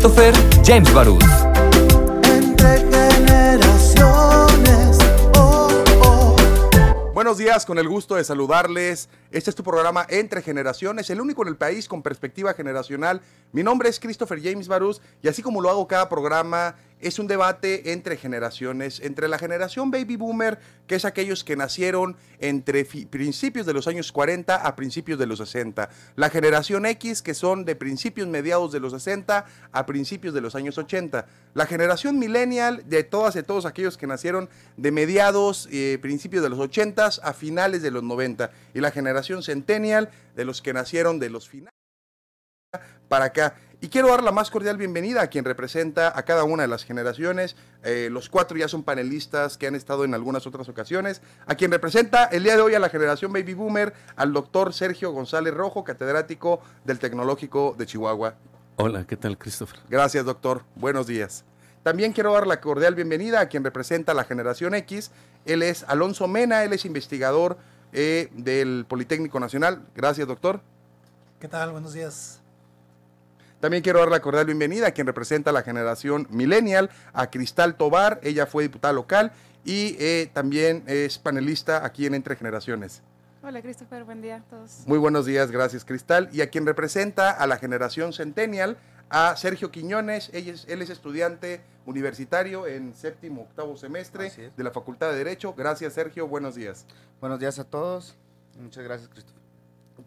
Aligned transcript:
Christopher 0.00 0.34
James 0.64 0.94
Barús. 0.94 1.22
Buenos 7.12 7.36
días, 7.36 7.66
con 7.66 7.78
el 7.78 7.86
gusto 7.86 8.14
de 8.14 8.24
saludarles. 8.24 9.10
Este 9.30 9.50
es 9.50 9.56
tu 9.56 9.62
programa 9.62 10.06
Entre 10.08 10.40
Generaciones, 10.40 11.10
el 11.10 11.20
único 11.20 11.42
en 11.42 11.48
el 11.48 11.56
país 11.58 11.86
con 11.86 12.02
perspectiva 12.02 12.54
generacional. 12.54 13.20
Mi 13.52 13.62
nombre 13.62 13.90
es 13.90 14.00
Christopher 14.00 14.40
James 14.42 14.68
Barús 14.68 15.02
y 15.22 15.28
así 15.28 15.42
como 15.42 15.60
lo 15.60 15.68
hago 15.68 15.86
cada 15.86 16.08
programa, 16.08 16.76
es 17.00 17.18
un 17.18 17.26
debate 17.26 17.92
entre 17.92 18.16
generaciones, 18.16 19.00
entre 19.00 19.28
la 19.28 19.38
generación 19.38 19.90
baby 19.90 20.16
boomer, 20.16 20.58
que 20.86 20.96
es 20.96 21.04
aquellos 21.04 21.44
que 21.44 21.56
nacieron 21.56 22.16
entre 22.38 22.84
principios 22.84 23.66
de 23.66 23.72
los 23.72 23.86
años 23.86 24.12
40 24.12 24.54
a 24.54 24.76
principios 24.76 25.18
de 25.18 25.26
los 25.26 25.38
60, 25.38 25.88
la 26.16 26.30
generación 26.30 26.86
X, 26.86 27.22
que 27.22 27.34
son 27.34 27.64
de 27.64 27.76
principios 27.76 28.28
mediados 28.28 28.72
de 28.72 28.80
los 28.80 28.92
60 28.92 29.46
a 29.72 29.86
principios 29.86 30.34
de 30.34 30.40
los 30.40 30.54
años 30.54 30.78
80, 30.78 31.26
la 31.54 31.66
generación 31.66 32.18
millennial, 32.18 32.82
de 32.88 33.04
todas 33.04 33.36
y 33.36 33.42
todos 33.42 33.66
aquellos 33.66 33.96
que 33.96 34.06
nacieron 34.06 34.48
de 34.76 34.90
mediados, 34.92 35.68
eh, 35.72 35.98
principios 36.00 36.42
de 36.42 36.50
los 36.50 36.58
80 36.58 37.10
a 37.22 37.32
finales 37.32 37.82
de 37.82 37.90
los 37.90 38.02
90, 38.02 38.50
y 38.74 38.80
la 38.80 38.90
generación 38.90 39.42
centennial, 39.42 40.10
de 40.36 40.44
los 40.44 40.62
que 40.62 40.72
nacieron 40.72 41.18
de 41.18 41.30
los 41.30 41.48
finales 41.48 41.80
para 43.08 43.26
acá. 43.26 43.56
Y 43.82 43.88
quiero 43.88 44.08
dar 44.08 44.22
la 44.22 44.30
más 44.30 44.50
cordial 44.50 44.76
bienvenida 44.76 45.22
a 45.22 45.28
quien 45.28 45.46
representa 45.46 46.12
a 46.14 46.22
cada 46.24 46.44
una 46.44 46.64
de 46.64 46.68
las 46.68 46.84
generaciones. 46.84 47.56
Eh, 47.82 48.08
los 48.12 48.28
cuatro 48.28 48.58
ya 48.58 48.68
son 48.68 48.82
panelistas 48.82 49.56
que 49.56 49.66
han 49.66 49.74
estado 49.74 50.04
en 50.04 50.12
algunas 50.12 50.46
otras 50.46 50.68
ocasiones. 50.68 51.22
A 51.46 51.54
quien 51.54 51.70
representa 51.70 52.24
el 52.24 52.42
día 52.42 52.56
de 52.56 52.60
hoy 52.60 52.74
a 52.74 52.78
la 52.78 52.90
generación 52.90 53.32
Baby 53.32 53.54
Boomer, 53.54 53.94
al 54.16 54.34
doctor 54.34 54.74
Sergio 54.74 55.12
González 55.12 55.54
Rojo, 55.54 55.82
catedrático 55.82 56.60
del 56.84 56.98
Tecnológico 56.98 57.74
de 57.78 57.86
Chihuahua. 57.86 58.34
Hola, 58.76 59.06
¿qué 59.06 59.16
tal, 59.16 59.38
Christopher? 59.38 59.80
Gracias, 59.88 60.26
doctor. 60.26 60.62
Buenos 60.74 61.06
días. 61.06 61.46
También 61.82 62.12
quiero 62.12 62.34
dar 62.34 62.46
la 62.46 62.60
cordial 62.60 62.94
bienvenida 62.94 63.40
a 63.40 63.48
quien 63.48 63.64
representa 63.64 64.12
a 64.12 64.14
la 64.14 64.24
generación 64.24 64.74
X. 64.74 65.10
Él 65.46 65.62
es 65.62 65.84
Alonso 65.84 66.28
Mena, 66.28 66.64
él 66.64 66.74
es 66.74 66.84
investigador 66.84 67.56
eh, 67.94 68.28
del 68.34 68.84
Politécnico 68.86 69.40
Nacional. 69.40 69.86
Gracias, 69.94 70.28
doctor. 70.28 70.60
¿Qué 71.40 71.48
tal? 71.48 71.72
Buenos 71.72 71.94
días. 71.94 72.39
También 73.60 73.82
quiero 73.82 73.98
dar 73.98 74.08
la 74.08 74.20
cordial 74.20 74.46
bienvenida 74.46 74.88
a 74.88 74.90
quien 74.92 75.06
representa 75.06 75.50
a 75.50 75.52
la 75.52 75.62
generación 75.62 76.26
millennial, 76.30 76.88
a 77.12 77.30
Cristal 77.30 77.74
Tobar, 77.74 78.18
ella 78.22 78.46
fue 78.46 78.62
diputada 78.62 78.94
local 78.94 79.32
y 79.64 79.96
eh, 80.00 80.30
también 80.32 80.82
es 80.86 81.18
panelista 81.18 81.84
aquí 81.84 82.06
en 82.06 82.14
Entre 82.14 82.36
Generaciones. 82.36 83.02
Hola 83.42 83.60
Christopher, 83.60 84.04
buen 84.04 84.22
día 84.22 84.36
a 84.36 84.40
todos. 84.40 84.84
Muy 84.86 84.98
buenos 84.98 85.26
días, 85.26 85.50
gracias 85.50 85.84
Cristal. 85.84 86.30
Y 86.32 86.40
a 86.40 86.48
quien 86.48 86.64
representa 86.64 87.30
a 87.30 87.46
la 87.46 87.58
generación 87.58 88.14
centennial, 88.14 88.78
a 89.10 89.36
Sergio 89.36 89.70
Quiñones, 89.70 90.30
él 90.32 90.48
es, 90.48 90.66
él 90.66 90.80
es 90.80 90.88
estudiante 90.88 91.60
universitario 91.84 92.66
en 92.66 92.94
séptimo, 92.94 93.42
octavo 93.42 93.76
semestre 93.76 94.32
de 94.56 94.64
la 94.64 94.70
Facultad 94.70 95.10
de 95.10 95.18
Derecho. 95.18 95.52
Gracias 95.52 95.92
Sergio, 95.92 96.26
buenos 96.28 96.54
días. 96.54 96.86
Buenos 97.20 97.38
días 97.38 97.58
a 97.58 97.64
todos. 97.64 98.16
Muchas 98.58 98.84
gracias 98.84 99.10
Christopher. 99.10 99.39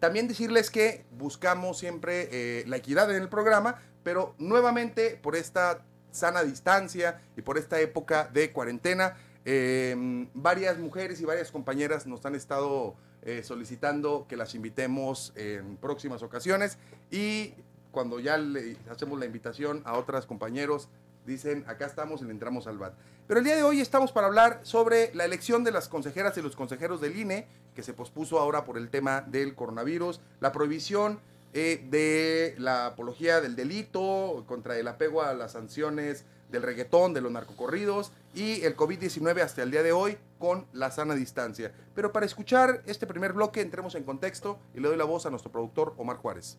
También 0.00 0.28
decirles 0.28 0.70
que 0.70 1.04
buscamos 1.12 1.78
siempre 1.78 2.28
eh, 2.30 2.64
la 2.66 2.76
equidad 2.76 3.10
en 3.14 3.22
el 3.22 3.28
programa, 3.28 3.80
pero 4.02 4.34
nuevamente 4.38 5.18
por 5.22 5.36
esta 5.36 5.84
sana 6.10 6.42
distancia 6.44 7.20
y 7.36 7.42
por 7.42 7.58
esta 7.58 7.80
época 7.80 8.28
de 8.32 8.52
cuarentena, 8.52 9.16
em, 9.44 10.28
varias 10.34 10.78
mujeres 10.78 11.20
y 11.20 11.24
varias 11.24 11.50
compañeras 11.50 12.06
nos 12.06 12.24
han 12.24 12.34
estado 12.34 12.94
eh, 13.22 13.42
solicitando 13.42 14.26
que 14.28 14.36
las 14.36 14.54
invitemos 14.54 15.32
en 15.34 15.76
próximas 15.78 16.22
ocasiones. 16.22 16.78
Y 17.10 17.54
cuando 17.90 18.20
ya 18.20 18.36
le 18.36 18.76
hacemos 18.90 19.18
la 19.18 19.24
invitación 19.24 19.82
a 19.84 19.96
otras 19.96 20.26
compañeros, 20.26 20.88
dicen, 21.26 21.64
acá 21.66 21.86
estamos 21.86 22.22
y 22.22 22.24
le 22.24 22.30
entramos 22.30 22.66
al 22.66 22.78
BAT. 22.78 22.94
Pero 23.26 23.40
el 23.40 23.44
día 23.44 23.56
de 23.56 23.62
hoy 23.62 23.80
estamos 23.80 24.12
para 24.12 24.26
hablar 24.26 24.60
sobre 24.62 25.14
la 25.14 25.24
elección 25.24 25.64
de 25.64 25.72
las 25.72 25.88
consejeras 25.88 26.36
y 26.36 26.42
los 26.42 26.56
consejeros 26.56 27.00
del 27.00 27.16
INE, 27.16 27.46
que 27.74 27.82
se 27.82 27.92
pospuso 27.92 28.38
ahora 28.38 28.64
por 28.64 28.76
el 28.76 28.90
tema 28.90 29.22
del 29.22 29.54
coronavirus, 29.54 30.20
la 30.40 30.52
prohibición 30.52 31.20
eh, 31.54 31.86
de 31.88 32.54
la 32.58 32.86
apología 32.86 33.40
del 33.40 33.56
delito, 33.56 34.44
contra 34.46 34.78
el 34.78 34.88
apego 34.88 35.22
a 35.22 35.34
las 35.34 35.52
sanciones 35.52 36.24
del 36.50 36.62
reggaetón, 36.62 37.14
de 37.14 37.20
los 37.20 37.32
narcocorridos 37.32 38.12
y 38.34 38.62
el 38.64 38.76
COVID-19 38.76 39.40
hasta 39.40 39.62
el 39.62 39.70
día 39.70 39.82
de 39.82 39.92
hoy 39.92 40.18
con 40.38 40.66
la 40.72 40.90
sana 40.90 41.14
distancia. 41.14 41.72
Pero 41.94 42.12
para 42.12 42.26
escuchar 42.26 42.82
este 42.86 43.06
primer 43.06 43.32
bloque, 43.32 43.60
entremos 43.60 43.94
en 43.94 44.04
contexto 44.04 44.58
y 44.74 44.80
le 44.80 44.88
doy 44.88 44.96
la 44.96 45.04
voz 45.04 45.26
a 45.26 45.30
nuestro 45.30 45.50
productor 45.50 45.94
Omar 45.96 46.16
Juárez. 46.16 46.58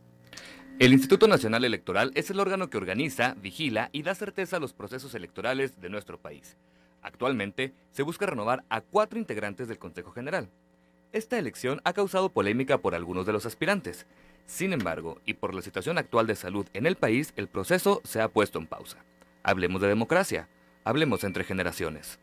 El 0.77 0.91
Instituto 0.91 1.29
Nacional 1.29 1.63
Electoral 1.63 2.11
es 2.15 2.29
el 2.29 2.39
órgano 2.41 2.69
que 2.69 2.75
organiza, 2.75 3.33
vigila 3.35 3.89
y 3.93 4.03
da 4.03 4.13
certeza 4.13 4.57
a 4.57 4.59
los 4.59 4.73
procesos 4.73 5.15
electorales 5.15 5.79
de 5.79 5.87
nuestro 5.87 6.19
país. 6.19 6.57
Actualmente 7.01 7.73
se 7.91 8.03
busca 8.03 8.25
renovar 8.25 8.65
a 8.67 8.81
cuatro 8.81 9.17
integrantes 9.17 9.69
del 9.69 9.79
Consejo 9.79 10.11
General. 10.11 10.49
Esta 11.13 11.39
elección 11.39 11.79
ha 11.85 11.93
causado 11.93 12.33
polémica 12.33 12.79
por 12.79 12.93
algunos 12.93 13.25
de 13.25 13.31
los 13.31 13.45
aspirantes. 13.45 14.05
Sin 14.47 14.73
embargo, 14.73 15.21
y 15.25 15.35
por 15.35 15.53
la 15.53 15.61
situación 15.61 15.97
actual 15.97 16.27
de 16.27 16.35
salud 16.35 16.67
en 16.73 16.87
el 16.87 16.97
país, 16.97 17.31
el 17.37 17.47
proceso 17.47 18.01
se 18.03 18.19
ha 18.19 18.27
puesto 18.27 18.59
en 18.59 18.67
pausa. 18.67 18.97
Hablemos 19.43 19.81
de 19.81 19.87
democracia, 19.87 20.49
hablemos 20.83 21.23
entre 21.23 21.45
generaciones. 21.45 22.19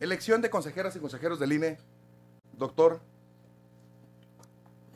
Elección 0.00 0.42
de 0.42 0.50
consejeras 0.50 0.96
y 0.96 0.98
consejeros 0.98 1.38
del 1.38 1.52
INE. 1.52 1.78
Doctor, 2.58 3.00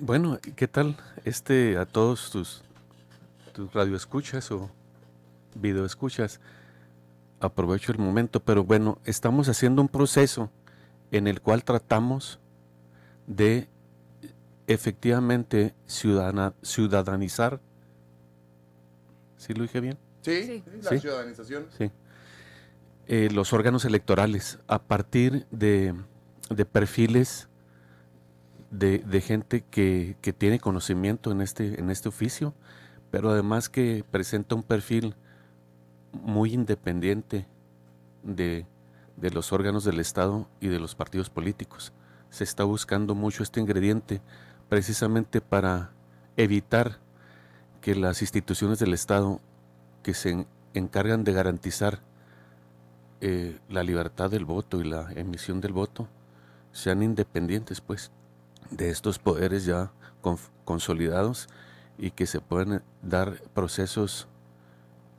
bueno, 0.01 0.39
¿qué 0.57 0.69
tal? 0.69 0.97
Este, 1.25 1.77
a 1.77 1.87
todos 1.87 2.31
tus, 2.31 2.63
tus 3.53 3.73
radioescuchas 3.73 4.51
o 4.51 4.71
videoescuchas, 5.55 6.41
aprovecho 7.41 7.93
el 7.93 7.99
momento, 7.99 8.41
pero 8.41 8.65
bueno, 8.65 8.99
estamos 9.05 9.49
haciendo 9.49 9.83
un 9.83 9.89
proceso 9.89 10.51
en 11.11 11.27
el 11.27 11.41
cual 11.41 11.65
tratamos 11.65 12.39
de 13.27 13.69
efectivamente 14.67 15.75
ciudadana, 15.87 16.55
ciudadanizar. 16.63 17.61
¿Sí 19.37 19.55
lo 19.55 19.63
dije 19.63 19.81
bien? 19.81 19.99
Sí, 20.23 20.63
la 20.83 20.99
ciudadanización. 20.99 21.67
Sí. 21.77 21.91
Eh, 23.07 23.31
los 23.33 23.53
órganos 23.53 23.85
electorales 23.85 24.59
a 24.67 24.83
partir 24.83 25.47
de, 25.51 25.95
de 26.51 26.65
perfiles 26.67 27.48
de, 28.71 29.21
gente 29.21 29.65
que, 29.71 30.17
tiene 30.37 30.61
conocimiento 30.61 31.31
en 31.31 31.41
este, 31.41 31.81
en 31.81 31.91
este 31.91 32.09
oficio, 32.09 32.55
pero 33.11 33.31
además 33.31 33.69
que 33.69 34.05
presenta 34.11 34.55
un 34.55 34.63
perfil 34.63 35.15
muy 36.13 36.53
independiente 36.53 37.47
de, 38.23 38.67
de 39.17 39.31
los 39.31 39.53
órganos 39.53 39.85
del 39.85 40.01
Estado 40.01 40.49
y 40.61 40.69
de 40.69 40.81
los 40.81 40.95
partidos 40.95 41.31
políticos. 41.31 41.93
Se 42.31 42.45
está 42.45 42.65
buscando 42.65 43.15
mucho 43.15 43.43
este 43.43 43.61
ingrediente 43.61 44.21
precisamente 44.69 45.41
para 45.41 45.93
evitar 46.37 46.99
que 47.81 47.95
las 47.95 48.21
instituciones 48.23 48.79
del 48.79 48.93
Estado 48.93 49.41
que 50.03 50.15
se 50.15 50.47
encargan 50.75 51.25
de 51.25 51.33
garantizar 51.33 52.01
eh, 53.21 53.59
la 53.69 53.83
libertad 53.83 54.31
del 54.31 54.45
voto 54.45 54.81
y 54.81 54.85
la 54.85 55.11
emisión 55.13 55.61
del 55.61 55.73
voto 55.73 56.09
sean 56.73 57.03
independientes, 57.03 57.81
pues 57.81 58.13
de 58.71 58.91
estos 58.91 59.19
poderes 59.19 59.65
ya 59.65 59.93
consolidados 60.65 61.49
y 61.97 62.11
que 62.11 62.27
se 62.27 62.41
pueden 62.41 62.83
dar 63.03 63.43
procesos 63.55 64.29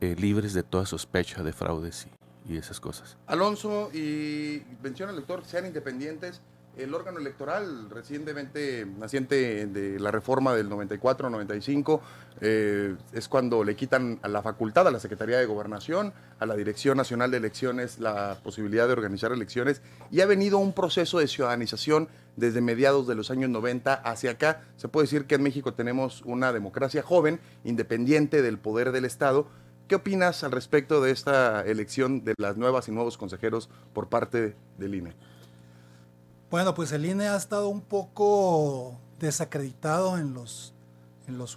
eh, 0.02 0.16
libres 0.18 0.54
de 0.54 0.64
toda 0.64 0.86
sospecha 0.86 1.44
de 1.44 1.52
fraudes 1.52 2.08
y, 2.46 2.54
y, 2.54 2.58
esas 2.58 2.80
cosas. 2.80 3.18
Alonso, 3.28 3.90
y 3.94 4.64
menciona 4.82 5.12
el 5.12 5.18
lector, 5.18 5.44
sean 5.46 5.66
independientes 5.66 6.42
el 6.80 6.94
órgano 6.94 7.20
electoral 7.20 7.90
recientemente 7.90 8.86
naciente 8.86 9.68
de 9.68 10.00
la 10.00 10.12
reforma 10.12 10.56
del 10.56 10.70
94-95 10.70 12.00
eh, 12.42 12.96
es 13.12 13.28
cuando 13.28 13.64
le 13.64 13.76
quitan 13.76 14.20
a 14.22 14.30
la 14.30 14.42
facultad 14.42 14.88
a 14.88 14.92
la 14.92 15.00
Secretaría 15.00 15.38
de 15.38 15.46
Gobernación, 15.46 16.14
a 16.40 16.46
la 16.46 16.56
Dirección 16.56 16.98
Nacional 16.98 17.32
de 17.32 17.38
Elecciones 17.38 18.00
la 18.00 18.38
posibilidad 18.44 18.88
de 18.88 18.94
organizar 18.94 19.32
elecciones 19.32 19.82
y 20.10 20.22
ha 20.22 20.26
venido 20.26 20.58
un 20.58 20.74
proceso 20.74 21.20
de 21.20 21.28
ciudadanización 21.28 22.08
desde 22.38 22.62
mediados 22.62 23.08
de 23.08 23.16
los 23.16 23.30
años 23.30 23.50
90 23.50 23.94
hacia 23.94 24.32
acá. 24.32 24.62
Se 24.78 24.88
puede 24.88 25.06
decir 25.06 25.26
que 25.26 25.36
en 25.36 25.44
México 25.44 25.74
tenemos 25.74 26.22
una 26.24 26.54
democracia 26.54 27.04
joven, 27.04 27.42
independiente 27.66 28.42
del 28.42 28.58
poder 28.58 28.94
del 28.94 29.04
Estado. 29.04 29.48
¿Qué 29.90 29.96
opinas 29.96 30.44
al 30.44 30.52
respecto 30.52 31.02
de 31.02 31.12
esta 31.12 31.66
elección 31.66 32.24
de 32.24 32.36
las 32.38 32.56
nuevas 32.56 32.88
y 32.88 32.92
nuevos 32.92 33.18
consejeros 33.18 33.70
por 33.94 34.08
parte 34.08 34.56
del 34.78 34.96
INE? 34.96 35.14
Bueno, 36.50 36.74
pues 36.74 36.92
el 36.94 37.06
INE 37.06 37.28
ha 37.28 37.36
estado 37.36 37.70
un 37.70 37.82
poco 37.82 39.00
desacreditado 39.20 40.18
en 40.18 40.34
los, 40.34 40.74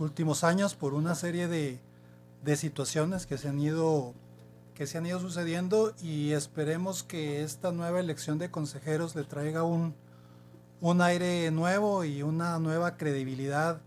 últimos 0.01 0.45
años 0.45 0.75
por 0.75 0.93
una 0.93 1.15
serie 1.15 1.49
de, 1.49 1.81
situaciones 2.57 3.27
que 3.27 3.39
se 3.39 3.49
han 3.49 3.59
ido 3.59 4.13
sucediendo 5.19 5.95
y 6.03 6.33
esperemos 6.33 7.03
que 7.03 7.43
esta 7.43 7.73
nueva 7.73 8.01
elección 8.01 8.37
de 8.37 8.51
consejeros 8.51 9.17
le 9.17 9.25
traiga 9.25 9.63
un, 9.63 9.95
aire 11.01 11.51
nuevo 11.53 12.05
y 12.05 12.23
una 12.23 12.59
nueva 12.59 12.99
credibilidad 12.99 13.81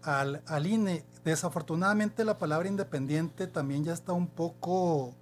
al, 0.00 0.42
al, 0.46 0.66
INE. 0.66 1.04
desafortunadamente 1.22 2.24
la 2.24 2.38
palabra 2.38 2.66
independiente 2.66 3.46
también 3.46 3.84
ya 3.84 3.92
está 3.92 4.14
un 4.14 4.28
poco 4.28 5.12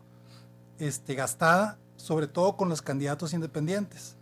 este, 0.78 1.16
gastada, 1.16 1.76
sobre 1.96 2.28
todo 2.28 2.56
con 2.56 2.68
los 2.68 2.82
candidatos 2.82 3.32
independientes. 3.32 4.16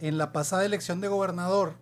En 0.00 0.16
la 0.16 0.32
pasada 0.32 0.64
elección 0.64 1.00
de 1.00 1.08
gobernador 1.08 1.74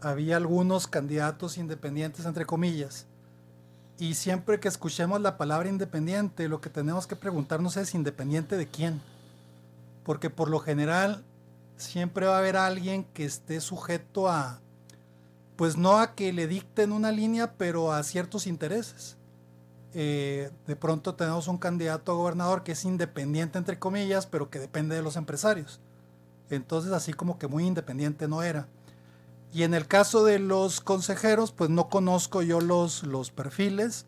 había 0.00 0.36
algunos 0.36 0.86
candidatos 0.86 1.58
independientes, 1.58 2.24
entre 2.24 2.46
comillas, 2.46 3.06
y 3.98 4.14
siempre 4.14 4.60
que 4.60 4.68
escuchemos 4.68 5.20
la 5.20 5.38
palabra 5.38 5.68
independiente, 5.68 6.48
lo 6.48 6.60
que 6.60 6.70
tenemos 6.70 7.06
que 7.06 7.16
preguntarnos 7.16 7.76
es 7.76 7.94
independiente 7.94 8.56
de 8.56 8.68
quién. 8.68 9.00
Porque 10.04 10.28
por 10.28 10.50
lo 10.50 10.60
general 10.60 11.24
siempre 11.76 12.26
va 12.26 12.36
a 12.36 12.38
haber 12.38 12.56
alguien 12.56 13.04
que 13.04 13.24
esté 13.24 13.60
sujeto 13.60 14.28
a, 14.28 14.60
pues 15.56 15.76
no 15.76 15.98
a 15.98 16.14
que 16.14 16.32
le 16.32 16.46
dicten 16.46 16.92
una 16.92 17.10
línea, 17.10 17.54
pero 17.54 17.92
a 17.92 18.02
ciertos 18.02 18.46
intereses. 18.46 19.16
Eh, 19.94 20.50
de 20.66 20.76
pronto 20.76 21.14
tenemos 21.14 21.48
un 21.48 21.56
candidato 21.56 22.12
a 22.12 22.16
gobernador 22.16 22.62
que 22.62 22.72
es 22.72 22.84
independiente, 22.84 23.56
entre 23.56 23.78
comillas, 23.78 24.26
pero 24.26 24.50
que 24.50 24.58
depende 24.58 24.94
de 24.94 25.02
los 25.02 25.16
empresarios. 25.16 25.80
Entonces 26.50 26.92
así 26.92 27.12
como 27.12 27.38
que 27.38 27.48
muy 27.48 27.66
independiente 27.66 28.28
no 28.28 28.42
era. 28.42 28.66
Y 29.52 29.62
en 29.62 29.74
el 29.74 29.86
caso 29.86 30.24
de 30.24 30.38
los 30.38 30.80
consejeros, 30.80 31.52
pues 31.52 31.70
no 31.70 31.88
conozco 31.88 32.42
yo 32.42 32.60
los, 32.60 33.04
los 33.04 33.30
perfiles. 33.30 34.06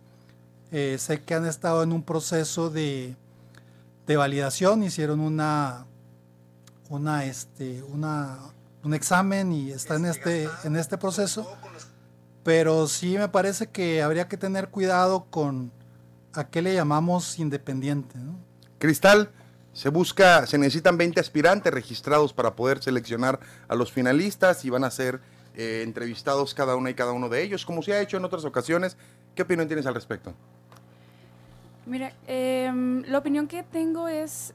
Eh, 0.71 0.97
sé 0.99 1.23
que 1.23 1.35
han 1.35 1.47
estado 1.47 1.83
en 1.83 1.93
un 1.93 2.03
proceso 2.03 2.69
de, 2.69 3.17
de 4.07 4.17
validación, 4.17 4.83
hicieron 4.83 5.21
una, 5.21 5.87
una, 6.91 7.25
este, 7.25 7.83
una, 7.85 8.39
un 8.83 8.93
examen 8.93 9.53
y 9.53 9.71
está 9.71 9.97
en 9.97 10.07
este, 10.07 10.49
en 10.65 10.77
este 10.77 10.99
proceso. 10.99 11.51
Pero 12.43 12.87
sí 12.87 13.17
me 13.17 13.29
parece 13.29 13.69
que 13.69 14.03
habría 14.03 14.29
que 14.29 14.37
tener 14.37 14.69
cuidado 14.69 15.27
con 15.31 15.73
a 16.35 16.45
qué 16.49 16.63
le 16.63 16.75
llamamos 16.75 17.39
independiente. 17.39 18.19
Cristal, 18.79 19.31
se 19.79 19.91
busca, 19.91 20.45
se 20.49 20.59
necesitan 20.59 20.99
20 20.99 21.21
aspirantes 21.21 21.73
registrados 21.73 22.33
para 22.33 22.57
poder 22.57 22.83
seleccionar 22.83 23.39
a 23.69 23.77
los 23.77 23.93
finalistas 23.93 24.65
y 24.65 24.71
van 24.71 24.83
a 24.83 24.91
ser 24.91 25.21
eh, 25.55 25.83
entrevistados 25.85 26.53
cada 26.53 26.75
uno 26.75 26.89
y 26.89 26.95
cada 26.95 27.13
uno 27.13 27.29
de 27.29 27.45
ellos, 27.45 27.65
como 27.65 27.81
se 27.81 27.93
ha 27.93 28.01
hecho 28.01 28.17
en 28.17 28.25
otras 28.25 28.45
ocasiones. 28.45 28.97
¿Qué 29.37 29.43
opinión 29.43 29.69
tienes 29.69 29.87
al 29.87 29.95
respecto? 29.95 30.35
Mira, 31.87 32.13
em, 32.27 33.05
la 33.05 33.19
opinión 33.19 33.47
que 33.47 33.63
tengo 33.63 34.09
es, 34.09 34.53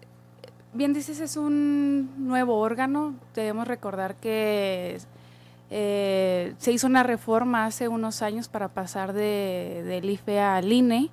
bien 0.73 0.91
dices, 0.91 1.21
es 1.21 1.37
un 1.37 2.27
nuevo 2.27 2.59
órgano. 2.59 3.15
Debemos 3.33 3.65
recordar 3.65 4.15
que 4.15 4.97
eh, 5.69 6.53
se 6.57 6.71
hizo 6.73 6.85
una 6.85 7.03
reforma 7.03 7.63
hace 7.63 7.87
unos 7.87 8.21
años 8.21 8.49
para 8.49 8.73
pasar 8.73 9.13
de, 9.13 9.83
del 9.85 10.09
IFE 10.09 10.41
al 10.41 10.69
INE 10.69 11.11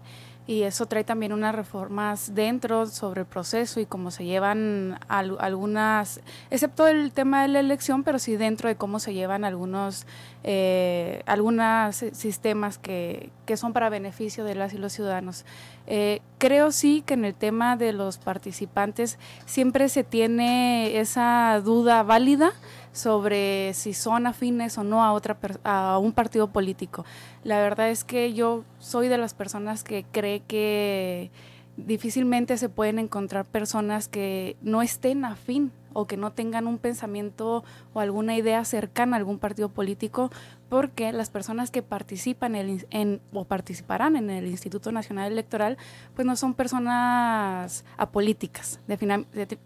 y 0.51 0.65
eso 0.65 0.87
trae 0.87 1.05
también 1.05 1.33
unas 1.33 1.55
reformas 1.55 2.35
dentro 2.35 2.85
sobre 2.87 3.21
el 3.21 3.27
proceso 3.29 3.79
y 3.79 3.87
cómo 3.87 4.11
se 4.11 4.25
llevan 4.25 4.99
algunas, 5.07 6.21
excepto 6.51 6.89
el 6.89 7.13
tema 7.13 7.43
de 7.43 7.49
la 7.49 7.61
elección, 7.61 8.03
pero 8.03 8.19
sí 8.19 8.37
dentro 8.37 8.69
de 8.69 8.75
cómo 8.75 8.99
se 8.99 9.15
llevan 9.15 9.45
algunos 9.45 10.09
eh, 10.43 11.23
algunos 11.27 11.97
sistemas 12.13 12.79
que, 12.79 13.31
que, 13.47 13.57
son 13.57 13.73
para 13.73 13.91
beneficio 13.91 14.43
de 14.43 14.57
las 14.57 14.73
y 14.73 14.79
los 14.79 14.93
ciudadanos. 14.93 15.45
Eh, 15.87 16.21
creo 16.39 16.73
sí 16.73 17.05
que 17.07 17.15
en 17.15 17.27
el 17.27 17.35
tema 17.35 17.77
de 17.77 17.93
los 17.93 18.19
participantes 18.19 19.19
siempre 19.45 19.89
se 19.89 20.03
tiene 20.03 20.99
esa 20.99 21.61
duda 21.63 22.03
válida 22.03 22.53
sobre 22.93 23.73
si 23.75 23.95
son 23.95 24.27
afines 24.27 24.77
o 24.79 24.85
no 24.85 25.05
a 25.05 25.13
otra 25.13 25.39
a 25.65 25.99
un 25.99 26.13
partido 26.13 26.49
político. 26.49 27.05
La 27.45 27.61
verdad 27.61 27.91
es 27.91 28.05
que 28.05 28.33
yo 28.33 28.65
soy 28.79 29.09
de 29.09 29.19
las 29.19 29.35
personas 29.35 29.85
que 29.85 30.05
cree 30.11 30.41
que 30.41 31.31
difícilmente 31.77 32.57
se 32.59 32.69
pueden 32.69 32.99
encontrar 32.99 33.47
personas 33.47 34.09
que 34.09 34.57
no 34.63 34.83
estén 34.83 35.25
afín 35.25 35.73
o 35.93 36.07
que 36.07 36.17
no 36.17 36.33
tengan 36.33 36.67
un 36.67 36.79
pensamiento 36.79 37.65
o 37.93 38.01
alguna 38.01 38.37
idea 38.37 38.65
cercana 38.65 39.17
a 39.17 39.19
algún 39.19 39.39
partido 39.39 39.69
político, 39.71 40.31
porque 40.71 41.13
las 41.13 41.31
personas 41.31 41.73
que 41.73 41.83
participan 41.83 42.55
en, 42.55 43.21
o 43.33 43.45
participarán 43.45 44.15
en 44.15 44.31
el 44.31 44.47
Instituto 44.47 44.93
Nacional 44.93 45.33
Electoral, 45.33 45.77
pues 46.15 46.25
no 46.25 46.37
son 46.37 46.55
personas 46.55 47.85
apolíticas. 47.99 48.79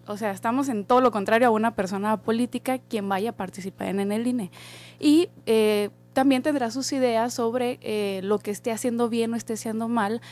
o 0.06 0.16
sea, 0.16 0.30
estamos 0.30 0.70
en 0.70 0.86
todo 0.86 1.02
lo 1.02 1.10
contrario 1.10 1.48
a 1.48 1.50
una 1.50 1.76
persona 1.76 2.12
apolítica 2.12 2.78
quien 2.78 3.06
vaya 3.06 3.30
a 3.30 3.32
participar 3.34 3.88
en, 3.88 4.12
el 4.12 4.26
INE. 4.26 4.50
Y 4.98 5.28
eh, 5.44 5.90
también 6.14 6.42
tendrá 6.42 6.70
sus 6.70 6.90
ideas 6.92 7.34
sobre 7.34 7.78
eh, 7.82 8.22
lo 8.22 8.38
que 8.38 8.50
esté 8.50 8.72
haciendo 8.72 9.10
bien 9.10 9.34
o 9.34 9.36
esté 9.36 9.52
haciendo 9.52 9.88
mal 9.88 10.22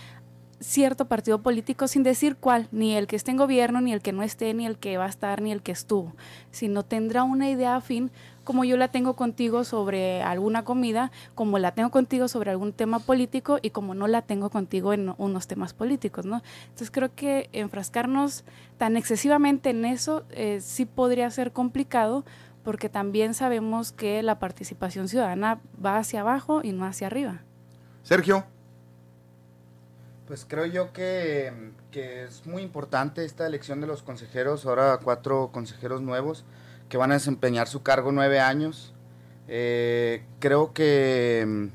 cierto 0.62 1.06
partido 1.06 1.42
político 1.42 1.86
sin 1.88 2.02
decir 2.02 2.36
cuál, 2.36 2.68
ni 2.72 2.94
el 2.94 3.06
que 3.06 3.16
esté 3.16 3.32
en 3.32 3.36
gobierno, 3.36 3.80
ni 3.80 3.92
el 3.92 4.00
que 4.00 4.12
no 4.12 4.22
esté, 4.22 4.54
ni 4.54 4.64
el 4.64 4.78
que 4.78 4.96
va 4.96 5.06
a 5.06 5.08
estar, 5.08 5.42
ni 5.42 5.52
el 5.52 5.60
que 5.60 5.72
estuvo, 5.72 6.14
sino 6.50 6.84
tendrá 6.84 7.24
una 7.24 7.50
idea 7.50 7.76
afín 7.76 8.10
como 8.44 8.64
yo 8.64 8.76
la 8.76 8.88
tengo 8.88 9.14
contigo 9.14 9.64
sobre 9.64 10.22
alguna 10.22 10.64
comida, 10.64 11.10
como 11.34 11.58
la 11.58 11.72
tengo 11.72 11.90
contigo 11.90 12.28
sobre 12.28 12.50
algún 12.50 12.72
tema 12.72 12.98
político 12.98 13.58
y 13.62 13.70
como 13.70 13.94
no 13.94 14.06
la 14.06 14.22
tengo 14.22 14.50
contigo 14.50 14.92
en 14.92 15.14
unos 15.18 15.46
temas 15.46 15.74
políticos, 15.74 16.26
¿no? 16.26 16.42
Entonces 16.64 16.90
creo 16.90 17.14
que 17.14 17.48
enfrascarnos 17.52 18.44
tan 18.78 18.96
excesivamente 18.96 19.70
en 19.70 19.84
eso 19.84 20.24
eh, 20.30 20.60
sí 20.60 20.86
podría 20.86 21.30
ser 21.30 21.52
complicado 21.52 22.24
porque 22.64 22.88
también 22.88 23.34
sabemos 23.34 23.92
que 23.92 24.22
la 24.22 24.38
participación 24.38 25.08
ciudadana 25.08 25.60
va 25.84 25.98
hacia 25.98 26.20
abajo 26.20 26.60
y 26.62 26.72
no 26.72 26.84
hacia 26.84 27.08
arriba. 27.08 27.42
Sergio. 28.02 28.44
Pues 30.26 30.46
creo 30.48 30.66
yo 30.66 30.92
que, 30.92 31.52
es 31.92 32.46
muy 32.46 32.62
importante 32.62 33.24
esta 33.24 33.46
elección 33.46 33.80
de 33.80 33.86
los 33.86 34.02
consejeros, 34.02 34.64
ahora 34.64 34.98
cuatro 35.02 35.50
consejeros 35.52 36.00
nuevos 36.00 36.44
que 36.92 36.98
van 36.98 37.10
a 37.10 37.14
desempeñar 37.14 37.68
su 37.68 37.82
cargo 37.82 38.12
nueve 38.12 38.38
años. 38.38 38.92
Eh, 39.48 40.24
creo 40.40 40.74
que 40.74 41.70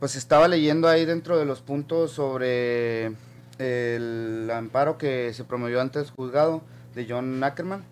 pues 0.00 0.16
estaba 0.16 0.48
leyendo 0.48 0.86
ahí 0.86 1.06
dentro 1.06 1.38
de 1.38 1.46
los 1.46 1.62
puntos 1.62 2.10
sobre 2.10 3.12
el 3.58 4.50
amparo 4.52 4.98
que 4.98 5.32
se 5.32 5.44
promovió 5.44 5.80
ante 5.80 6.00
el 6.00 6.10
juzgado 6.10 6.60
de 6.94 7.06
John 7.08 7.42
Ackerman, 7.42 7.86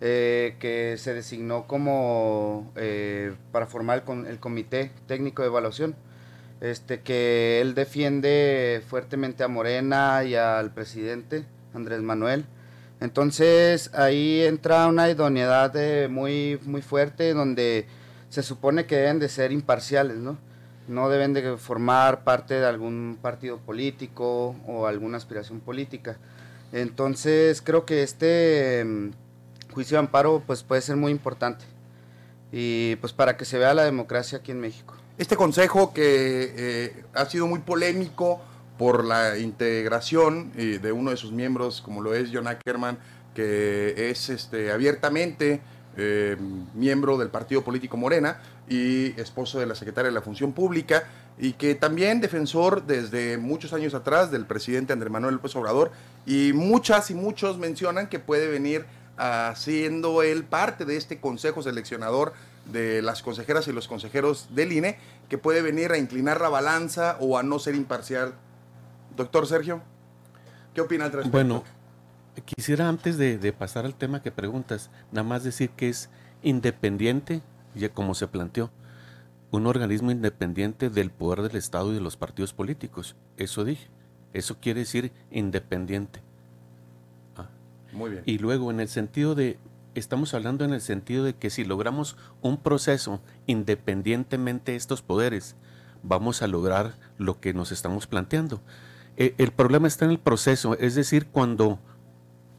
eh, 0.00 0.54
que 0.60 0.94
se 0.98 1.14
designó 1.14 1.66
como 1.66 2.70
eh, 2.76 3.34
para 3.50 3.66
formar 3.66 4.04
el, 4.06 4.26
el 4.26 4.38
comité 4.38 4.92
técnico 5.08 5.42
de 5.42 5.48
evaluación 5.48 5.96
este, 6.60 7.00
que 7.00 7.60
él 7.60 7.74
defiende 7.74 8.84
fuertemente 8.86 9.42
a 9.42 9.48
Morena 9.48 10.22
y 10.22 10.36
al 10.36 10.72
presidente 10.72 11.44
Andrés 11.74 12.02
Manuel. 12.02 12.44
Entonces 13.00 13.90
ahí 13.94 14.42
entra 14.42 14.86
una 14.86 15.10
idoneidad 15.10 15.74
muy, 16.08 16.58
muy 16.64 16.82
fuerte 16.82 17.34
donde 17.34 17.86
se 18.30 18.42
supone 18.42 18.86
que 18.86 18.96
deben 18.96 19.18
de 19.18 19.28
ser 19.28 19.52
imparciales, 19.52 20.16
¿no? 20.16 20.38
No 20.88 21.08
deben 21.08 21.32
de 21.32 21.56
formar 21.56 22.24
parte 22.24 22.54
de 22.54 22.66
algún 22.66 23.18
partido 23.20 23.58
político 23.58 24.56
o 24.66 24.86
alguna 24.86 25.16
aspiración 25.16 25.60
política. 25.60 26.16
Entonces 26.72 27.60
creo 27.62 27.84
que 27.84 28.02
este 28.02 28.84
mm, 28.84 29.10
juicio 29.72 29.96
de 29.96 30.00
amparo 30.00 30.42
pues 30.46 30.62
puede 30.62 30.80
ser 30.80 30.96
muy 30.96 31.12
importante 31.12 31.64
y 32.52 32.96
pues 32.96 33.12
para 33.12 33.36
que 33.36 33.44
se 33.44 33.58
vea 33.58 33.74
la 33.74 33.84
democracia 33.84 34.38
aquí 34.38 34.52
en 34.52 34.60
México. 34.60 34.94
Este 35.18 35.36
consejo 35.36 35.92
que 35.92 36.52
eh, 36.56 37.04
ha 37.14 37.24
sido 37.26 37.46
muy 37.46 37.60
polémico 37.60 38.40
por 38.78 39.04
la 39.04 39.38
integración 39.38 40.52
eh, 40.56 40.78
de 40.82 40.92
uno 40.92 41.10
de 41.10 41.16
sus 41.16 41.32
miembros, 41.32 41.80
como 41.80 42.02
lo 42.02 42.14
es 42.14 42.30
John 42.32 42.46
Ackerman, 42.46 42.98
que 43.34 44.10
es 44.10 44.28
este, 44.28 44.72
abiertamente 44.72 45.60
eh, 45.96 46.36
miembro 46.74 47.16
del 47.16 47.28
partido 47.28 47.62
político 47.62 47.96
Morena 47.96 48.38
y 48.68 49.18
esposo 49.20 49.58
de 49.58 49.66
la 49.66 49.74
secretaria 49.74 50.10
de 50.10 50.14
la 50.14 50.22
Función 50.22 50.52
Pública, 50.52 51.04
y 51.38 51.52
que 51.52 51.74
también 51.74 52.20
defensor 52.20 52.86
desde 52.86 53.38
muchos 53.38 53.72
años 53.72 53.94
atrás 53.94 54.30
del 54.30 54.46
presidente 54.46 54.92
Andrés 54.92 55.10
Manuel 55.10 55.34
López 55.36 55.54
Obrador, 55.56 55.92
y 56.26 56.52
muchas 56.54 57.10
y 57.10 57.14
muchos 57.14 57.58
mencionan 57.58 58.08
que 58.08 58.18
puede 58.18 58.48
venir 58.48 58.84
haciendo 59.16 60.22
él 60.22 60.44
parte 60.44 60.84
de 60.84 60.96
este 60.96 61.18
consejo 61.18 61.62
seleccionador 61.62 62.34
de 62.66 63.00
las 63.00 63.22
consejeras 63.22 63.68
y 63.68 63.72
los 63.72 63.88
consejeros 63.88 64.48
del 64.54 64.72
INE, 64.72 64.98
que 65.28 65.38
puede 65.38 65.62
venir 65.62 65.92
a 65.92 65.98
inclinar 65.98 66.40
la 66.40 66.48
balanza 66.48 67.16
o 67.20 67.38
a 67.38 67.42
no 67.42 67.58
ser 67.58 67.74
imparcial. 67.74 68.34
Doctor 69.16 69.46
Sergio, 69.46 69.82
¿qué 70.74 70.82
opina 70.82 71.06
al 71.06 71.12
respecto? 71.12 71.36
Bueno, 71.36 71.64
quisiera 72.44 72.88
antes 72.88 73.16
de, 73.16 73.52
pasar 73.52 73.86
al 73.86 73.94
tema 73.94 74.22
que 74.22 74.30
preguntas, 74.30 74.90
nada 75.10 75.26
más 75.26 75.42
decir 75.42 75.70
que 75.70 75.88
es 75.88 76.10
independiente, 76.42 77.42
ya 77.74 77.88
como 77.88 78.14
se 78.14 78.28
planteó, 78.28 78.70
un 79.50 79.66
organismo 79.66 80.10
independiente 80.10 80.90
del 80.90 81.10
poder 81.10 81.42
del 81.42 81.56
Estado 81.56 81.92
y 81.92 81.94
de 81.94 82.00
los 82.00 82.16
partidos 82.16 82.52
políticos. 82.52 83.16
Eso 83.36 83.64
dije. 83.64 83.88
Eso 84.32 84.58
quiere 84.60 84.80
decir 84.80 85.12
independiente. 85.30 86.20
Ah. 87.36 87.48
Muy 87.92 88.10
bien. 88.10 88.22
Y 88.26 88.38
luego, 88.38 88.70
en 88.70 88.80
el 88.80 88.88
sentido 88.88 89.34
de 89.34 89.58
estamos 89.94 90.34
hablando 90.34 90.64
en 90.64 90.74
el 90.74 90.82
sentido 90.82 91.24
de 91.24 91.34
que 91.34 91.48
si 91.48 91.64
logramos 91.64 92.16
un 92.42 92.58
proceso 92.58 93.22
independientemente 93.46 94.72
de 94.72 94.78
estos 94.78 95.00
poderes, 95.00 95.56
vamos 96.02 96.42
a 96.42 96.46
lograr 96.46 96.94
lo 97.16 97.40
que 97.40 97.54
nos 97.54 97.72
estamos 97.72 98.06
planteando. 98.06 98.60
Eh, 99.16 99.34
el 99.38 99.52
problema 99.52 99.88
está 99.88 100.04
en 100.04 100.10
el 100.12 100.18
proceso, 100.18 100.76
es 100.78 100.94
decir, 100.94 101.26
cuando 101.26 101.78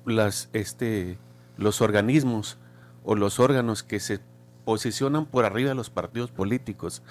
las, 0.05 0.49
este, 0.53 1.17
los 1.57 1.81
organismos 1.81 2.57
o 3.03 3.15
los 3.15 3.39
órganos 3.39 3.83
que 3.83 3.99
se 3.99 4.19
posicionan 4.65 5.25
por 5.25 5.45
arriba 5.45 5.69
de 5.69 5.75
los 5.75 5.89
partidos 5.89 6.31
políticos, 6.31 7.03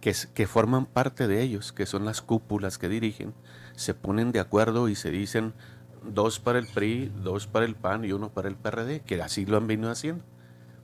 que, 0.00 0.14
que 0.34 0.46
forman 0.46 0.86
parte 0.86 1.26
de 1.26 1.42
ellos, 1.42 1.72
que 1.72 1.86
son 1.86 2.04
las 2.04 2.22
cúpulas 2.22 2.78
que 2.78 2.88
dirigen, 2.88 3.34
se 3.74 3.94
ponen 3.94 4.32
de 4.32 4.40
acuerdo 4.40 4.88
y 4.88 4.94
se 4.94 5.10
dicen 5.10 5.54
dos 6.04 6.38
para 6.38 6.58
el 6.58 6.66
PRI, 6.66 7.12
dos 7.22 7.46
para 7.46 7.66
el 7.66 7.74
PAN 7.74 8.04
y 8.04 8.12
uno 8.12 8.30
para 8.30 8.48
el 8.48 8.56
PRD, 8.56 9.00
que 9.00 9.20
así 9.20 9.44
lo 9.44 9.56
han 9.56 9.66
venido 9.66 9.90
haciendo 9.90 10.24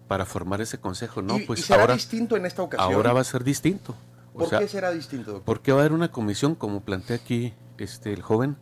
para 0.09 0.27
formar 0.27 0.61
ese 0.61 0.79
consejo. 0.79 1.23
No, 1.23 1.39
pues 1.47 1.65
será 1.65 1.83
ahora, 1.83 1.95
distinto 1.95 2.37
en 2.37 2.45
esta 2.45 2.63
ocasión. 2.63 2.93
Ahora 2.93 3.13
va 3.13 3.21
a 3.21 3.25
ser 3.25 3.45
distinto. 3.45 3.95
¿Por 4.35 4.49
qué 4.49 4.69
será 4.69 4.91
distinto, 4.91 5.33
doctor? 5.33 5.45
Porque 5.45 5.73
va 5.73 5.79
a 5.79 5.81
haber 5.83 5.93
una 5.93 6.11
comisión, 6.11 6.55
como 6.55 6.81
plantea 6.81 7.17
aquí 7.17 7.55
este, 7.79 8.13
el 8.13 8.23
joven. 8.23 8.57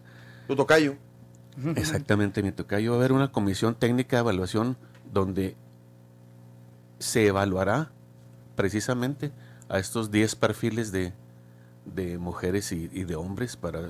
Tu 0.48 0.56
tocayo. 0.56 0.96
Exactamente, 1.76 2.42
mi 2.42 2.52
tocayo. 2.52 2.92
Va 2.92 2.96
a 2.96 3.00
haber 3.00 3.12
una 3.12 3.30
comisión 3.30 3.74
técnica 3.74 4.16
de 4.16 4.20
evaluación 4.20 4.76
donde 5.12 5.56
se 6.98 7.26
evaluará 7.26 7.92
precisamente 8.56 9.32
a 9.68 9.78
estos 9.78 10.10
10 10.10 10.36
perfiles 10.36 10.92
de, 10.92 11.12
de 11.84 12.18
mujeres 12.18 12.72
y, 12.72 12.88
de 12.88 13.14
hombres 13.16 13.56
para 13.56 13.80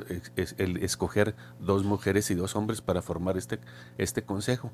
el, 0.59 0.77
escoger 0.79 1.35
dos 1.59 1.85
mujeres 1.85 2.31
y 2.31 2.35
dos 2.35 2.57
hombres 2.57 2.81
para 2.81 3.03
formar 3.03 3.37
este, 3.37 3.59
este 3.99 4.23
consejo. 4.23 4.71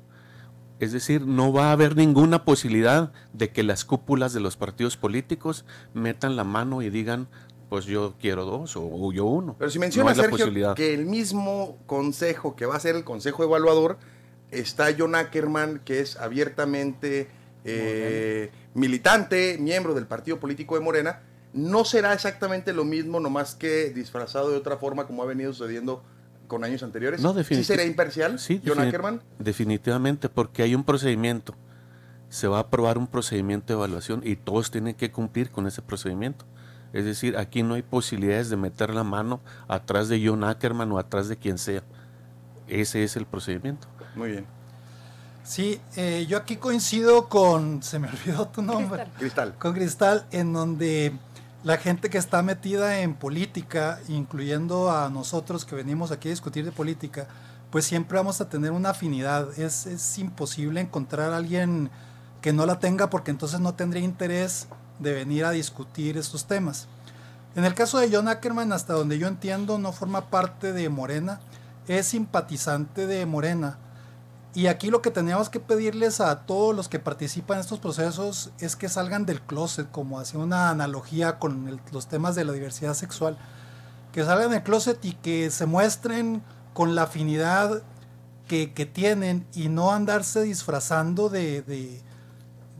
Es 0.79 0.91
decir, 0.91 1.25
no 1.25 1.51
va 1.51 1.69
a 1.69 1.71
haber 1.71 1.95
ninguna 1.95 2.45
posibilidad 2.45 3.11
de 3.33 3.49
que 3.49 3.63
las 3.63 3.83
cúpulas 3.83 4.33
de 4.33 4.39
los 4.39 4.57
partidos 4.57 4.95
políticos 4.95 5.65
metan 5.93 6.35
la 6.35 6.43
mano 6.43 6.81
y 6.81 6.89
digan, 6.89 7.27
pues 7.69 7.85
yo 7.85 8.13
quiero 8.19 8.45
dos 8.45 8.75
o, 8.77 9.11
yo 9.11 9.25
uno. 9.25 9.55
Pero 9.57 9.71
si 9.71 9.79
menciona, 9.79 10.13
Sergio, 10.13 10.75
que 10.75 10.93
el 10.93 11.05
mismo 11.05 11.77
consejo 11.85 12.55
que 12.55 12.65
va 12.65 12.75
a 12.75 12.79
ser 12.79 12.95
el 12.95 13.03
consejo 13.03 13.43
evaluador, 13.43 13.97
está 14.51 14.87
John 14.97 15.15
Ackerman, 15.15 15.81
que 15.83 15.99
es 15.99 16.15
abiertamente 16.17 17.27
eh, 17.65 18.51
militante, 18.73 19.57
miembro 19.59 19.93
del 19.93 20.05
partido 20.05 20.39
político 20.39 20.75
de 20.75 20.81
Morena, 20.81 21.21
no 21.53 21.85
será 21.85 22.13
exactamente 22.13 22.71
lo 22.71 22.85
mismo, 22.85 23.19
nomás 23.19 23.55
que 23.55 23.89
disfrazado 23.89 24.51
de 24.51 24.57
otra 24.57 24.77
forma 24.77 25.07
como 25.07 25.23
ha 25.23 25.25
venido 25.25 25.51
sucediendo 25.53 26.03
con 26.47 26.63
años 26.63 26.83
anteriores? 26.83 27.21
No, 27.21 27.33
¿Sí 27.43 27.63
será 27.63 27.83
imparcial, 27.83 28.39
sí, 28.39 28.61
John 28.65 28.79
Ackerman? 28.79 29.21
Definitivamente, 29.39 30.29
porque 30.29 30.63
hay 30.63 30.75
un 30.75 30.83
procedimiento. 30.83 31.55
Se 32.29 32.47
va 32.47 32.57
a 32.57 32.61
aprobar 32.61 32.97
un 32.97 33.07
procedimiento 33.07 33.67
de 33.67 33.73
evaluación 33.73 34.21
y 34.23 34.35
todos 34.35 34.71
tienen 34.71 34.95
que 34.95 35.11
cumplir 35.11 35.51
con 35.51 35.67
ese 35.67 35.81
procedimiento. 35.81 36.45
Es 36.93 37.05
decir, 37.05 37.37
aquí 37.37 37.63
no 37.63 37.75
hay 37.75 37.83
posibilidades 37.83 38.49
de 38.49 38.57
meter 38.57 38.93
la 38.93 39.03
mano 39.03 39.41
atrás 39.67 40.09
de 40.09 40.25
John 40.25 40.43
Ackerman 40.43 40.91
o 40.91 40.99
atrás 40.99 41.27
de 41.27 41.37
quien 41.37 41.57
sea. 41.57 41.83
Ese 42.67 43.03
es 43.03 43.15
el 43.15 43.25
procedimiento. 43.25 43.87
Muy 44.15 44.31
bien. 44.31 44.45
Sí, 45.43 45.79
eh, 45.95 46.25
yo 46.27 46.37
aquí 46.37 46.57
coincido 46.57 47.29
con, 47.29 47.81
se 47.81 47.99
me 47.99 48.09
olvidó 48.09 48.47
tu 48.49 48.61
nombre. 48.61 49.05
Cristal. 49.17 49.55
Con 49.57 49.73
Cristal, 49.73 50.25
en 50.31 50.51
donde 50.51 51.13
la 51.63 51.77
gente 51.77 52.09
que 52.09 52.17
está 52.17 52.41
metida 52.41 52.99
en 52.99 53.15
política, 53.15 53.99
incluyendo 54.07 54.91
a 54.91 55.09
nosotros 55.09 55.65
que 55.65 55.75
venimos 55.75 56.11
aquí 56.11 56.29
a 56.29 56.31
discutir 56.31 56.63
de 56.63 56.71
política, 56.71 57.27
pues 57.71 57.85
siempre 57.85 58.17
vamos 58.17 58.39
a 58.41 58.49
tener 58.49 58.71
una 58.71 58.91
afinidad. 58.91 59.57
Es, 59.59 60.17
imposible 60.17 60.79
encontrar 60.81 61.33
a 61.33 61.37
alguien 61.37 61.89
que 62.41 62.53
no 62.53 62.65
la 62.65 62.79
tenga 62.79 63.09
porque 63.09 63.31
entonces 63.31 63.59
no 63.59 63.73
tendría 63.73 64.03
interés 64.03 64.67
de 64.99 65.13
venir 65.13 65.45
a 65.45 65.51
discutir 65.51 66.17
estos 66.17 66.45
temas. 66.45 66.87
En 67.55 67.65
el 67.65 67.73
caso 67.73 67.97
de 67.97 68.09
John 68.11 68.27
Ackerman, 68.27 68.71
hasta 68.71 68.93
donde 68.93 69.17
yo 69.17 69.27
entiendo, 69.27 69.79
no 69.79 69.91
forma 69.91 70.29
parte 70.29 70.73
de 70.73 70.89
Morena, 70.89 71.39
es 71.87 72.07
simpatizante 72.07 73.07
de 73.07 73.25
Morena 73.25 73.77
y 74.53 74.67
aquí 74.67 74.89
lo 74.89 75.01
que 75.01 75.11
teníamos 75.11 75.49
que 75.49 75.59
pedirles 75.59 76.19
a 76.19 76.45
todos 76.45 76.75
los 76.75 76.89
que 76.89 76.99
participan 76.99 77.57
en 77.57 77.61
estos 77.61 77.79
procesos 77.79 78.51
es 78.59 78.75
que 78.75 78.89
salgan 78.89 79.25
del 79.25 79.41
closet, 79.41 79.91
como 79.91 80.19
hacía 80.19 80.39
una 80.39 80.69
analogía 80.69 81.37
con 81.37 81.79
los 81.91 82.07
temas 82.07 82.35
de 82.35 82.45
la 82.45 82.53
diversidad 82.53 82.93
sexual, 82.93 83.37
que 84.11 84.23
salgan 84.23 84.51
del 84.51 84.63
closet 84.63 85.03
y 85.05 85.13
que 85.13 85.51
se 85.51 85.65
muestren 85.65 86.41
con 86.73 86.95
la 86.95 87.03
afinidad 87.03 87.83
que, 88.47 88.67
tienen 88.91 89.45
y 89.53 89.67
no 89.67 89.91
andarse 89.91 90.41
disfrazando 90.41 91.29
de, 91.29 91.61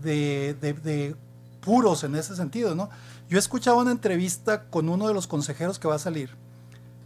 de, 0.01 1.15
puros 1.59 2.03
en 2.05 2.15
ese 2.15 2.35
sentido, 2.35 2.73
¿no? 2.73 2.89
Yo 3.29 3.37
escuchaba 3.37 3.81
una 3.81 3.91
entrevista 3.91 4.63
con 4.69 4.87
uno 4.87 5.07
de 5.07 5.13
los 5.13 5.27
consejeros 5.27 5.77
que 5.77 5.87
va 5.89 5.95
a 5.95 5.99
salir 5.99 6.31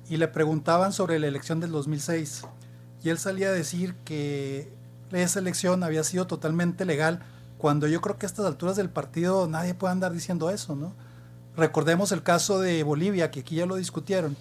y 0.07 0.17
le 0.17 0.27
preguntaban 0.27 0.93
sobre 0.93 1.17
la 1.17 1.27
elección 1.27 1.59
del 1.59 1.71
2006 1.71 2.43
y 3.03 3.09
él 3.09 3.17
salía 3.17 3.49
a 3.49 3.51
decir 3.51 3.95
que 4.05 4.71
esa 5.11 5.39
elección 5.39 5.83
había 5.83 6.03
sido 6.03 6.27
totalmente 6.27 6.85
legal, 6.85 7.19
cuando 7.57 7.87
yo 7.87 8.01
creo 8.01 8.17
que 8.17 8.25
a 8.25 8.29
estas 8.29 8.45
alturas 8.45 8.75
del 8.75 8.89
partido 8.89 9.47
nadie 9.47 9.73
puede 9.73 9.91
andar 9.91 10.11
diciendo 10.13 10.49
eso, 10.49 10.75
¿no? 10.75 10.93
Recordemos 11.55 12.11
el 12.11 12.23
caso 12.23 12.59
de 12.59 12.81
Bolivia, 12.83 13.29
que 13.29 13.41
aquí 13.41 13.55
ya 13.55 13.65
lo 13.65 13.75
discutieron, 13.75 14.37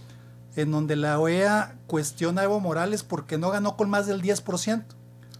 en 0.56 0.70
donde 0.70 0.96
la 0.96 1.18
OEA 1.18 1.76
cuestiona 1.86 2.42
a 2.42 2.44
Evo 2.44 2.60
Morales 2.60 3.02
porque 3.02 3.36
no 3.36 3.50
ganó 3.50 3.76
con 3.76 3.90
más 3.90 4.06
del 4.06 4.22
10%. 4.22 4.84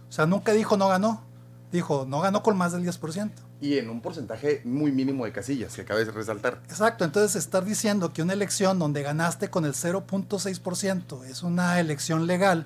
O 0.09 0.11
sea, 0.11 0.25
nunca 0.25 0.51
dijo 0.51 0.75
no 0.75 0.89
ganó, 0.89 1.23
dijo 1.71 2.05
no 2.07 2.19
ganó 2.19 2.43
con 2.43 2.57
más 2.57 2.73
del 2.73 2.83
10%. 2.83 3.31
Y 3.61 3.77
en 3.77 3.89
un 3.89 4.01
porcentaje 4.01 4.61
muy 4.65 4.91
mínimo 4.91 5.23
de 5.23 5.31
casillas, 5.31 5.75
que 5.75 5.81
acabas 5.81 6.07
de 6.07 6.11
resaltar. 6.11 6.61
Exacto, 6.65 7.05
entonces 7.05 7.35
estar 7.35 7.63
diciendo 7.63 8.11
que 8.11 8.21
una 8.21 8.33
elección 8.33 8.79
donde 8.79 9.03
ganaste 9.03 9.49
con 9.49 9.65
el 9.65 9.73
0.6% 9.73 11.25
es 11.25 11.43
una 11.43 11.79
elección 11.79 12.27
legal, 12.27 12.65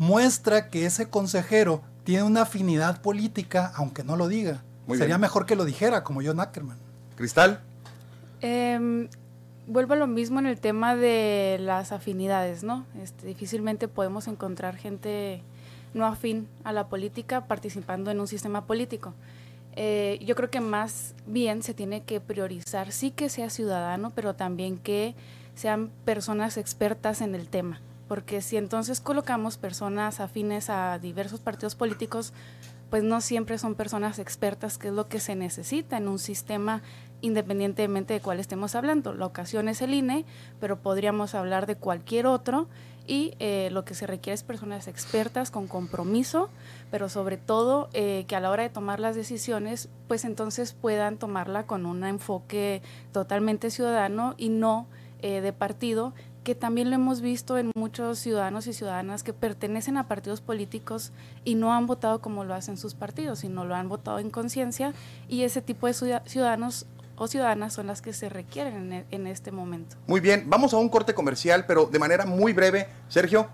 muestra 0.00 0.70
que 0.70 0.86
ese 0.86 1.10
consejero 1.10 1.82
tiene 2.04 2.22
una 2.22 2.42
afinidad 2.42 3.02
política, 3.02 3.70
aunque 3.76 4.02
no 4.02 4.16
lo 4.16 4.28
diga. 4.28 4.62
Sería 4.96 5.18
mejor 5.18 5.44
que 5.44 5.56
lo 5.56 5.66
dijera, 5.66 6.02
como 6.02 6.22
John 6.24 6.40
Ackerman. 6.40 6.78
Cristal. 7.16 7.60
Em, 8.40 9.08
vuelvo 9.66 9.92
a 9.92 9.96
lo 9.96 10.06
mismo 10.06 10.38
en 10.38 10.46
el 10.46 10.58
tema 10.58 10.96
de 10.96 11.58
las 11.60 11.92
afinidades, 11.92 12.64
¿no? 12.64 12.86
Este, 13.02 13.26
difícilmente 13.26 13.88
podemos 13.88 14.26
encontrar 14.26 14.76
gente 14.76 15.42
no 15.92 16.06
afín 16.06 16.48
a 16.64 16.72
la 16.72 16.88
política 16.88 17.44
participando 17.46 18.10
en 18.10 18.20
un 18.20 18.26
sistema 18.26 18.64
político. 18.64 19.12
Eh, 19.76 20.18
yo 20.24 20.34
creo 20.34 20.48
que 20.48 20.60
más 20.60 21.14
bien 21.26 21.62
se 21.62 21.74
tiene 21.74 22.04
que 22.04 22.22
priorizar, 22.22 22.90
sí 22.90 23.10
que 23.10 23.28
sea 23.28 23.50
ciudadano, 23.50 24.12
pero 24.14 24.34
también 24.34 24.78
que 24.78 25.14
sean 25.54 25.90
personas 26.06 26.56
expertas 26.56 27.20
en 27.20 27.34
el 27.34 27.48
tema 27.48 27.82
porque 28.10 28.42
si 28.42 28.56
entonces 28.56 29.00
colocamos 29.00 29.56
personas 29.56 30.18
afines 30.18 30.68
a 30.68 30.98
diversos 30.98 31.38
partidos 31.38 31.76
políticos, 31.76 32.32
pues 32.90 33.04
no 33.04 33.20
siempre 33.20 33.56
son 33.56 33.76
personas 33.76 34.18
expertas, 34.18 34.78
que 34.78 34.88
es 34.88 34.94
lo 34.94 35.06
que 35.06 35.20
se 35.20 35.36
necesita 35.36 35.96
en 35.96 36.08
un 36.08 36.18
sistema 36.18 36.82
independientemente 37.20 38.14
de 38.14 38.20
cuál 38.20 38.40
estemos 38.40 38.74
hablando. 38.74 39.14
La 39.14 39.26
ocasión 39.26 39.68
es 39.68 39.80
el 39.80 39.94
INE, 39.94 40.24
pero 40.58 40.80
podríamos 40.80 41.36
hablar 41.36 41.68
de 41.68 41.76
cualquier 41.76 42.26
otro 42.26 42.66
y 43.06 43.34
eh, 43.38 43.68
lo 43.70 43.84
que 43.84 43.94
se 43.94 44.08
requiere 44.08 44.34
es 44.34 44.42
personas 44.42 44.88
expertas 44.88 45.52
con 45.52 45.68
compromiso, 45.68 46.50
pero 46.90 47.08
sobre 47.08 47.36
todo 47.36 47.90
eh, 47.92 48.24
que 48.26 48.34
a 48.34 48.40
la 48.40 48.50
hora 48.50 48.64
de 48.64 48.70
tomar 48.70 48.98
las 48.98 49.14
decisiones, 49.14 49.88
pues 50.08 50.24
entonces 50.24 50.72
puedan 50.72 51.16
tomarla 51.16 51.64
con 51.64 51.86
un 51.86 52.02
enfoque 52.02 52.82
totalmente 53.12 53.70
ciudadano 53.70 54.34
y 54.36 54.48
no 54.48 54.88
eh, 55.22 55.42
de 55.42 55.52
partido 55.52 56.14
que 56.44 56.54
también 56.54 56.90
lo 56.90 56.96
hemos 56.96 57.20
visto 57.20 57.58
en 57.58 57.70
muchos 57.74 58.18
ciudadanos 58.18 58.66
y 58.66 58.72
ciudadanas 58.72 59.22
que 59.22 59.32
pertenecen 59.32 59.96
a 59.96 60.08
partidos 60.08 60.40
políticos 60.40 61.12
y 61.44 61.54
no 61.54 61.74
han 61.74 61.86
votado 61.86 62.20
como 62.20 62.44
lo 62.44 62.54
hacen 62.54 62.76
sus 62.76 62.94
partidos, 62.94 63.40
sino 63.40 63.64
lo 63.64 63.74
han 63.74 63.88
votado 63.88 64.18
en 64.18 64.30
conciencia 64.30 64.94
y 65.28 65.42
ese 65.42 65.62
tipo 65.62 65.86
de 65.86 65.94
ciudadanos 66.26 66.86
o 67.16 67.26
ciudadanas 67.28 67.74
son 67.74 67.86
las 67.86 68.00
que 68.00 68.14
se 68.14 68.30
requieren 68.30 68.92
e, 68.92 69.06
en, 69.10 69.26
este 69.26 69.52
momento. 69.52 69.96
Muy 70.06 70.20
bien, 70.20 70.44
vamos 70.46 70.72
a 70.72 70.78
un 70.78 70.88
corte 70.88 71.12
comercial, 71.12 71.66
pero 71.66 71.84
de 71.84 71.98
manera 71.98 72.24
muy 72.24 72.52
breve. 72.52 72.88
Sergio. 73.08 73.48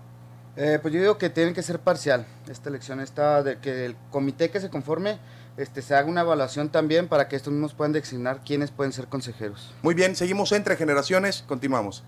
Eh, 0.55 0.79
pues 0.81 0.91
yo 0.91 0.99
digo 0.99 1.19
que 1.19 1.29
tiene 1.29 1.53
que 1.53 1.61
ser 1.61 1.77
parcial 1.77 2.25
esta 2.49 2.69
elección, 2.69 2.99
esta 2.99 3.43
de 3.43 3.59
que 3.59 3.85
el 3.85 3.95
comité 4.09 4.49
que 4.49 4.59
se 4.59 4.71
conforme 4.71 5.19
este, 5.55 5.83
se 5.83 5.93
haga 5.93 6.07
una 6.07 6.21
evaluación 6.21 6.69
también 6.69 7.07
para 7.07 7.27
que 7.27 7.35
estos 7.35 7.53
mismos 7.53 7.75
puedan 7.75 7.91
designar 7.91 8.41
quiénes 8.43 8.71
pueden 8.71 8.91
ser 8.91 9.07
consejeros. 9.07 9.71
Muy 9.83 9.93
bien, 9.93 10.15
seguimos 10.15 10.51
entre 10.53 10.75
generaciones, 10.75 11.43
continuamos. 11.47 12.03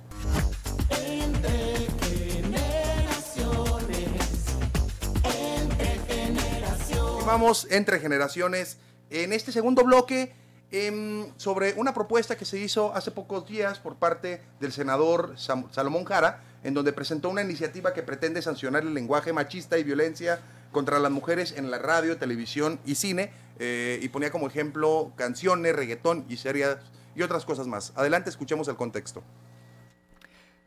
Vamos 7.30 7.68
entre 7.70 8.00
generaciones 8.00 8.78
en 9.12 9.34
este 9.34 9.52
segundo 9.52 9.84
bloque 9.84 10.34
em, 10.72 11.32
sobre 11.38 11.74
una 11.74 11.94
propuesta 11.94 12.36
que 12.36 12.44
se 12.44 12.58
hizo 12.58 12.92
hace 12.96 13.12
pocos 13.12 13.48
días 13.48 13.78
por 13.78 13.98
parte 13.98 14.42
del 14.60 14.72
senador 14.72 15.36
Salomón 15.38 16.06
Jara, 16.06 16.42
en 16.64 16.74
donde 16.74 16.92
presentó 16.92 17.30
una 17.30 17.44
iniciativa 17.44 17.94
que 17.94 18.02
pretende 18.02 18.42
sancionar 18.42 18.82
el 18.82 18.96
lenguaje 18.96 19.32
machista 19.32 19.78
y 19.78 19.84
violencia 19.84 20.40
contra 20.72 20.98
las 20.98 21.12
mujeres 21.12 21.54
en 21.56 21.70
la 21.70 21.78
radio, 21.78 22.18
televisión 22.18 22.80
y 22.84 22.96
cine, 22.96 23.32
eh, 23.60 24.00
y 24.02 24.10
ponía 24.10 24.32
como 24.32 24.48
ejemplo 24.48 25.12
canciones, 25.16 25.76
reggaetón 25.76 26.26
y 26.30 26.38
series 26.38 26.78
y 27.16 27.22
otras 27.22 27.46
cosas 27.46 27.68
más. 27.68 27.94
Adelante, 27.96 28.32
escuchemos 28.32 28.68
el 28.70 28.76
contexto. 28.76 29.22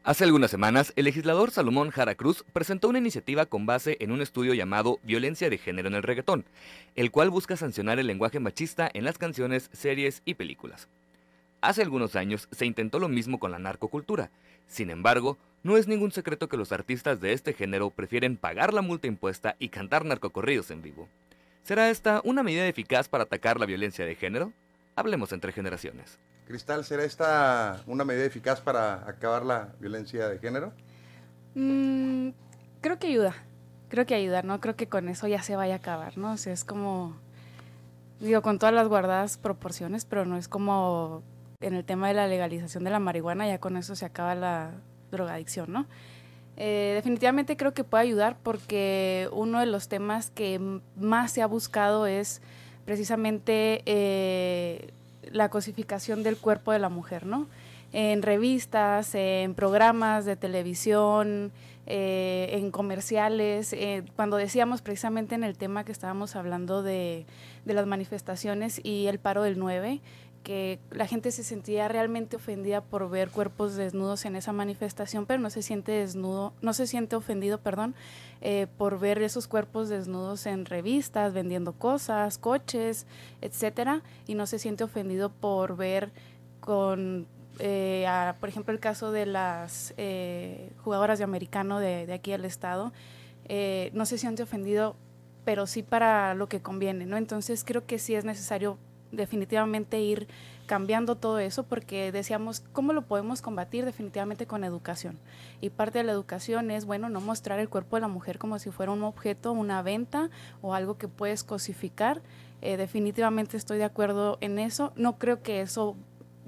Hace 0.05 0.25
algunas 0.25 0.51
semanas, 0.51 0.93
el 0.97 1.05
legislador 1.05 1.53
Salomón 1.53 1.91
Jara 1.91 2.17
Cruz 2.17 2.45
presentó 2.53 2.89
una 2.89 2.99
iniciativa 2.99 3.47
con 3.47 3.67
base 3.67 3.97
en 4.01 4.11
un 4.11 4.21
estudio 4.21 4.53
llamado 4.53 4.99
Violencia 5.05 5.49
de 5.49 5.59
Género 5.59 5.87
en 5.87 5.95
el 5.95 6.03
Reggaetón, 6.03 6.45
el 6.97 7.13
cual 7.13 7.31
busca 7.31 7.57
sancionar 7.57 8.01
el 8.01 8.09
lenguaje 8.09 8.41
machista 8.41 8.91
en 8.95 9.05
las 9.05 9.17
canciones, 9.17 9.71
series 9.73 10.23
y 10.25 10.35
películas. 10.35 10.89
Hace 11.61 11.83
algunos 11.83 12.17
años 12.17 12.49
se 12.51 12.67
intentó 12.67 12.99
lo 12.99 13.09
mismo 13.09 13.39
con 13.39 13.53
la 13.53 13.61
narcocultura. 13.61 14.33
Sin 14.67 14.91
embargo, 14.91 15.39
no 15.63 15.77
es 15.77 15.87
ningún 15.87 16.11
secreto 16.11 16.49
que 16.49 16.57
los 16.57 16.73
artistas 16.73 17.21
de 17.21 17.33
este 17.33 17.53
género 17.53 17.91
prefieren 17.91 18.37
pagar 18.37 18.75
la 18.75 18.83
multa 18.83 19.07
impuesta 19.07 19.55
y 19.61 19.69
cantar 19.69 20.05
narcocorridos 20.05 20.73
en 20.73 20.83
vivo. 20.83 21.09
¿Será 21.63 21.91
esta 21.91 22.21
una 22.25 22.43
medida 22.43 22.67
eficaz 22.67 23.09
para 23.09 23.23
atacar 23.23 23.61
la 23.61 23.67
violencia 23.67 24.05
de 24.05 24.17
género? 24.17 24.53
Hablemos 24.97 25.33
entre 25.33 25.53
generaciones. 25.53 26.19
Cristal, 26.47 26.85
¿será 26.85 27.05
esta 27.05 27.83
una 27.87 28.05
medida 28.05 28.25
eficaz 28.25 28.61
para 28.61 29.09
acabar 29.09 29.45
la 29.45 29.69
violencia 29.81 30.29
de 30.29 30.39
género? 30.39 30.73
Mm, 31.55 32.31
creo 32.81 32.99
que 32.99 33.07
ayuda. 33.07 33.35
Creo 33.89 34.07
que 34.07 34.15
ayuda, 34.15 34.43
¿no? 34.43 34.61
Creo 34.61 34.75
que 34.75 34.89
con 34.89 35.09
eso 35.09 35.29
ya 35.29 35.43
se 35.43 35.55
vaya 35.57 35.75
a 35.75 35.79
acabar, 35.79 36.19
¿no? 36.19 36.33
O 36.33 36.37
sea, 36.37 36.53
es 36.53 36.65
como, 36.65 37.17
digo, 38.21 38.43
con 38.43 38.59
todas 38.59 38.75
las 38.75 38.89
guardadas 38.89 39.37
proporciones, 39.37 40.05
pero 40.05 40.25
no 40.25 40.37
es 40.37 40.49
como 40.49 41.23
en 41.61 41.75
el 41.75 41.85
tema 41.85 42.09
de 42.09 42.15
la 42.15 42.27
legalización 42.27 42.85
de 42.85 42.91
la 42.91 42.99
marihuana, 42.99 43.47
ya 43.47 43.59
con 43.59 43.77
eso 43.77 43.95
se 43.95 44.05
acaba 44.05 44.35
la 44.35 44.73
drogadicción, 45.11 45.73
¿no? 45.73 45.87
Eh, 46.57 46.93
definitivamente 46.95 47.57
creo 47.57 47.73
que 47.73 47.85
puede 47.85 48.05
ayudar 48.05 48.37
porque 48.43 49.29
uno 49.33 49.61
de 49.61 49.67
los 49.67 49.89
temas 49.89 50.31
que 50.31 50.81
más 50.97 51.33
se 51.33 51.41
ha 51.41 51.47
buscado 51.47 52.07
es 52.07 52.43
precisamente 52.85 53.83
eh, 53.87 54.93
la 55.31 55.49
cosificación 55.49 56.23
del 56.23 56.37
cuerpo 56.37 56.73
de 56.73 56.79
la 56.79 56.89
mujer, 56.89 57.27
¿no? 57.27 57.49
En 57.93 58.23
revistas, 58.23 59.15
en 59.15 59.55
programas 59.55 60.25
de 60.25 60.37
televisión, 60.37 61.53
eh, 61.87 62.49
en 62.53 62.71
comerciales, 62.71 63.77
cuando 64.17 64.37
decíamos 64.37 64.83
precisamente 64.83 65.35
en 65.35 65.45
el 65.45 65.59
tema 65.59 65.85
que 65.85 65.93
estábamos 65.93 66.37
hablando 66.37 66.83
de, 66.83 67.27
de 67.65 67.75
las 67.75 67.87
manifestaciones 67.87 68.81
y 68.83 69.07
el 69.09 69.19
paro 69.19 69.43
del 69.43 69.59
9, 69.59 70.01
que 70.43 70.79
la 70.91 71.07
gente 71.07 71.31
se 71.31 71.45
sentía 71.45 71.89
realmente 71.89 72.37
ofendida 72.37 72.83
por 72.83 73.09
ver 73.09 73.31
cuerpos 73.31 73.77
desnudos 73.77 74.25
en 74.25 74.37
esa 74.37 74.53
manifestación, 74.53 75.27
pero 75.27 75.41
no 75.41 75.51
se 75.51 75.63
siente 75.63 75.93
desnudo, 75.93 76.53
no 76.61 76.73
se 76.73 76.87
siente 76.87 77.17
ofendido, 77.17 77.59
perdón, 77.59 77.95
eh, 78.41 78.67
por 78.77 78.99
ver 78.99 79.23
esos 79.23 79.47
cuerpos 79.49 79.89
desnudos 79.89 80.47
en 80.47 80.67
revistas, 80.67 81.33
vendiendo 81.33 81.73
cosas, 81.73 82.39
coches, 82.39 83.07
etcétera, 83.41 84.03
y 84.27 84.35
no 84.35 84.47
se 84.47 84.59
siente 84.59 84.85
ofendido 84.85 85.31
por 85.31 85.77
ver 85.77 86.11
con, 86.61 87.27
eh, 87.59 88.07
por 88.41 88.49
ejemplo, 88.49 88.75
el 88.75 88.81
caso 88.81 89.13
de 89.13 89.27
las 89.27 89.95
eh, 89.97 90.73
jugadoras 90.83 91.19
de 91.19 91.25
americano 91.25 91.79
de, 91.79 92.13
aquí 92.13 92.33
del 92.33 92.45
estado, 92.45 92.93
no 93.93 94.07
se 94.07 94.19
siente 94.19 94.43
ofendido, 94.43 94.97
pero 95.45 95.67
sí 95.67 95.83
para 95.83 96.35
lo 96.35 96.49
que 96.49 96.63
conviene, 96.63 97.05
¿no? 97.07 97.17
Entonces 97.17 97.65
creo 97.65 97.85
que 97.85 97.99
sí 97.99 98.15
es 98.15 98.25
necesario 98.25 98.79
definitivamente 99.13 100.01
ir 100.01 100.27
cambiando 100.67 101.17
todo 101.17 101.39
eso 101.39 101.65
porque 101.65 102.11
decíamos, 102.13 102.61
¿cómo 102.73 102.93
lo 102.93 103.03
podemos 103.03 103.43
combatir? 103.43 103.85
Definitivamente 103.85 104.47
con 104.47 104.65
educación. 104.65 105.19
Y 105.61 105.71
parte 105.71 105.99
de 105.99 106.05
la 106.05 106.13
educación 106.13 106.71
es, 106.71 106.85
bueno, 106.85 107.09
no 107.09 107.21
mostrar 107.21 107.59
el 107.59 107.69
cuerpo 107.69 107.97
de 107.97 108.03
la 108.03 108.09
mujer 108.09 108.39
como 108.39 108.59
si 108.59 108.71
fuera 108.71 108.93
un 108.93 109.03
objeto, 109.03 109.53
una 109.53 109.83
venta 109.83 110.31
o 110.61 110.75
algo 110.75 110.99
que 110.99 111.09
puedes 111.09 111.45
cosificar. 111.45 112.23
Eh, 112.63 112.77
definitivamente 112.77 113.57
estoy 113.57 113.79
de 113.79 113.85
acuerdo 113.85 114.39
en 114.41 114.59
eso. 114.59 114.93
No 114.97 115.19
creo 115.19 115.43
que 115.43 115.61
eso 115.61 115.97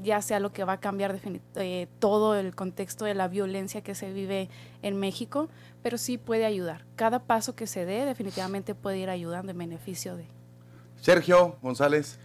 ya 0.02 0.22
sea 0.22 0.40
lo 0.40 0.52
que 0.52 0.64
va 0.64 0.74
a 0.74 0.80
cambiar 0.80 1.20
eh, 1.56 1.88
todo 1.98 2.34
el 2.34 2.54
contexto 2.54 3.04
de 3.04 3.14
la 3.14 3.28
violencia 3.28 3.82
que 3.82 3.94
se 3.94 4.12
vive 4.12 4.48
en 4.82 4.98
México, 4.98 5.48
pero 5.82 5.98
sí 5.98 6.18
puede 6.18 6.44
ayudar. 6.44 6.84
Cada 6.96 7.20
paso 7.20 7.54
que 7.54 7.66
se 7.66 7.84
dé 7.84 8.04
definitivamente 8.04 8.74
puede 8.74 8.98
ir 8.98 9.10
ayudando 9.10 9.52
en 9.52 9.58
beneficio 9.58 10.16
de... 10.16 10.26
Sergio 11.00 11.58
González. 11.62 12.18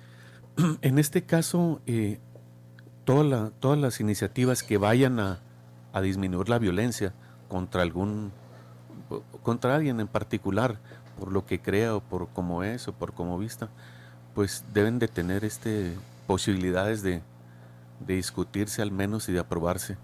en 0.82 1.00
este 1.00 1.24
caso, 1.24 1.82
eh, 1.86 2.20
todas 3.06 3.78
las 3.78 4.00
iniciativas 4.00 4.64
que 4.64 4.78
vayan 4.78 5.20
a, 5.20 5.42
disminuir 6.02 6.48
la 6.48 6.60
violencia 6.60 7.14
contra 7.50 7.82
algún, 7.82 8.32
contra 9.44 9.76
alguien 9.76 10.00
en 10.00 10.08
particular, 10.08 10.80
por 11.20 11.32
lo 11.32 11.46
que 11.46 11.60
crea 11.60 11.96
o 11.96 12.00
por 12.00 12.30
cómo 12.30 12.64
es 12.64 12.88
o 12.88 12.94
por 12.94 13.14
cómo 13.14 13.38
vista, 13.38 13.70
pues 14.36 14.64
deben 14.74 15.00
de 15.00 15.08
tener 15.08 15.44
este, 15.44 15.96
posibilidades 16.28 17.02
de, 17.02 17.22
discutirse 18.08 18.82
al 18.82 18.92
menos 18.92 19.28
y 19.28 19.34
de 19.34 19.40
aprobarse. 19.40 19.98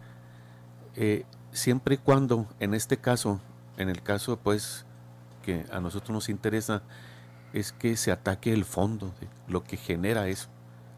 Eh, 0.95 1.23
siempre 1.53 1.95
y 1.95 1.97
cuando, 1.97 2.45
en 2.59 2.73
este 2.73 2.97
caso, 2.97 3.39
en 3.77 3.87
el 3.87 4.01
caso 4.01 4.37
pues 4.37 4.85
que 5.43 5.65
a 5.71 5.79
nosotros 5.79 6.09
nos 6.09 6.27
interesa, 6.27 6.81
es 7.55 7.71
que 7.71 7.95
se 7.95 8.11
ataque 8.11 8.51
el 8.51 8.65
fondo, 8.65 9.13
de 9.21 9.29
lo 9.47 9.63
que 9.63 9.77
genera 9.77 10.27
eso, 10.27 10.49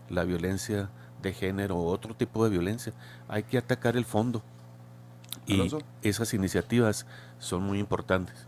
la 0.10 0.24
violencia 0.24 0.90
de 1.22 1.32
género 1.32 1.78
o 1.78 1.86
otro 1.86 2.16
tipo 2.16 2.44
de 2.44 2.50
violencia. 2.50 2.94
Hay 3.28 3.44
que 3.44 3.60
atacar 3.60 3.96
el 3.96 4.06
fondo. 4.06 4.42
Y 5.46 5.72
esas 6.02 6.34
iniciativas 6.34 7.06
son 7.38 7.62
muy 7.62 7.80
importantes. 7.80 8.48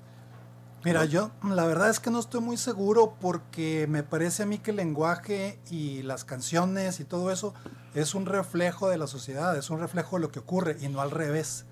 Mira, 0.83 1.05
yo 1.05 1.29
la 1.43 1.65
verdad 1.65 1.89
es 1.89 1.99
que 1.99 2.09
no 2.09 2.19
estoy 2.19 2.41
muy 2.41 2.57
seguro 2.57 3.13
porque 3.21 3.85
me 3.87 4.01
parece 4.01 4.43
a 4.43 4.45
mí 4.47 4.57
que 4.57 4.71
el 4.71 4.77
lenguaje 4.77 5.59
y 5.69 6.01
las 6.01 6.25
canciones 6.25 6.99
y 6.99 7.05
todo 7.05 7.31
eso 7.31 7.53
es 7.93 8.15
un 8.15 8.25
reflejo 8.25 8.89
de 8.89 8.97
la 8.97 9.05
sociedad, 9.05 9.55
es 9.55 9.69
un 9.69 9.79
reflejo 9.79 10.15
de 10.15 10.21
lo 10.23 10.31
que 10.31 10.39
ocurre 10.39 10.77
y 10.81 10.87
no 10.87 11.01
al 11.01 11.11
revés. 11.11 11.65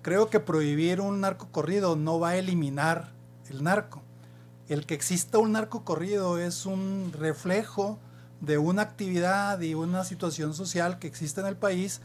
Creo 0.00 0.30
que 0.30 0.40
prohibir 0.40 1.00
un 1.02 1.20
narco 1.20 1.48
corrido 1.52 1.94
no 1.94 2.18
va 2.18 2.30
a 2.30 2.36
eliminar 2.36 3.12
el 3.50 3.62
narco 3.62 4.02
el 4.68 4.86
que 4.86 4.94
exista 4.94 5.38
un 5.38 5.52
narco 5.52 5.84
corrido 5.84 6.38
es 6.38 6.66
un 6.66 7.12
reflejo 7.12 7.98
de 8.40 8.58
una 8.58 8.82
actividad 8.82 9.60
y 9.60 9.74
una 9.74 10.04
situación 10.04 10.54
social 10.54 10.98
que 10.98 11.06
existe 11.06 11.40
en 11.40 11.46
el 11.46 11.56
país 11.56 12.00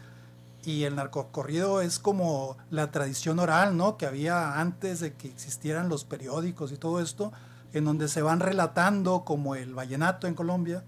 y 0.65 0.84
el 0.84 0.95
narcocorrido 0.95 1.82
es 1.82 1.99
como 1.99 2.58
la 2.69 2.89
tradición 2.91 3.39
oral, 3.39 3.76
¿no? 3.76 3.97
Que 3.97 4.06
había 4.06 4.60
antes 4.60 5.02
de 5.02 5.13
que 5.13 5.28
existieran 5.28 5.89
los 5.89 6.06
periódicos 6.06 6.71
y 6.71 6.78
todo 6.78 7.02
esto, 7.02 7.34
en 7.73 7.84
donde 7.84 8.08
se 8.08 8.21
van 8.21 8.39
relatando, 8.39 9.26
como 9.26 9.56
el 9.56 9.73
vallenato 9.73 10.28
en 10.28 10.36
Colombia, 10.36 10.84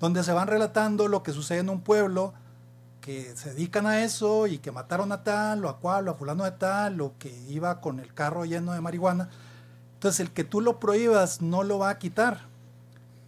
donde 0.00 0.24
se 0.24 0.32
van 0.32 0.48
relatando 0.48 1.08
lo 1.08 1.22
que 1.22 1.32
sucede 1.32 1.58
en 1.58 1.68
un 1.68 1.82
pueblo, 1.82 2.32
que 3.02 3.36
se 3.36 3.52
dedican 3.52 3.86
a 3.86 4.02
eso 4.02 4.46
y 4.46 4.58
que 4.58 4.72
mataron 4.72 5.12
a 5.12 5.22
tal 5.24 5.64
o 5.64 5.68
a 5.68 5.78
cual 5.78 6.08
o 6.08 6.12
a 6.12 6.14
fulano 6.14 6.44
de 6.44 6.52
tal, 6.52 7.00
o 7.00 7.12
que 7.18 7.36
iba 7.48 7.80
con 7.82 8.00
el 8.00 8.14
carro 8.14 8.46
lleno 8.46 8.72
de 8.72 8.80
marihuana. 8.80 9.28
Entonces 9.98 10.20
el 10.20 10.30
que 10.30 10.44
tú 10.44 10.60
lo 10.60 10.78
prohíbas 10.78 11.42
no 11.42 11.64
lo 11.64 11.80
va 11.80 11.90
a 11.90 11.98
quitar, 11.98 12.42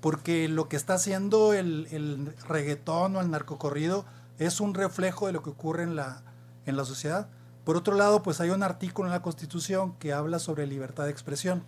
porque 0.00 0.48
lo 0.48 0.68
que 0.68 0.76
está 0.76 0.94
haciendo 0.94 1.52
el, 1.52 1.88
el 1.90 2.32
reggaetón 2.46 3.16
o 3.16 3.20
el 3.20 3.28
narcocorrido 3.28 4.04
es 4.38 4.60
un 4.60 4.74
reflejo 4.74 5.26
de 5.26 5.32
lo 5.32 5.42
que 5.42 5.50
ocurre 5.50 5.82
en 5.82 5.96
la, 5.96 6.22
en 6.66 6.76
la 6.76 6.84
sociedad. 6.84 7.28
Por 7.64 7.76
otro 7.76 7.96
lado, 7.96 8.22
pues 8.22 8.40
hay 8.40 8.50
un 8.50 8.62
artículo 8.62 9.08
en 9.08 9.12
la 9.12 9.20
Constitución 9.20 9.94
que 9.98 10.12
habla 10.12 10.38
sobre 10.38 10.66
libertad 10.68 11.06
de 11.06 11.10
expresión. 11.10 11.64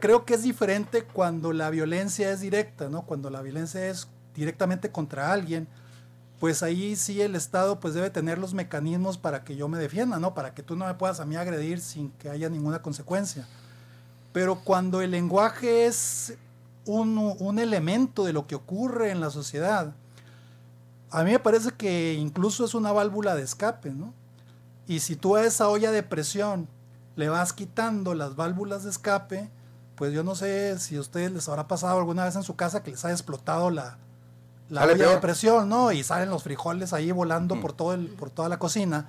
Creo 0.00 0.24
que 0.24 0.34
es 0.34 0.42
diferente 0.42 1.04
cuando 1.04 1.52
la 1.52 1.68
violencia 1.68 2.30
es 2.32 2.40
directa, 2.40 2.88
¿no? 2.88 3.02
Cuando 3.02 3.28
la 3.28 3.42
violencia 3.42 3.86
es 3.88 4.08
directamente 4.34 4.90
contra 4.90 5.32
alguien, 5.32 5.68
pues 6.40 6.62
ahí 6.62 6.96
sí 6.96 7.20
el 7.20 7.36
Estado 7.36 7.78
pues 7.78 7.92
debe 7.92 8.08
tener 8.08 8.38
los 8.38 8.54
mecanismos 8.54 9.18
para 9.18 9.44
que 9.44 9.54
yo 9.54 9.68
me 9.68 9.78
defienda, 9.78 10.18
¿no? 10.18 10.32
Para 10.32 10.54
que 10.54 10.62
tú 10.62 10.76
no 10.76 10.86
me 10.86 10.94
puedas 10.94 11.20
a 11.20 11.26
mí 11.26 11.36
agredir 11.36 11.80
sin 11.80 12.10
que 12.12 12.30
haya 12.30 12.48
ninguna 12.48 12.80
consecuencia. 12.80 13.46
Pero 14.34 14.56
cuando 14.56 15.00
el 15.00 15.12
lenguaje 15.12 15.86
es 15.86 16.34
un, 16.86 17.56
elemento 17.60 18.24
de 18.24 18.32
lo 18.32 18.48
que 18.48 18.56
ocurre 18.56 19.12
en 19.12 19.20
la 19.20 19.30
sociedad, 19.30 19.94
a 21.12 21.22
mí 21.22 21.30
me 21.30 21.38
parece 21.38 21.70
que 21.70 22.14
incluso 22.14 22.64
es 22.64 22.74
una 22.74 22.90
válvula 22.90 23.36
de 23.36 23.42
escape, 23.42 23.90
¿no? 23.90 24.12
Y 24.88 24.98
si 24.98 25.14
tú 25.14 25.36
a 25.36 25.44
esa 25.44 25.68
olla 25.68 25.92
de 25.92 26.02
presión 26.02 26.66
le 27.14 27.28
vas 27.28 27.52
quitando 27.52 28.12
las 28.14 28.34
válvulas 28.34 28.82
de 28.82 28.90
escape, 28.90 29.48
pues 29.94 30.12
yo 30.12 30.24
no 30.24 30.34
sé 30.34 30.80
si 30.80 30.96
a 30.96 31.00
ustedes 31.00 31.30
les 31.30 31.48
habrá 31.48 31.68
pasado 31.68 31.96
alguna 31.96 32.24
vez 32.24 32.34
en 32.34 32.42
su 32.42 32.56
casa 32.56 32.82
que 32.82 32.90
les 32.90 33.04
ha 33.04 33.12
explotado 33.12 33.70
la, 33.70 33.98
la 34.68 34.82
olla 34.82 35.10
de 35.10 35.18
presión, 35.18 35.68
¿no? 35.68 35.92
Y 35.92 36.02
salen 36.02 36.30
los 36.30 36.42
frijoles 36.42 36.92
ahí 36.92 37.12
volando 37.12 37.54
mm. 37.54 37.60
por, 37.60 37.72
todo 37.72 37.94
el, 37.94 38.08
por 38.08 38.30
toda 38.30 38.48
la 38.48 38.58
cocina. 38.58 39.06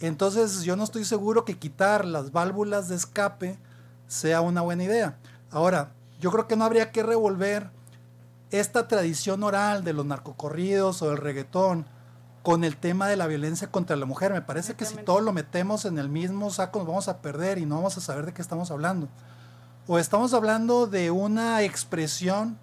Entonces 0.00 0.62
yo 0.62 0.74
no 0.74 0.84
estoy 0.84 1.04
seguro 1.04 1.44
que 1.44 1.58
quitar 1.58 2.06
las 2.06 2.32
válvulas 2.32 2.88
de 2.88 2.96
escape 2.96 3.58
sea 4.08 4.40
una 4.40 4.62
buena 4.62 4.82
idea. 4.82 5.18
Ahora, 5.50 5.92
yo 6.20 6.32
creo 6.32 6.48
que 6.48 6.56
no 6.56 6.64
habría 6.64 6.90
que 6.90 7.04
revolver 7.04 7.70
esta 8.50 8.88
tradición 8.88 9.42
oral 9.44 9.84
de 9.84 9.92
los 9.92 10.04
narcocorridos 10.06 11.02
o 11.02 11.10
del 11.10 11.18
reggaetón 11.18 11.86
con 12.42 12.64
el 12.64 12.76
tema 12.76 13.08
de 13.08 13.16
la 13.16 13.26
violencia 13.26 13.70
contra 13.70 13.94
la 13.96 14.06
mujer. 14.06 14.32
Me 14.32 14.42
parece 14.42 14.74
que 14.74 14.86
si 14.86 14.96
todo 14.96 15.20
lo 15.20 15.32
metemos 15.32 15.84
en 15.84 15.98
el 15.98 16.08
mismo 16.08 16.50
saco 16.50 16.78
nos 16.78 16.88
vamos 16.88 17.08
a 17.08 17.18
perder 17.18 17.58
y 17.58 17.66
no 17.66 17.76
vamos 17.76 17.96
a 17.98 18.00
saber 18.00 18.26
de 18.26 18.32
qué 18.32 18.42
estamos 18.42 18.70
hablando. 18.70 19.08
O 19.86 19.98
estamos 19.98 20.34
hablando 20.34 20.86
de 20.86 21.10
una 21.10 21.62
expresión 21.62 22.58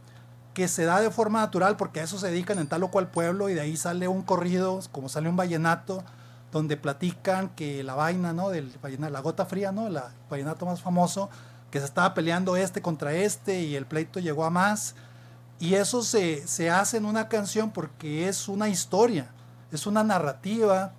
que 0.54 0.68
se 0.68 0.86
da 0.86 1.02
de 1.02 1.12
forma 1.12 1.40
natural 1.42 1.76
porque 1.78 2.00
a 2.00 2.04
eso 2.04 2.18
se 2.18 2.28
dedican 2.28 2.58
en 2.60 2.68
tal 2.68 2.84
o 2.84 2.90
cual 2.90 3.10
pueblo 3.10 3.50
y 3.50 3.54
de 3.54 3.62
ahí 3.62 3.78
sale 3.78 4.08
un 4.08 4.24
corrido, 4.24 4.80
como 4.92 5.10
sale 5.10 5.30
un 5.30 5.36
vallenato, 5.36 6.04
donde 6.56 6.78
platican 6.78 7.50
que 7.50 7.84
la 7.84 7.96
vaina, 7.96 8.32
¿no? 8.32 8.50
Del 8.50 8.72
la 8.82 9.20
gota 9.20 9.46
fría, 9.46 9.74
¿no? 9.74 9.88
El 9.88 10.00
vallenato 10.30 10.66
más 10.66 10.82
famoso, 10.82 11.30
que 11.70 11.80
se 11.80 11.86
estaba 11.86 12.14
peleando 12.14 12.56
este 12.56 12.82
contra 12.82 13.14
este 13.14 13.64
y 13.64 13.76
el 13.76 13.86
pleito 13.86 14.22
llegó 14.22 14.46
a 14.46 14.50
más. 14.50 14.96
Y 15.60 15.74
eso 15.74 16.02
se, 16.02 16.48
se 16.48 16.70
hace 16.70 16.96
en 16.96 17.06
una 17.06 17.28
canción 17.28 17.72
porque 17.72 18.30
es 18.30 18.48
una 18.48 18.70
historia, 18.70 19.34
es 19.74 19.86
una 19.86 20.06
narrativa 20.06 20.94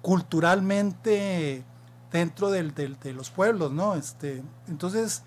culturalmente 0.00 1.64
dentro 2.12 2.52
del, 2.52 2.72
del, 2.72 2.96
de 3.00 3.12
los 3.12 3.30
pueblos, 3.30 3.72
¿no? 3.72 3.96
Este, 3.96 4.44
entonces, 4.68 5.24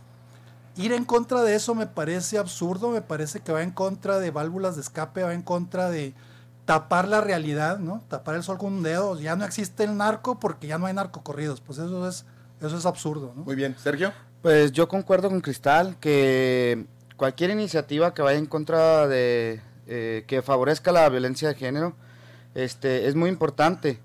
ir 0.77 0.93
en 0.93 1.03
contra 1.03 1.41
de 1.41 1.55
eso 1.55 1.75
me 1.75 1.87
parece 1.87 2.37
absurdo, 2.37 2.89
me 2.89 3.01
parece 3.01 3.41
que 3.41 3.51
va 3.51 3.63
en 3.63 3.71
contra 3.71 4.19
de 4.19 4.31
válvulas 4.31 4.75
de 4.75 4.81
escape, 4.81 5.23
va 5.23 5.33
en 5.33 5.41
contra 5.41 5.89
de 5.89 6.13
tapar 6.65 7.07
la 7.07 7.21
realidad, 7.21 7.79
¿no? 7.79 8.03
Tapar 8.07 8.35
el 8.35 8.43
sol 8.43 8.57
con 8.57 8.73
un 8.73 8.83
dedo. 8.83 9.19
Ya 9.19 9.35
no 9.35 9.45
existe 9.45 9.83
el 9.83 9.97
narco 9.97 10.39
porque 10.39 10.67
ya 10.67 10.77
no 10.77 10.85
hay 10.85 10.93
narcocorridos. 10.93 11.61
Pues 11.61 11.79
eso 11.79 12.07
es, 12.07 12.25
eso 12.61 12.77
es 12.77 12.85
absurdo, 12.85 13.33
¿no? 13.35 13.43
Muy 13.43 13.55
bien. 13.55 13.75
Sergio. 13.77 14.13
Pues 14.41 14.71
yo 14.71 14.87
concuerdo 14.87 15.29
con 15.29 15.41
Cristal 15.41 15.97
que 15.99 16.85
cualquier 17.15 17.51
iniciativa 17.51 18.13
que 18.13 18.21
vaya 18.21 18.37
en 18.37 18.45
contra 18.45 19.07
de 19.07 19.61
eh, 19.87 20.25
que 20.27 20.41
favorezca 20.41 20.91
la 20.91 21.07
violencia 21.09 21.47
de 21.49 21.55
género 21.55 21.95
este, 22.55 23.07
es 23.07 23.15
muy 23.15 23.29
importante 23.29 23.99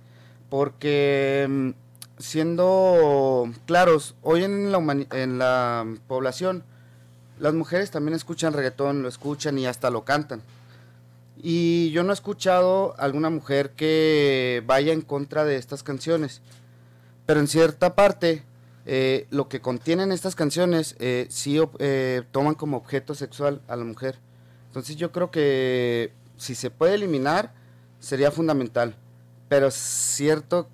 porque 0.48 1.46
mm, 1.48 1.70
siendo 2.18 3.50
claros, 3.66 4.14
hoy 4.22 4.44
en 4.44 4.72
la, 4.72 4.78
en 5.12 5.38
la 5.38 5.86
población 6.06 6.64
las 7.38 7.54
mujeres 7.54 7.90
también 7.90 8.14
escuchan 8.14 8.52
reggaetón, 8.52 9.02
lo 9.02 9.08
escuchan 9.08 9.58
y 9.58 9.66
hasta 9.66 9.90
lo 9.90 10.04
cantan. 10.04 10.42
Y 11.40 11.90
yo 11.90 12.02
no 12.02 12.10
he 12.10 12.14
escuchado 12.14 12.94
alguna 12.98 13.30
mujer 13.30 13.70
que 13.70 14.62
vaya 14.66 14.92
en 14.92 15.02
contra 15.02 15.44
de 15.44 15.56
estas 15.56 15.82
canciones. 15.82 16.42
Pero 17.26 17.40
en 17.40 17.46
cierta 17.46 17.94
parte, 17.94 18.42
eh, 18.86 19.26
lo 19.30 19.48
que 19.48 19.60
contienen 19.60 20.12
estas 20.12 20.34
canciones 20.34 20.96
eh, 20.98 21.26
sí 21.28 21.60
eh, 21.78 22.22
toman 22.32 22.54
como 22.54 22.78
objeto 22.78 23.14
sexual 23.14 23.60
a 23.68 23.76
la 23.76 23.84
mujer. 23.84 24.18
Entonces 24.66 24.96
yo 24.96 25.12
creo 25.12 25.30
que 25.30 26.12
si 26.38 26.54
se 26.54 26.70
puede 26.70 26.94
eliminar, 26.94 27.52
sería 28.00 28.30
fundamental. 28.30 28.96
Pero 29.48 29.70
cierto 29.70 30.68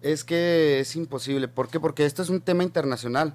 es 0.00 0.22
que 0.22 0.80
es 0.80 0.94
imposible. 0.96 1.48
¿Por 1.48 1.68
qué? 1.68 1.80
Porque 1.80 2.06
esto 2.06 2.22
es 2.22 2.30
un 2.30 2.40
tema 2.40 2.62
internacional. 2.62 3.34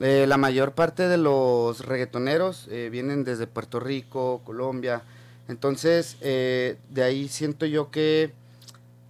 Eh, 0.00 0.26
la 0.28 0.36
mayor 0.36 0.72
parte 0.72 1.08
de 1.08 1.18
los 1.18 1.84
reggaetoneros 1.84 2.68
vienen 2.68 3.24
desde 3.24 3.48
Puerto 3.48 3.80
Rico, 3.80 4.40
Colombia. 4.44 5.02
Entonces, 5.48 6.16
eh, 6.20 6.76
de 6.90 7.02
ahí 7.02 7.28
siento 7.28 7.66
yo 7.66 7.90
que 7.90 8.32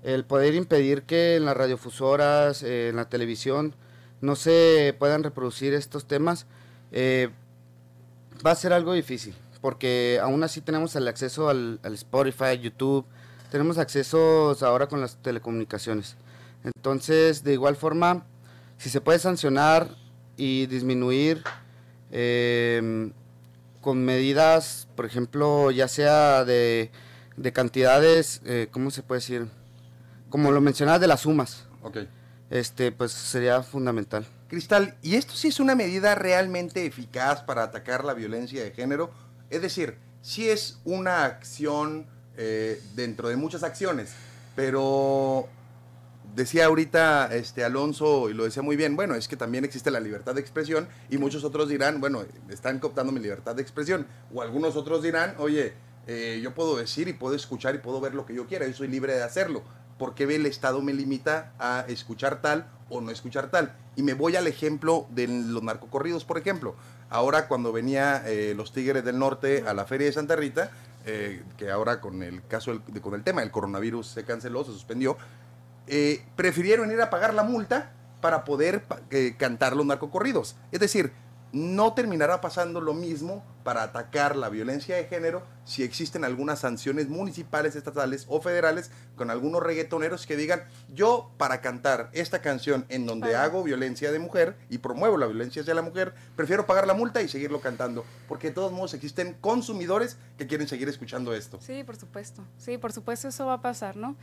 el 0.02 0.24
poder 0.24 0.54
impedir 0.54 1.02
que 1.02 1.36
en 1.36 1.44
las 1.44 1.56
radiofusoras, 1.56 2.62
en 2.62 2.96
la 2.96 3.08
televisión, 3.08 3.74
no 4.20 4.36
se 4.36 4.94
puedan 4.98 5.22
reproducir 5.22 5.74
estos 5.74 6.06
temas, 6.06 6.46
va 6.94 8.50
a 8.50 8.54
ser 8.54 8.72
algo 8.72 8.92
difícil. 8.92 9.34
Porque 9.60 10.20
aún 10.22 10.42
así 10.44 10.60
tenemos 10.60 10.94
el 10.94 11.08
acceso 11.08 11.48
al, 11.48 11.80
al 11.82 11.94
Spotify, 11.94 12.58
YouTube, 12.62 13.04
tenemos 13.50 13.78
acceso 13.78 14.56
ahora 14.60 14.86
con 14.86 15.00
las 15.00 15.16
telecomunicaciones. 15.16 16.16
Entonces, 16.64 17.42
de 17.44 17.54
igual 17.54 17.76
forma, 17.76 18.24
si 18.76 18.90
se 18.90 19.00
puede 19.00 19.18
sancionar 19.18 19.88
y 20.36 20.66
disminuir 20.66 21.42
em, 22.10 23.12
con 23.80 24.04
medidas, 24.04 24.88
por 24.96 25.06
ejemplo, 25.06 25.70
ya 25.70 25.88
sea 25.88 26.44
de, 26.44 26.90
cantidades, 27.52 28.40
eh, 28.44 28.68
¿cómo 28.70 28.90
se 28.90 29.02
puede 29.02 29.20
decir? 29.20 29.48
Como 30.28 30.50
lo 30.50 30.60
mencionabas 30.60 31.00
de 31.00 31.06
las 31.06 31.20
sumas. 31.20 31.66
Ok. 31.82 31.98
Este, 32.50 32.92
pues 32.92 33.12
sería 33.12 33.62
fundamental. 33.62 34.26
Cristal, 34.48 34.96
¿y 35.02 35.16
esto 35.16 35.34
sí 35.34 35.48
es 35.48 35.60
una 35.60 35.74
medida 35.74 36.14
realmente 36.14 36.86
eficaz 36.86 37.42
para 37.42 37.62
atacar 37.62 38.04
la 38.04 38.14
violencia 38.14 38.64
de 38.64 38.70
género? 38.70 39.10
Es 39.50 39.60
decir, 39.60 39.98
sí 40.22 40.48
es 40.48 40.78
una 40.84 41.24
acción 41.24 42.06
eh, 42.36 42.80
dentro 42.94 43.28
de 43.28 43.36
muchas 43.36 43.62
acciones, 43.62 44.12
pero 44.56 45.48
decía 46.38 46.66
ahorita 46.66 47.34
este 47.34 47.64
Alonso, 47.64 48.30
y 48.30 48.32
lo 48.32 48.44
decía 48.44 48.62
muy 48.62 48.76
bien, 48.76 48.94
bueno, 48.94 49.16
es 49.16 49.26
que 49.26 49.36
también 49.36 49.64
existe 49.64 49.90
la 49.90 49.98
libertad 49.98 50.36
de 50.36 50.40
expresión 50.40 50.88
y 51.10 51.18
muchos 51.18 51.42
otros 51.42 51.68
dirán, 51.68 52.00
bueno, 52.00 52.24
están 52.48 52.78
cooptando 52.78 53.12
mi 53.12 53.18
libertad 53.18 53.56
de 53.56 53.62
expresión. 53.62 54.06
O 54.32 54.40
algunos 54.40 54.76
otros 54.76 55.02
dirán, 55.02 55.34
oye, 55.38 55.74
eh, 56.06 56.40
yo 56.40 56.54
puedo 56.54 56.76
decir 56.76 57.08
y 57.08 57.12
puedo 57.12 57.34
escuchar 57.34 57.74
y 57.74 57.78
puedo 57.78 58.00
ver 58.00 58.14
lo 58.14 58.24
que 58.24 58.34
yo 58.34 58.46
quiera, 58.46 58.66
yo 58.66 58.72
soy 58.72 58.86
libre 58.86 59.14
de 59.14 59.22
hacerlo. 59.24 59.62
¿Por 59.98 60.14
qué 60.14 60.32
el 60.32 60.46
Estado 60.46 60.80
me 60.80 60.94
limita 60.94 61.52
a 61.58 61.84
escuchar 61.88 62.40
tal 62.40 62.70
o 62.88 63.00
no 63.00 63.10
escuchar 63.10 63.50
tal? 63.50 63.74
Y 63.96 64.04
me 64.04 64.14
voy 64.14 64.36
al 64.36 64.46
ejemplo 64.46 65.06
de 65.10 65.26
los 65.26 65.64
narcocorridos, 65.64 66.24
por 66.24 66.38
ejemplo. 66.38 66.76
Ahora 67.10 67.48
cuando 67.48 67.72
venía 67.72 68.22
eh, 68.26 68.54
los 68.56 68.72
Tigres 68.72 69.04
del 69.04 69.18
Norte 69.18 69.64
a 69.66 69.74
la 69.74 69.86
Feria 69.86 70.06
de 70.06 70.12
Santa 70.12 70.36
Rita, 70.36 70.70
eh, 71.04 71.42
que 71.56 71.70
ahora 71.72 72.00
con 72.00 72.22
el 72.22 72.46
caso, 72.46 72.80
con 73.02 73.14
el 73.14 73.24
tema 73.24 73.40
del 73.40 73.50
coronavirus 73.50 74.06
se 74.06 74.24
canceló, 74.24 74.62
se 74.62 74.72
suspendió, 74.72 75.16
eh, 75.88 76.24
prefirieron 76.36 76.90
ir 76.90 77.00
a 77.00 77.10
pagar 77.10 77.34
la 77.34 77.42
multa 77.42 77.92
para 78.20 78.44
poder 78.44 78.82
eh, 79.10 79.34
cantar 79.38 79.76
los 79.76 79.86
narcocorridos. 79.86 80.56
Es 80.72 80.80
decir, 80.80 81.12
no 81.52 81.94
terminará 81.94 82.40
pasando 82.40 82.80
lo 82.80 82.92
mismo 82.92 83.42
para 83.64 83.82
atacar 83.82 84.36
la 84.36 84.48
violencia 84.48 84.96
de 84.96 85.04
género 85.04 85.42
si 85.64 85.82
existen 85.82 86.24
algunas 86.24 86.60
sanciones 86.60 87.08
municipales, 87.08 87.76
estatales 87.76 88.24
o 88.28 88.40
federales 88.40 88.90
con 89.16 89.30
algunos 89.30 89.62
reggaetoneros 89.62 90.26
que 90.26 90.36
digan, 90.36 90.64
yo 90.94 91.30
para 91.36 91.60
cantar 91.60 92.10
esta 92.12 92.40
canción 92.40 92.86
en 92.88 93.06
donde 93.06 93.36
hago 93.36 93.62
violencia 93.62 94.10
de 94.10 94.18
mujer 94.18 94.56
y 94.70 94.78
promuevo 94.78 95.18
la 95.18 95.26
violencia 95.26 95.62
hacia 95.62 95.74
la 95.74 95.82
mujer, 95.82 96.14
prefiero 96.36 96.66
pagar 96.66 96.86
la 96.86 96.94
multa 96.94 97.20
y 97.20 97.28
seguirlo 97.28 97.60
cantando, 97.60 98.04
porque 98.28 98.48
de 98.48 98.54
todos 98.54 98.72
modos 98.72 98.94
existen 98.94 99.36
consumidores 99.40 100.16
que 100.38 100.46
quieren 100.46 100.68
seguir 100.68 100.88
escuchando 100.88 101.34
esto. 101.34 101.58
Sí, 101.60 101.84
por 101.84 101.96
supuesto, 101.96 102.42
sí, 102.56 102.78
por 102.78 102.92
supuesto 102.92 103.28
eso 103.28 103.46
va 103.46 103.54
a 103.54 103.60
pasar, 103.60 103.96
¿no? 103.96 104.16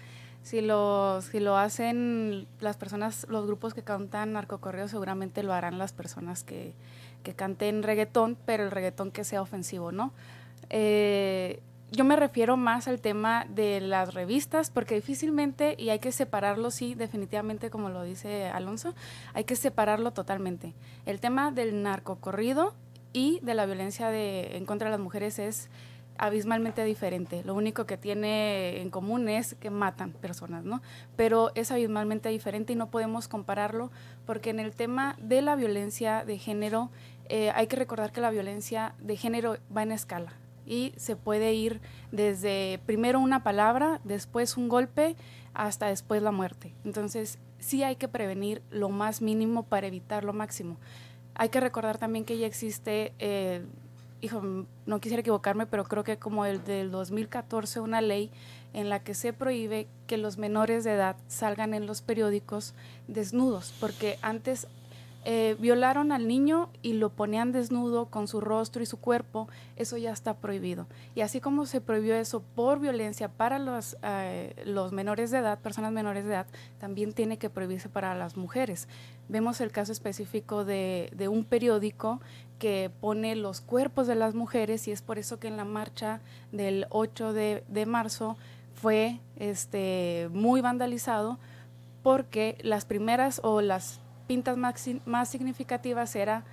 Si 0.45 0.61
lo, 0.61 1.23
si 1.23 1.39
lo 1.39 1.57
hacen 1.57 2.45
las 2.59 2.77
personas, 2.77 3.25
los 3.31 3.47
grupos 3.47 3.73
que 3.73 3.81
cantan 3.81 4.33
narcocorreo, 4.33 4.87
seguramente 4.87 5.41
lo 5.41 5.53
harán 5.53 5.79
las 5.79 5.91
personas 5.91 6.43
que, 6.43 6.75
que 7.23 7.33
canten 7.33 7.81
reggaetón, 7.81 8.37
pero 8.45 8.63
el 8.63 8.69
reggaetón 8.69 9.09
que 9.09 9.23
sea 9.23 9.41
ofensivo, 9.41 9.91
¿no? 9.91 10.13
Eh, 10.69 11.63
yo 11.91 12.03
me 12.03 12.15
refiero 12.15 12.57
más 12.57 12.87
al 12.87 13.01
tema 13.01 13.47
de 13.49 13.81
las 13.81 14.13
revistas, 14.13 14.69
porque 14.69 14.93
difícilmente, 14.93 15.75
y 15.79 15.89
hay 15.89 15.97
que 15.97 16.11
separarlo, 16.11 16.69
sí, 16.69 16.93
definitivamente, 16.93 17.71
como 17.71 17.89
lo 17.89 18.03
dice 18.03 18.45
Alonso, 18.45 18.93
hay 19.33 19.45
que 19.45 19.55
separarlo 19.55 20.13
totalmente. 20.13 20.75
El 21.07 21.19
tema 21.19 21.49
del 21.49 21.81
narcocorrido 21.81 22.75
y 23.13 23.39
de 23.41 23.55
la 23.55 23.65
violencia 23.65 24.09
de, 24.09 24.57
en 24.57 24.67
contra 24.67 24.89
de 24.89 24.91
las 24.91 24.99
mujeres 24.99 25.39
es 25.39 25.69
abismalmente 26.17 26.83
diferente. 26.83 27.43
Lo 27.43 27.53
único 27.53 27.85
que 27.85 27.97
tiene 27.97 28.81
en 28.81 28.89
común 28.89 29.29
es 29.29 29.55
que 29.55 29.69
matan 29.69 30.11
personas, 30.11 30.63
¿no? 30.63 30.81
Pero 31.15 31.51
es 31.55 31.71
abismalmente 31.71 32.29
diferente 32.29 32.73
y 32.73 32.75
no 32.75 32.89
podemos 32.89 33.27
compararlo 33.27 33.91
porque 34.25 34.49
en 34.49 34.59
el 34.59 34.73
tema 34.73 35.15
de 35.21 35.41
la 35.41 35.55
violencia 35.55 36.25
de 36.25 36.37
género 36.37 36.89
eh, 37.29 37.51
hay 37.55 37.67
que 37.67 37.75
recordar 37.75 38.11
que 38.11 38.21
la 38.21 38.31
violencia 38.31 38.95
de 38.99 39.17
género 39.17 39.57
va 39.75 39.83
en 39.83 39.91
escala 39.91 40.33
y 40.65 40.93
se 40.97 41.15
puede 41.15 41.53
ir 41.53 41.81
desde 42.11 42.79
primero 42.85 43.19
una 43.19 43.43
palabra, 43.43 44.01
después 44.03 44.57
un 44.57 44.67
golpe, 44.67 45.15
hasta 45.53 45.87
después 45.87 46.21
la 46.21 46.31
muerte. 46.31 46.73
Entonces 46.83 47.39
sí 47.59 47.83
hay 47.83 47.95
que 47.95 48.07
prevenir 48.07 48.61
lo 48.69 48.89
más 48.89 49.21
mínimo 49.21 49.63
para 49.63 49.87
evitar 49.87 50.23
lo 50.23 50.33
máximo. 50.33 50.77
Hay 51.35 51.49
que 51.49 51.59
recordar 51.59 51.97
también 51.97 52.25
que 52.25 52.37
ya 52.37 52.47
existe 52.47 53.13
eh, 53.19 53.65
hijo, 54.25 54.41
no 54.85 54.99
quisiera 54.99 55.21
equivocarme, 55.21 55.65
pero 55.65 55.85
creo 55.85 56.03
que 56.03 56.17
como 56.17 56.45
el 56.45 56.63
del 56.63 56.91
2014 56.91 57.79
una 57.79 58.01
ley 58.01 58.31
en 58.73 58.89
la 58.89 58.99
que 58.99 59.13
se 59.13 59.31
prohíbe 59.31 59.87
que 60.07 60.17
los 60.17 60.37
menores 60.37 60.83
de 60.83 60.93
edad 60.93 61.15
salgan 61.27 61.73
en 61.73 61.85
los 61.85 62.01
periódicos 62.01 62.73
desnudos, 63.07 63.73
porque 63.79 64.17
antes 64.21 64.67
eh, 65.27 65.55
violaron 65.59 66.11
al 66.11 66.27
niño 66.27 66.69
y 66.83 66.93
lo 66.93 67.09
ponían 67.09 67.51
desnudo 67.51 68.05
con 68.05 68.27
su 68.27 68.41
rostro 68.41 68.83
y 68.83 68.85
su 68.85 68.97
cuerpo, 68.97 69.47
eso 69.75 69.97
ya 69.97 70.11
está 70.11 70.35
prohibido. 70.35 70.85
Y 71.15 71.21
así 71.21 71.41
como 71.41 71.65
se 71.65 71.81
prohibió 71.81 72.15
eso 72.15 72.43
por 72.53 72.79
violencia 72.79 73.27
para 73.27 73.57
los, 73.57 73.97
eh, 74.03 74.53
los 74.65 74.91
menores 74.91 75.31
de 75.31 75.39
edad, 75.39 75.57
personas 75.57 75.91
menores 75.91 76.25
de 76.25 76.31
edad, 76.31 76.47
también 76.77 77.11
tiene 77.11 77.39
que 77.39 77.49
prohibirse 77.49 77.89
para 77.89 78.13
las 78.13 78.37
mujeres. 78.37 78.87
Vemos 79.27 79.61
el 79.61 79.71
caso 79.71 79.91
específico 79.91 80.63
de, 80.63 81.11
de 81.15 81.27
un 81.27 81.43
periódico 81.43 82.21
que 82.59 82.91
pone 83.01 83.35
los 83.35 83.61
cuerpos 83.61 84.05
de 84.05 84.13
las 84.13 84.35
mujeres 84.35 84.87
y 84.87 84.91
es 84.91 85.01
por 85.01 85.17
eso 85.17 85.39
que 85.39 85.47
en 85.47 85.57
la 85.57 85.65
marcha 85.65 86.21
del 86.51 86.85
8 86.91 87.33
de, 87.33 87.63
de 87.67 87.85
marzo 87.87 88.37
fue 88.75 89.19
este, 89.37 90.29
muy 90.31 90.61
vandalizado 90.61 91.39
porque 92.03 92.59
las 92.61 92.85
primeras 92.85 93.41
o 93.43 93.61
las 93.61 93.99
pintas 94.27 94.57
más, 94.57 94.73
más 95.05 95.29
significativas 95.29 96.15
era 96.15 96.43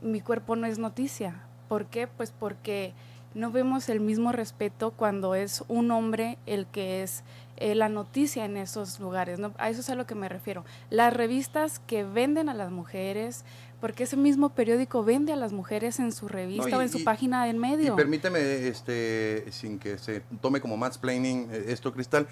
mi 0.00 0.20
cuerpo 0.20 0.56
no 0.56 0.66
es 0.66 0.78
noticia. 0.78 1.42
¿Por 1.68 1.86
qué? 1.86 2.06
Pues 2.08 2.32
porque 2.32 2.92
no 3.34 3.50
vemos 3.50 3.88
el 3.88 4.00
mismo 4.00 4.32
respeto 4.32 4.90
cuando 4.90 5.34
es 5.34 5.64
un 5.68 5.90
hombre 5.90 6.38
el 6.46 6.66
que 6.66 7.02
es 7.02 7.22
eh, 7.56 7.74
la 7.74 7.88
noticia 7.88 8.44
en 8.44 8.56
esos 8.56 8.98
lugares. 9.00 9.38
¿no? 9.38 9.52
A 9.58 9.70
eso 9.70 9.80
es 9.80 9.88
a 9.90 9.94
lo 9.94 10.04
que 10.06 10.14
me 10.14 10.28
refiero. 10.28 10.64
Las 10.90 11.14
revistas 11.14 11.78
que 11.86 12.02
venden 12.04 12.48
a 12.48 12.54
las 12.54 12.70
mujeres, 12.72 13.44
porque 13.80 14.02
ese 14.04 14.16
mismo 14.16 14.50
periódico 14.50 15.02
vende 15.04 15.32
a 15.32 15.36
las 15.36 15.52
mujeres 15.52 15.98
en 16.00 16.12
su 16.12 16.28
revista 16.28 16.64
No, 16.64 16.68
y- 16.70 16.74
o 16.78 16.82
en 16.82 16.88
su 16.90 16.98
y- 16.98 17.04
página 17.04 17.48
en 17.48 17.56
Y 17.56 17.58
medio. 17.60 17.96
permíteme, 17.96 18.66
este, 18.68 19.46
sin 19.52 19.78
que 19.78 19.96
se 19.98 20.20
tome 20.40 20.60
como 20.60 20.76
mansplaining 20.76 21.48
eh, 21.52 21.64
esto, 21.68 21.92
Cristal, 21.92 22.26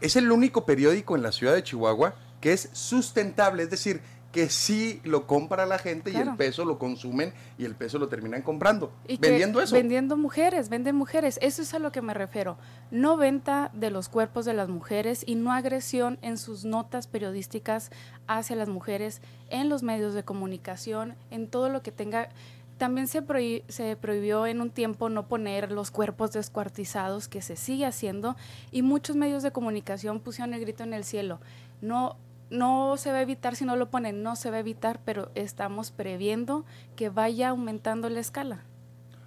es 0.00 0.16
el 0.16 0.30
único 0.32 0.66
periódico 0.66 1.14
en 1.16 1.22
la 1.22 1.30
ciudad 1.32 1.54
de 1.54 1.62
Chihuahua 1.62 2.14
que 2.40 2.52
es 2.52 2.68
sustentable, 2.72 3.62
es 3.62 3.70
decir, 3.70 4.00
que 4.32 4.48
sí 4.48 5.00
lo 5.04 5.26
compra 5.26 5.66
la 5.66 5.78
gente 5.78 6.10
y 6.10 6.16
el 6.16 6.34
peso 6.36 6.64
lo 6.64 6.78
consumen 6.78 7.34
y 7.58 7.66
el 7.66 7.74
peso 7.74 7.98
lo 7.98 8.08
terminan 8.08 8.40
comprando, 8.42 8.90
Y 9.06 9.18
vendiendo 9.18 9.60
eso. 9.60 9.74
Vendiendo 9.74 10.16
mujeres, 10.16 10.70
venden 10.70 10.96
mujeres. 10.96 11.38
Eso 11.42 11.60
es 11.60 11.74
a 11.74 11.78
lo 11.78 11.92
que 11.92 12.00
me 12.00 12.14
refiero. 12.14 12.56
No 12.90 13.18
venta 13.18 13.70
de 13.74 13.90
los 13.90 14.08
cuerpos 14.08 14.46
de 14.46 14.54
las 14.54 14.70
mujeres 14.70 15.22
y 15.26 15.34
no 15.34 15.52
agresión 15.52 16.18
en 16.22 16.38
sus 16.38 16.64
notas 16.64 17.06
periodísticas 17.06 17.90
hacia 18.26 18.56
las 18.56 18.68
mujeres, 18.70 19.20
en 19.50 19.68
los 19.68 19.82
medios 19.82 20.14
de 20.14 20.22
comunicación, 20.24 21.14
en 21.30 21.46
todo 21.46 21.68
lo 21.68 21.82
que 21.82 21.92
tenga. 21.92 22.30
También 22.78 23.06
se, 23.08 23.22
prohi- 23.22 23.62
se 23.68 23.96
prohibió 23.96 24.46
en 24.46 24.60
un 24.62 24.70
tiempo 24.70 25.08
no 25.10 25.28
poner 25.28 25.70
los 25.70 25.90
cuerpos 25.90 26.32
descuartizados, 26.32 27.28
que 27.28 27.42
se 27.42 27.54
sigue 27.56 27.84
haciendo, 27.84 28.34
y 28.72 28.80
muchos 28.82 29.14
medios 29.14 29.42
de 29.42 29.52
comunicación 29.52 30.20
pusieron 30.20 30.54
el 30.54 30.60
grito 30.62 30.82
en 30.82 30.94
el 30.94 31.04
cielo. 31.04 31.38
No, 31.82 32.16
no 32.52 32.96
se 32.96 33.10
va 33.10 33.18
a 33.18 33.22
evitar 33.22 33.56
si 33.56 33.64
no 33.64 33.74
lo 33.76 33.90
ponen, 33.90 34.22
no 34.22 34.36
se 34.36 34.50
va 34.50 34.56
a 34.56 34.60
evitar, 34.60 35.00
pero 35.04 35.30
estamos 35.34 35.90
previendo 35.90 36.64
que 36.96 37.08
vaya 37.08 37.48
aumentando 37.48 38.08
la 38.08 38.20
escala. 38.20 38.60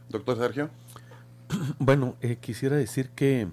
Doctor 0.09 0.37
Sergio. 0.37 0.69
Bueno, 1.79 2.15
eh, 2.21 2.37
quisiera 2.37 2.75
decir 2.75 3.09
que 3.11 3.47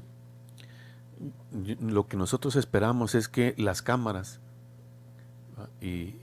lo 1.80 2.06
que 2.08 2.16
nosotros 2.16 2.56
esperamos 2.56 3.14
es 3.14 3.28
que 3.28 3.54
las 3.58 3.82
cámaras 3.82 4.40
y 5.80 6.16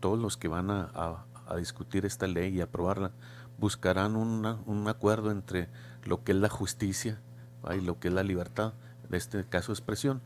todos 0.00 0.18
los 0.18 0.36
que 0.36 0.48
van 0.48 0.70
a, 0.70 0.90
a- 0.94 1.24
a 1.48 1.56
discutir 1.56 2.06
esta 2.06 2.26
ley 2.28 2.56
y 2.56 2.60
aprobarla 2.60 3.10
buscarán 3.58 4.14
una- 4.16 4.58
un 4.66 4.86
acuerdo 4.88 5.30
entre 5.32 5.68
lo 6.04 6.22
que 6.22 6.32
es 6.32 6.38
la 6.38 6.48
justicia 6.48 7.18
¿va? 7.66 7.74
y 7.76 7.80
lo 7.80 7.98
que 7.98 8.08
es 8.08 8.14
la 8.14 8.22
libertad, 8.22 8.72
de 9.08 9.18
este 9.18 9.44
caso 9.44 9.72
expresión. 9.72 10.22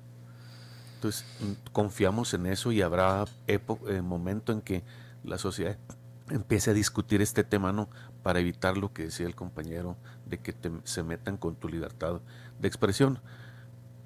Entonces, 1.05 1.27
mm, 1.41 1.71
confiamos 1.73 2.33
en 2.33 2.47
eso 2.47 2.73
y 2.73 2.81
habrá 2.81 3.27
eh, 3.47 3.61
momento 4.01 4.53
en 4.53 4.63
que 4.63 4.83
la 5.23 5.37
sociedad 5.37 5.77
empiece 6.31 6.71
a 6.71 6.73
discutir 6.73 7.21
este 7.21 7.45
tema, 7.45 7.75
¿no? 7.75 7.91
Para 8.23 8.41
evitar 8.41 8.79
lo 8.79 8.95
que 8.95 9.03
decía 9.05 9.27
el 9.27 9.35
compañero, 9.35 9.99
de 10.25 10.39
que 10.39 10.55
te- 10.55 10.71
se 10.85 11.03
metan 11.03 11.37
con 11.37 11.57
tu 11.57 11.69
libertad 11.69 12.23
de 12.59 12.69
expresión. 12.69 13.19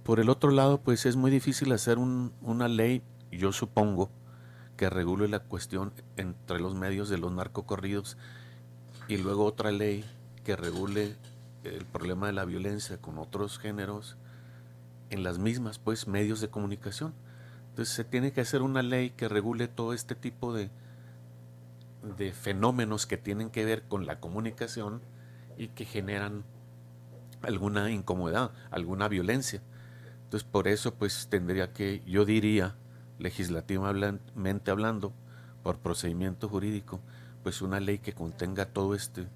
Por 0.02 0.18
el 0.18 0.28
otro 0.28 0.50
lado, 0.50 0.80
pues 0.80 1.06
es 1.06 1.14
muy 1.14 1.30
difícil 1.30 1.70
hacer 1.70 1.98
un- 1.98 2.32
una 2.42 2.66
ley, 2.66 3.00
yo 3.30 3.52
supongo, 3.52 4.10
que 4.76 4.90
regule 4.90 5.28
la 5.28 5.38
cuestión 5.38 5.92
entre 6.16 6.58
los 6.58 6.74
medios 6.74 7.08
de 7.08 7.18
los 7.18 7.30
narcocorridos 7.30 8.16
y 9.06 9.18
luego 9.18 9.44
otra 9.44 9.70
ley 9.70 10.04
que 10.42 10.56
regule 10.56 11.14
el 11.62 11.84
problema 11.84 12.26
de 12.26 12.32
la 12.32 12.44
violencia 12.44 13.00
con 13.00 13.18
otros 13.18 13.60
géneros 13.60 14.16
en 15.10 15.22
las 15.22 15.38
mismas 15.38 15.78
pues 15.78 16.06
medios 16.06 16.40
de 16.40 16.48
comunicación. 16.48 17.14
Entonces 17.70 17.94
se 17.94 18.04
tiene 18.04 18.32
que 18.32 18.40
hacer 18.40 18.62
una 18.62 18.82
ley 18.82 19.10
que 19.10 19.28
regule 19.28 19.68
todo 19.68 19.92
este 19.92 20.14
tipo 20.14 20.52
de, 20.52 20.70
de 22.16 22.32
fenómenos 22.32 23.06
que 23.06 23.16
tienen 23.16 23.50
que 23.50 23.64
ver 23.64 23.84
con 23.84 24.06
la 24.06 24.20
comunicación 24.20 25.00
y 25.56 25.68
que 25.68 25.84
generan 25.84 26.44
alguna 27.42 27.90
incomodidad, 27.90 28.52
alguna 28.70 29.08
violencia. 29.08 29.62
Entonces 30.24 30.48
por 30.48 30.68
eso 30.68 30.94
pues 30.94 31.28
tendría 31.30 31.72
que, 31.72 32.02
yo 32.06 32.24
diría, 32.24 32.76
legislativamente 33.18 34.70
hablando, 34.70 35.12
por 35.62 35.78
procedimiento 35.78 36.48
jurídico, 36.48 37.00
pues 37.42 37.62
una 37.62 37.80
ley 37.80 37.98
que 37.98 38.12
contenga 38.12 38.66
todo 38.66 38.94
este, 38.94 39.26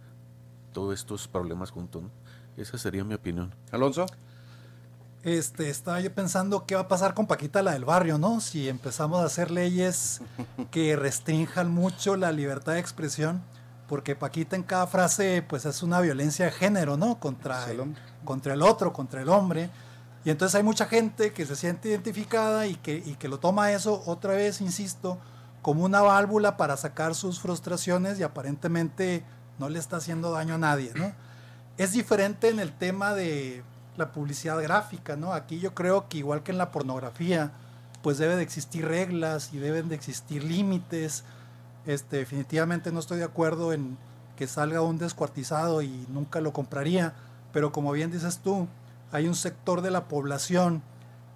todos 0.72 0.94
estos 0.94 1.28
problemas 1.28 1.70
juntos. 1.70 2.04
Esa 2.56 2.78
sería 2.78 3.04
mi 3.04 3.14
opinión. 3.14 3.54
Alonso. 3.70 4.06
Este, 5.24 5.70
estaba 5.70 6.00
yo 6.00 6.12
pensando 6.12 6.66
qué 6.66 6.74
va 6.74 6.82
a 6.82 6.88
pasar 6.88 7.14
con 7.14 7.28
Paquita 7.28 7.62
la 7.62 7.72
del 7.72 7.84
barrio, 7.84 8.18
¿no? 8.18 8.40
Si 8.40 8.68
empezamos 8.68 9.20
a 9.20 9.26
hacer 9.26 9.52
leyes 9.52 10.20
que 10.72 10.96
restrinjan 10.96 11.70
mucho 11.70 12.16
la 12.16 12.32
libertad 12.32 12.72
de 12.72 12.80
expresión, 12.80 13.40
porque 13.88 14.16
Paquita 14.16 14.56
en 14.56 14.64
cada 14.64 14.88
frase 14.88 15.44
pues 15.48 15.64
es 15.64 15.84
una 15.84 16.00
violencia 16.00 16.46
de 16.46 16.50
género, 16.50 16.96
¿no? 16.96 17.20
Contra 17.20 17.70
el 17.70 17.94
contra 18.24 18.54
el 18.54 18.62
otro, 18.62 18.92
contra 18.92 19.22
el 19.22 19.28
hombre. 19.28 19.70
Y 20.24 20.30
entonces 20.30 20.56
hay 20.56 20.64
mucha 20.64 20.86
gente 20.86 21.32
que 21.32 21.46
se 21.46 21.54
siente 21.54 21.88
identificada 21.88 22.66
y 22.66 22.74
que, 22.74 22.96
y 22.96 23.14
que 23.14 23.28
lo 23.28 23.38
toma 23.38 23.72
eso, 23.72 24.02
otra 24.06 24.34
vez, 24.34 24.60
insisto, 24.60 25.18
como 25.62 25.84
una 25.84 26.00
válvula 26.00 26.56
para 26.56 26.76
sacar 26.76 27.14
sus 27.14 27.40
frustraciones 27.40 28.18
y 28.18 28.24
aparentemente 28.24 29.24
no 29.58 29.68
le 29.68 29.78
está 29.78 29.98
haciendo 29.98 30.32
daño 30.32 30.54
a 30.54 30.58
nadie, 30.58 30.92
¿no? 30.96 31.12
Es 31.76 31.92
diferente 31.92 32.48
en 32.48 32.58
el 32.58 32.72
tema 32.72 33.14
de 33.14 33.62
la 33.96 34.12
publicidad 34.12 34.60
gráfica, 34.62 35.16
¿no? 35.16 35.32
Aquí 35.32 35.58
yo 35.58 35.74
creo 35.74 36.08
que 36.08 36.18
igual 36.18 36.42
que 36.42 36.52
en 36.52 36.58
la 36.58 36.70
pornografía, 36.70 37.52
pues 38.02 38.18
debe 38.18 38.36
de 38.36 38.42
existir 38.42 38.86
reglas 38.86 39.52
y 39.52 39.58
deben 39.58 39.88
de 39.88 39.94
existir 39.94 40.44
límites. 40.44 41.24
Este, 41.86 42.18
definitivamente 42.18 42.92
no 42.92 43.00
estoy 43.00 43.18
de 43.18 43.24
acuerdo 43.24 43.72
en 43.72 43.98
que 44.36 44.46
salga 44.46 44.80
un 44.80 44.98
descuartizado 44.98 45.82
y 45.82 46.06
nunca 46.08 46.40
lo 46.40 46.52
compraría, 46.52 47.14
pero 47.52 47.72
como 47.72 47.92
bien 47.92 48.10
dices 48.10 48.38
tú, 48.38 48.66
hay 49.10 49.28
un 49.28 49.34
sector 49.34 49.82
de 49.82 49.90
la 49.90 50.08
población 50.08 50.82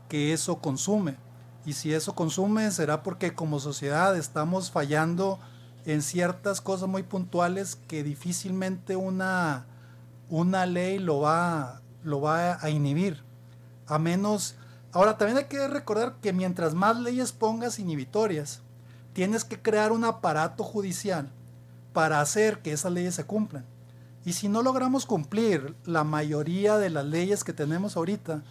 que 0.09 0.33
eso 0.33 0.59
consume. 0.59 1.17
Y 1.65 1.75
si 1.75 1.93
eso 1.93 2.15
consume 2.15 2.71
será 2.71 3.03
porque 3.03 3.35
como 3.35 3.61
sociedad 3.61 4.17
estamos 4.17 4.71
fallando 4.71 5.39
en 5.85 6.03
ciertas 6.03 6.61
cosas 6.61 6.89
muy 6.89 7.03
puntuales 7.03 7.77
que 7.89 8.03
difícilmente 8.03 8.97
una, 8.97 9.67
una 10.29 10.67
ley 10.67 10.99
lo 10.99 11.21
va, 11.21 11.81
lo 12.07 12.21
va 12.21 12.65
a 12.65 12.71
inhibir. 12.71 13.23
A 13.87 13.99
menos... 13.99 14.55
Ahora 14.93 15.19
también 15.19 15.37
hay 15.37 15.45
que 15.45 15.69
recordar 15.69 16.17
que 16.23 16.33
mientras 16.33 16.73
más 16.73 16.99
leyes 16.99 17.33
pongas 17.33 17.79
inhibitorias, 17.79 18.63
tienes 19.13 19.45
que 19.45 19.61
crear 19.61 19.93
un 19.93 20.05
aparato 20.05 20.65
judicial 20.65 21.31
para 21.93 22.21
hacer 22.21 22.63
que 22.63 22.73
esas 22.73 22.93
leyes 22.93 23.15
se 23.15 23.25
cumplan. 23.25 23.67
Y 24.25 24.33
si 24.33 24.49
no 24.49 24.63
logramos 24.63 25.05
cumplir 25.05 25.77
la 25.85 26.05
mayoría 26.05 26.79
de 26.79 26.89
las 26.89 27.05
leyes 27.05 27.45
que 27.45 27.53
tenemos 27.53 27.97
ahorita, 27.97 28.43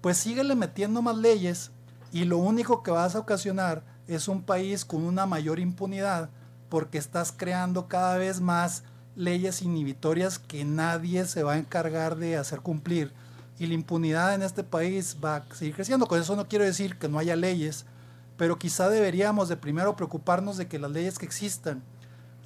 pues 0.00 0.16
síguele 0.16 0.56
metiendo 0.56 1.02
más 1.02 1.16
leyes 1.16 1.70
y 2.10 2.24
lo 2.24 2.38
único 2.38 2.82
que 2.82 2.90
vas 2.90 3.14
a 3.14 3.20
ocasionar 3.20 3.84
es 4.08 4.26
un 4.26 4.42
país 4.42 4.84
con 4.84 5.04
una 5.04 5.26
mayor 5.26 5.60
impunidad 5.60 6.30
porque 6.68 6.98
estás 6.98 7.32
creando 7.36 7.86
cada 7.86 8.16
vez 8.16 8.40
más 8.40 8.82
leyes 9.16 9.62
inhibitorias 9.62 10.38
que 10.38 10.64
nadie 10.64 11.26
se 11.26 11.42
va 11.42 11.54
a 11.54 11.58
encargar 11.58 12.16
de 12.16 12.36
hacer 12.36 12.60
cumplir. 12.60 13.12
Y 13.58 13.66
la 13.66 13.74
impunidad 13.74 14.34
en 14.34 14.42
este 14.42 14.64
país 14.64 15.18
va 15.22 15.36
a 15.36 15.54
seguir 15.54 15.74
creciendo. 15.74 16.06
Con 16.06 16.20
eso 16.20 16.36
no 16.36 16.48
quiero 16.48 16.64
decir 16.64 16.98
que 16.98 17.08
no 17.08 17.18
haya 17.18 17.36
leyes, 17.36 17.84
pero 18.36 18.58
quizá 18.58 18.88
deberíamos 18.88 19.48
de 19.48 19.56
primero 19.56 19.94
preocuparnos 19.94 20.56
de 20.56 20.66
que 20.66 20.78
las 20.78 20.90
leyes 20.90 21.18
que 21.18 21.26
existan 21.26 21.82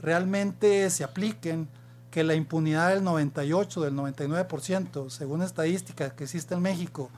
realmente 0.03 0.91
se 0.91 1.05
apliquen, 1.05 1.69
que 2.11 2.25
la 2.25 2.35
impunidad 2.35 2.91
del 2.91 3.05
98, 3.05 3.81
del 3.83 3.95
99%, 3.95 5.11
según 5.11 5.43
estadísticas 5.43 6.13
que 6.13 6.25
existe 6.25 6.55
en 6.55 6.63
México, 6.63 7.11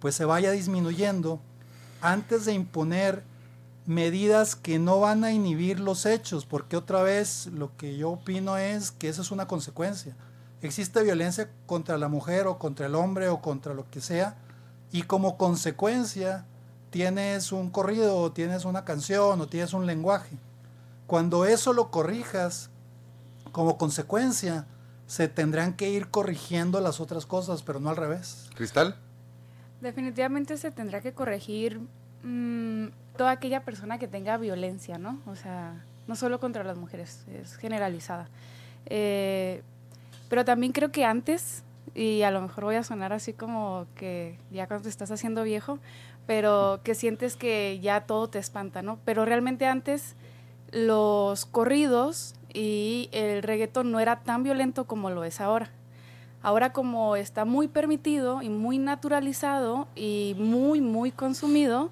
pues 0.00 0.14
se 0.14 0.24
vaya 0.24 0.50
disminuyendo 0.50 1.40
antes 2.00 2.44
de 2.44 2.52
imponer 2.52 3.22
medidas 3.88 4.54
que 4.54 4.78
no 4.78 5.00
van 5.00 5.24
a 5.24 5.32
inhibir 5.32 5.80
los 5.80 6.04
hechos, 6.04 6.44
porque 6.44 6.76
otra 6.76 7.02
vez 7.02 7.46
lo 7.46 7.74
que 7.78 7.96
yo 7.96 8.10
opino 8.10 8.58
es 8.58 8.92
que 8.92 9.08
esa 9.08 9.22
es 9.22 9.30
una 9.30 9.48
consecuencia. 9.48 10.14
Existe 10.60 11.02
violencia 11.02 11.50
contra 11.64 11.96
la 11.96 12.08
mujer 12.08 12.46
o 12.48 12.58
contra 12.58 12.84
el 12.84 12.94
hombre 12.94 13.30
o 13.30 13.40
contra 13.40 13.72
lo 13.72 13.88
que 13.90 14.02
sea, 14.02 14.36
y 14.92 15.04
como 15.04 15.38
consecuencia 15.38 16.44
tienes 16.90 17.50
un 17.50 17.70
corrido 17.70 18.18
o 18.18 18.30
tienes 18.30 18.66
una 18.66 18.84
canción 18.84 19.40
o 19.40 19.48
tienes 19.48 19.72
un 19.72 19.86
lenguaje. 19.86 20.36
Cuando 21.06 21.46
eso 21.46 21.72
lo 21.72 21.90
corrijas, 21.90 22.68
como 23.52 23.78
consecuencia, 23.78 24.66
se 25.06 25.28
tendrán 25.28 25.72
que 25.72 25.88
ir 25.88 26.10
corrigiendo 26.10 26.82
las 26.82 27.00
otras 27.00 27.24
cosas, 27.24 27.62
pero 27.62 27.80
no 27.80 27.88
al 27.88 27.96
revés. 27.96 28.50
Cristal. 28.54 28.96
Definitivamente 29.80 30.58
se 30.58 30.70
tendrá 30.70 31.00
que 31.00 31.14
corregir 31.14 31.80
mm, 32.22 32.86
toda 33.16 33.32
aquella 33.32 33.64
persona 33.64 33.98
que 33.98 34.08
tenga 34.08 34.36
violencia, 34.36 34.98
¿no? 34.98 35.20
O 35.26 35.34
sea, 35.34 35.74
no 36.06 36.16
solo 36.16 36.40
contra 36.40 36.64
las 36.64 36.76
mujeres, 36.76 37.24
es 37.32 37.56
generalizada. 37.56 38.28
Eh, 38.86 39.62
pero 40.28 40.44
también 40.44 40.72
creo 40.72 40.90
que 40.90 41.04
antes, 41.04 41.62
y 41.94 42.22
a 42.22 42.30
lo 42.30 42.40
mejor 42.40 42.64
voy 42.64 42.76
a 42.76 42.84
sonar 42.84 43.12
así 43.12 43.32
como 43.32 43.86
que 43.94 44.38
ya 44.50 44.66
cuando 44.66 44.84
te 44.84 44.88
estás 44.88 45.10
haciendo 45.10 45.42
viejo, 45.42 45.78
pero 46.26 46.80
que 46.84 46.94
sientes 46.94 47.36
que 47.36 47.78
ya 47.80 48.02
todo 48.02 48.28
te 48.28 48.38
espanta, 48.38 48.82
¿no? 48.82 48.98
Pero 49.04 49.24
realmente 49.24 49.66
antes 49.66 50.14
los 50.70 51.46
corridos 51.46 52.34
y 52.52 53.08
el 53.12 53.42
reggaetón 53.42 53.90
no 53.90 54.00
era 54.00 54.20
tan 54.20 54.42
violento 54.42 54.86
como 54.86 55.10
lo 55.10 55.24
es 55.24 55.40
ahora. 55.40 55.70
Ahora 56.42 56.72
como 56.72 57.16
está 57.16 57.44
muy 57.44 57.68
permitido 57.68 58.42
y 58.42 58.48
muy 58.48 58.78
naturalizado 58.78 59.88
y 59.96 60.36
muy, 60.38 60.80
muy 60.80 61.10
consumido, 61.10 61.90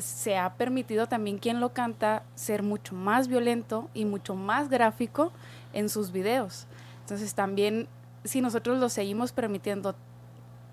se 0.00 0.36
ha 0.36 0.54
permitido 0.54 1.06
también 1.06 1.38
quien 1.38 1.60
lo 1.60 1.72
canta 1.72 2.22
ser 2.34 2.62
mucho 2.62 2.94
más 2.94 3.28
violento 3.28 3.88
y 3.94 4.04
mucho 4.04 4.34
más 4.34 4.68
gráfico 4.68 5.32
en 5.72 5.88
sus 5.88 6.12
videos. 6.12 6.66
Entonces 7.00 7.34
también 7.34 7.88
si 8.24 8.40
nosotros 8.40 8.78
lo 8.78 8.88
seguimos 8.88 9.32
permitiendo 9.32 9.94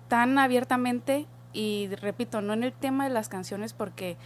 tan 0.08 0.38
abiertamente 0.38 1.26
y 1.52 1.88
repito, 2.00 2.40
no 2.40 2.52
en 2.52 2.64
el 2.64 2.72
tema 2.72 3.04
de 3.04 3.10
las 3.10 3.28
canciones 3.28 3.72
porque 3.72 4.16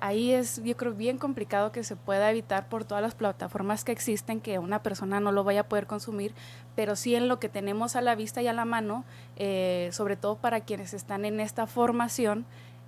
ahí 0.00 0.32
es 0.32 0.60
yo 0.64 0.76
creo 0.76 0.92
bien 0.92 1.16
complicado 1.16 1.70
que 1.70 1.84
se 1.84 1.94
pueda 1.94 2.28
evitar 2.30 2.68
por 2.68 2.84
todas 2.84 3.02
las 3.02 3.14
plataformas 3.14 3.84
que 3.84 3.92
existen 3.92 4.40
que 4.40 4.58
una 4.58 4.82
persona 4.82 5.20
no 5.20 5.30
lo 5.30 5.44
vaya 5.44 5.60
a 5.60 5.68
poder 5.68 5.86
consumir, 5.86 6.34
pero 6.74 6.96
sí 6.96 7.14
en 7.14 7.28
lo 7.28 7.38
que 7.38 7.48
tenemos 7.48 7.94
a 7.94 8.00
la 8.00 8.16
vista 8.16 8.42
y 8.42 8.48
a 8.48 8.52
la 8.52 8.64
mano, 8.64 9.04
eh, 9.36 9.90
sobre 9.92 10.16
todo 10.16 10.36
para 10.36 10.60
quienes 10.60 10.92
están 10.92 11.24
en 11.24 11.38
esta 11.38 11.68
formación, 11.68 12.44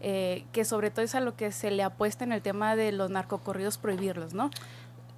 eh, 0.06 0.44
que 0.52 0.66
sobre 0.66 0.90
todo 0.90 1.02
es 1.02 1.14
a 1.14 1.20
lo 1.20 1.34
que 1.34 1.50
se 1.50 1.70
le 1.70 1.82
apuesta 1.82 2.24
en 2.24 2.32
el 2.32 2.42
tema 2.42 2.76
de 2.76 2.92
los 2.92 3.08
narcocorridos 3.08 3.78
prohibirlos, 3.78 4.34
¿no? 4.34 4.50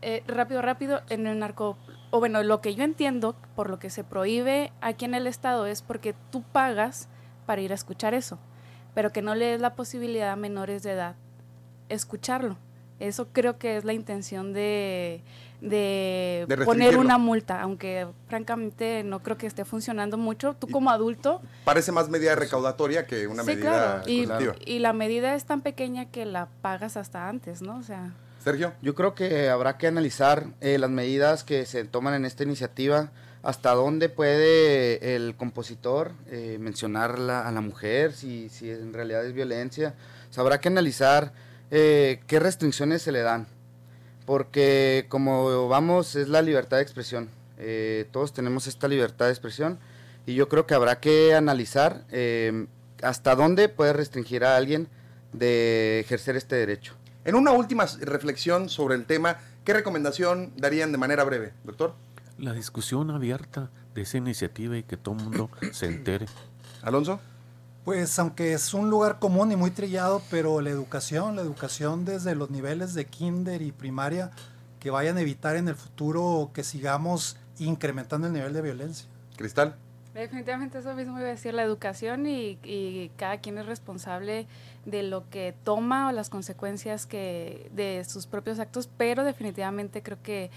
Eh, 0.01 0.22
rápido, 0.29 0.62
rápido, 0.62 1.01
en 1.09 1.27
el 1.27 1.40
narco, 1.40 1.77
o 2.12 2.20
bueno, 2.20 2.40
lo 2.44 2.61
que 2.61 2.77
yo 2.77 2.85
entiendo 2.85 3.35
por 3.57 3.68
lo 3.68 3.81
que 3.81 3.90
se 3.90 4.05
prohíbe 4.05 4.70
aquí 4.81 5.05
en 5.05 5.16
el 5.16 5.27
estado 5.27 5.66
es 5.66 5.83
porque 5.83 6.14
tú 6.31 6.44
pagas 6.44 7.09
para 7.46 7.62
ir 7.62 7.72
a 7.72 7.75
escuchar 7.75 8.14
eso, 8.14 8.38
pero 8.94 9.11
que 9.11 9.22
no 9.22 9.35
le 9.35 9.46
des 9.46 9.61
la 9.61 9.75
posibilidad 9.75 10.31
a 10.31 10.37
menores 10.37 10.85
de 10.85 10.92
edad 10.92 11.16
escucharlo. 11.88 12.57
Eso 13.00 13.28
creo 13.32 13.59
que 13.59 13.76
es 13.76 13.85
la 13.85 13.92
intención 13.92 14.52
de, 14.52 15.22
de, 15.61 16.46
poner 16.64 16.96
una 16.96 17.18
multa, 17.18 17.61
aunque 17.61 18.06
francamente 18.28 19.02
no 19.04 19.22
creo 19.22 19.37
que 19.37 19.46
esté 19.46 19.64
funcionando 19.64 20.16
mucho. 20.16 20.54
Tú 20.54 20.66
como 20.68 20.90
adulto... 20.90 21.42
Parece 21.64 21.92
más 21.92 22.09
medida 22.09 22.35
recaudatoria 22.35 23.06
que 23.06 23.26
una 23.26 23.42
medida 23.42 24.02
claro. 24.02 24.02
Y, 24.06 24.26
y, 24.64 24.78
la 24.78 24.92
medida 24.92 25.35
es 25.35 25.44
tan 25.44 25.61
pequeña 25.61 26.06
que 26.06 26.24
la 26.24 26.48
pagas 26.62 26.96
hasta 26.96 27.28
antes, 27.28 27.62
¿no? 27.62 27.78
O 27.78 27.82
sea... 27.82 28.12
Sergio. 28.42 28.72
Yo 28.80 28.94
creo 28.94 29.14
que 29.14 29.48
habrá 29.48 29.76
que 29.76 29.88
analizar 29.88 30.46
eh, 30.61 30.78
las 30.78 30.90
medidas 30.90 31.42
que 31.42 31.66
se 31.66 31.85
toman 31.85 32.14
en 32.14 32.24
esta 32.24 32.44
iniciativa, 32.44 33.11
hasta 33.42 33.72
dónde 33.74 34.09
puede 34.09 35.16
el 35.16 35.35
compositor 35.37 36.12
eh, 36.28 36.56
mencionar 36.61 37.16
a 37.18 37.50
la 37.50 37.61
mujer, 37.61 38.12
si, 38.12 38.48
si 38.48 38.70
en 38.70 38.92
realidad 38.92 39.26
es 39.26 39.32
violencia. 39.32 39.94
O 40.37 40.40
habrá 40.40 40.61
que 40.61 40.68
analizar 40.68 41.32
eh, 41.70 42.20
qué 42.26 42.40
restricciones 42.40 43.02
se 43.02 43.12
le 43.12 43.20
dan. 43.20 43.46
Porque 44.24 45.07
como 45.09 45.68
vamos, 45.68 46.16
es 46.16 46.29
la 46.29 46.42
libertad 46.42 46.79
de 46.79 46.83
expresión. 46.83 47.29
Eh, 47.59 48.09
todos 48.11 48.33
tenemos 48.33 48.66
esta 48.66 48.88
libertad 48.88 49.26
de 49.26 49.33
expresión 49.33 49.79
y 50.26 50.35
yo 50.35 50.48
creo 50.48 50.66
que 50.66 50.74
habrá 50.74 51.00
que 51.00 51.35
analizar 51.35 52.05
eh, 52.11 52.66
hasta 53.02 53.35
dónde 53.35 53.68
puede 53.68 53.92
restringir 53.92 54.44
a 54.44 54.57
alguien 54.57 54.88
de 55.33 56.00
ejercer 56.00 56.37
este 56.37 56.57
derecho. 56.57 56.94
En 57.24 57.35
una 57.35 57.52
última 57.52 57.87
reflexión 58.00 58.68
sobre 58.68 58.94
el 58.94 59.07
tema, 59.07 59.38
¿qué 59.64 59.72
recomendación 59.72 60.52
darían 60.57 60.92
de 60.92 60.98
manera 60.98 61.24
breve, 61.24 61.52
doctor? 61.64 61.94
La 62.38 62.52
discusión 62.52 63.11
abierta 63.11 63.70
de 63.94 64.02
esa 64.02 64.18
iniciativa 64.18 64.76
y 64.76 64.83
que 64.83 64.96
todo 64.96 65.16
el 65.16 65.22
mundo 65.22 65.50
se 65.72 65.87
entere. 65.87 66.26
Alonso. 66.83 67.20
Pues 67.87 68.18
aunque 68.18 68.53
es 68.53 68.75
un 68.75 68.90
lugar 68.90 69.20
común 69.20 69.53
y 69.53 69.57
muy 69.57 69.70
trillado, 69.70 70.20
pero 70.29 70.61
la 70.61 70.70
educación, 70.70 71.37
la 71.37 71.42
educación 71.42 72.05
desde 72.05 72.35
los 72.35 72.51
niveles 72.51 72.94
de 72.94 73.05
kinder 73.05 73.62
y 73.62 73.70
primaria, 73.70 74.33
que 74.81 74.90
vayan 74.90 75.18
a 75.18 75.20
evitar 75.20 75.55
en 75.55 75.68
el 75.68 75.77
futuro 75.77 76.51
que 76.53 76.64
sigamos 76.64 77.37
incrementando 77.61 78.27
el 78.27 78.33
nivel 78.33 78.53
de 78.55 78.62
violencia. 78.62 79.07
Cristal. 79.37 79.77
Definitivamente 80.14 80.79
eso 80.79 80.94
mismo 80.94 81.16
iba 81.20 81.29
a 81.29 81.31
decir, 81.31 81.55
la 81.55 81.62
educación 81.62 82.27
y, 82.27 82.59
y, 82.64 83.12
cada 83.16 83.38
quien 83.38 83.57
es 83.57 83.66
responsable 83.66 84.49
de 84.85 85.05
lo 85.05 85.31
que 85.31 85.55
toma 85.62 86.09
o 86.09 86.12
las 86.12 86.29
consecuencias 86.29 87.07
que 87.07 87.70
de 87.72 88.05
sus 88.05 88.27
propios 88.27 88.59
actos, 88.59 88.90
pero 88.96 89.22
definitivamente 89.22 90.03
creo 90.03 90.20
que 90.25 90.51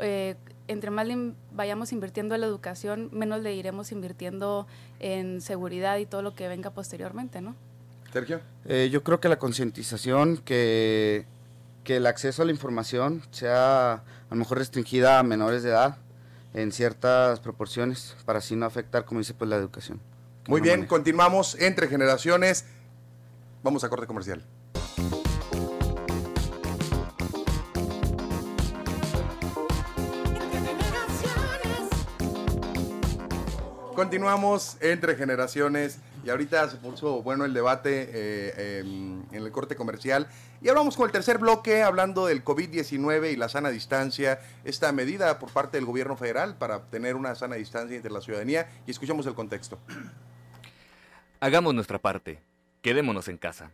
eh, 0.00 0.34
entre 0.68 0.90
más 0.90 1.06
vayamos 1.52 1.92
invirtiendo 1.92 2.34
en 2.34 2.40
la 2.40 2.46
educación, 2.46 3.08
menos 3.12 3.42
le 3.42 3.54
iremos 3.54 3.92
invirtiendo 3.92 4.66
en 5.00 5.40
seguridad 5.40 5.98
y 5.98 6.06
todo 6.06 6.22
lo 6.22 6.34
que 6.34 6.48
venga 6.48 6.70
posteriormente, 6.70 7.40
¿no? 7.40 7.54
Sergio. 8.12 8.40
Eh, 8.66 8.90
yo 8.92 9.02
creo 9.02 9.20
que 9.20 9.28
la 9.28 9.38
concientización, 9.38 10.36
que, 10.38 11.24
que 11.84 11.96
el 11.96 12.06
acceso 12.06 12.42
a 12.42 12.44
la 12.44 12.52
información 12.52 13.22
sea 13.30 13.92
a 13.92 14.02
lo 14.30 14.36
mejor 14.36 14.58
restringida 14.58 15.18
a 15.18 15.22
menores 15.22 15.62
de 15.62 15.70
edad 15.70 15.96
en 16.54 16.72
ciertas 16.72 17.40
proporciones, 17.40 18.16
para 18.26 18.38
así 18.38 18.54
no 18.56 18.66
afectar, 18.66 19.04
como 19.04 19.20
dice, 19.20 19.34
pues 19.34 19.48
la 19.48 19.56
educación. 19.56 20.00
Muy 20.48 20.60
bien, 20.60 20.86
continuamos 20.86 21.54
entre 21.60 21.88
generaciones. 21.88 22.66
Vamos 23.62 23.84
a 23.84 23.88
corte 23.88 24.06
comercial. 24.06 24.44
Continuamos 34.02 34.78
entre 34.80 35.14
generaciones 35.14 36.00
y 36.24 36.30
ahorita 36.30 36.68
se 36.68 36.76
puso 36.76 37.22
bueno 37.22 37.44
el 37.44 37.54
debate 37.54 38.10
eh, 38.12 38.80
em, 38.80 39.22
en 39.30 39.44
el 39.44 39.52
corte 39.52 39.76
comercial 39.76 40.26
y 40.60 40.68
hablamos 40.68 40.96
con 40.96 41.06
el 41.06 41.12
tercer 41.12 41.38
bloque 41.38 41.84
hablando 41.84 42.26
del 42.26 42.42
COVID-19 42.42 43.32
y 43.32 43.36
la 43.36 43.48
sana 43.48 43.68
distancia, 43.70 44.40
esta 44.64 44.90
medida 44.90 45.38
por 45.38 45.52
parte 45.52 45.76
del 45.76 45.86
gobierno 45.86 46.16
federal 46.16 46.56
para 46.56 46.82
tener 46.86 47.14
una 47.14 47.36
sana 47.36 47.54
distancia 47.54 47.96
entre 47.96 48.10
la 48.10 48.20
ciudadanía 48.20 48.68
y 48.88 48.90
escuchamos 48.90 49.24
el 49.26 49.34
contexto. 49.34 49.78
Hagamos 51.38 51.72
nuestra 51.72 52.00
parte, 52.00 52.40
quedémonos 52.82 53.28
en 53.28 53.38
casa 53.38 53.70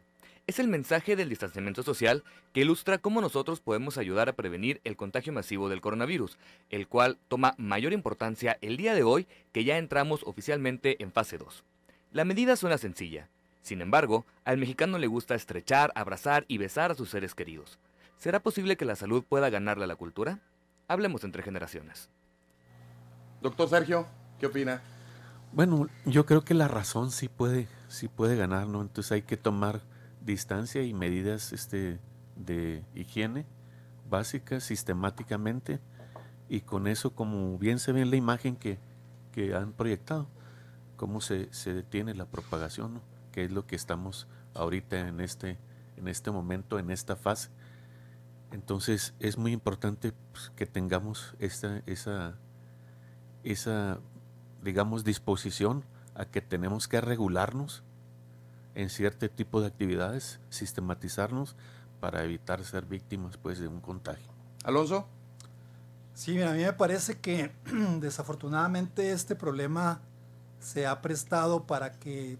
es 0.48 0.58
el 0.58 0.66
mensaje 0.66 1.14
del 1.14 1.28
distanciamiento 1.28 1.82
social 1.82 2.24
que 2.54 2.62
ilustra 2.62 2.96
cómo 2.96 3.20
nosotros 3.20 3.60
podemos 3.60 3.98
ayudar 3.98 4.30
a 4.30 4.32
prevenir 4.32 4.80
el 4.82 4.96
contagio 4.96 5.30
masivo 5.30 5.68
del 5.68 5.82
coronavirus, 5.82 6.38
el 6.70 6.88
cual 6.88 7.18
toma 7.28 7.54
mayor 7.58 7.92
importancia 7.92 8.56
el 8.62 8.78
día 8.78 8.94
de 8.94 9.02
hoy 9.02 9.28
que 9.52 9.64
ya 9.64 9.76
entramos 9.76 10.22
oficialmente 10.24 11.02
en 11.02 11.12
fase 11.12 11.36
2. 11.36 11.64
La 12.12 12.24
medida 12.24 12.56
suena 12.56 12.78
sencilla, 12.78 13.28
sin 13.60 13.82
embargo, 13.82 14.24
al 14.46 14.56
mexicano 14.56 14.96
le 14.96 15.06
gusta 15.06 15.34
estrechar, 15.34 15.92
abrazar 15.94 16.46
y 16.48 16.56
besar 16.56 16.92
a 16.92 16.94
sus 16.94 17.10
seres 17.10 17.34
queridos. 17.34 17.78
¿Será 18.16 18.40
posible 18.40 18.78
que 18.78 18.86
la 18.86 18.96
salud 18.96 19.24
pueda 19.28 19.50
ganarle 19.50 19.84
a 19.84 19.88
la 19.88 19.96
cultura? 19.96 20.40
Hablemos 20.88 21.24
entre 21.24 21.42
generaciones. 21.42 22.08
Doctor 23.42 23.68
Sergio, 23.68 24.06
¿qué 24.40 24.46
opina? 24.46 24.80
Bueno, 25.52 25.88
yo 26.06 26.24
creo 26.24 26.42
que 26.42 26.54
la 26.54 26.68
razón 26.68 27.10
sí 27.10 27.28
puede, 27.28 27.68
sí 27.88 28.08
puede 28.08 28.34
ganar, 28.34 28.66
¿no? 28.66 28.80
Entonces 28.80 29.12
hay 29.12 29.22
que 29.22 29.36
tomar 29.36 29.82
distancia 30.20 30.82
y 30.82 30.94
medidas 30.94 31.52
este, 31.52 32.00
de 32.36 32.84
higiene 32.94 33.46
básicas 34.08 34.64
sistemáticamente 34.64 35.80
y 36.48 36.62
con 36.62 36.86
eso 36.86 37.14
como 37.14 37.58
bien 37.58 37.78
se 37.78 37.92
ve 37.92 38.02
en 38.02 38.10
la 38.10 38.16
imagen 38.16 38.56
que, 38.56 38.78
que 39.32 39.54
han 39.54 39.72
proyectado, 39.72 40.28
cómo 40.96 41.20
se, 41.20 41.52
se 41.52 41.74
detiene 41.74 42.14
la 42.14 42.26
propagación, 42.26 43.02
que 43.32 43.44
es 43.44 43.52
lo 43.52 43.66
que 43.66 43.76
estamos 43.76 44.26
ahorita 44.54 45.08
en 45.08 45.20
este, 45.20 45.58
en 45.96 46.08
este 46.08 46.30
momento, 46.30 46.78
en 46.78 46.90
esta 46.90 47.16
fase. 47.16 47.50
Entonces 48.50 49.14
es 49.20 49.36
muy 49.36 49.52
importante 49.52 50.12
pues, 50.32 50.50
que 50.56 50.66
tengamos 50.66 51.34
esta, 51.38 51.82
esa, 51.86 52.38
esa, 53.44 54.00
digamos, 54.62 55.04
disposición 55.04 55.84
a 56.14 56.24
que 56.24 56.40
tenemos 56.40 56.88
que 56.88 57.00
regularnos 57.00 57.84
en 58.78 58.90
cierto 58.90 59.28
tipo 59.28 59.60
de 59.60 59.66
actividades, 59.66 60.38
sistematizarnos 60.50 61.56
para 61.98 62.22
evitar 62.22 62.64
ser 62.64 62.86
víctimas 62.86 63.36
pues, 63.36 63.58
de 63.58 63.66
un 63.66 63.80
contagio. 63.80 64.30
Alonso. 64.62 65.08
Sí, 66.14 66.40
a 66.40 66.52
mí 66.52 66.62
me 66.62 66.72
parece 66.72 67.18
que 67.18 67.50
desafortunadamente 68.00 69.10
este 69.10 69.34
problema 69.34 70.00
se 70.60 70.86
ha 70.86 71.02
prestado 71.02 71.66
para 71.66 71.94
que 71.94 72.38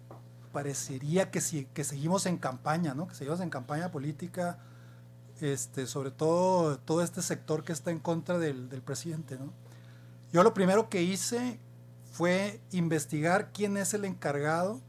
parecería 0.52 1.32
que, 1.32 1.40
si, 1.40 1.64
que 1.64 1.82
seguimos 1.82 2.24
en 2.26 2.36
campaña, 2.36 2.94
¿no? 2.94 3.08
que 3.08 3.16
seguimos 3.16 3.40
en 3.40 3.50
campaña 3.50 3.90
política, 3.90 4.60
este, 5.40 5.88
sobre 5.88 6.12
todo 6.12 6.78
todo 6.78 7.02
este 7.02 7.20
sector 7.20 7.64
que 7.64 7.72
está 7.72 7.90
en 7.90 7.98
contra 7.98 8.38
del, 8.38 8.68
del 8.68 8.82
presidente. 8.82 9.36
¿no? 9.36 9.52
Yo 10.32 10.44
lo 10.44 10.54
primero 10.54 10.88
que 10.88 11.02
hice 11.02 11.58
fue 12.12 12.60
investigar 12.70 13.50
quién 13.52 13.76
es 13.76 13.92
el 13.92 14.04
encargado 14.04 14.80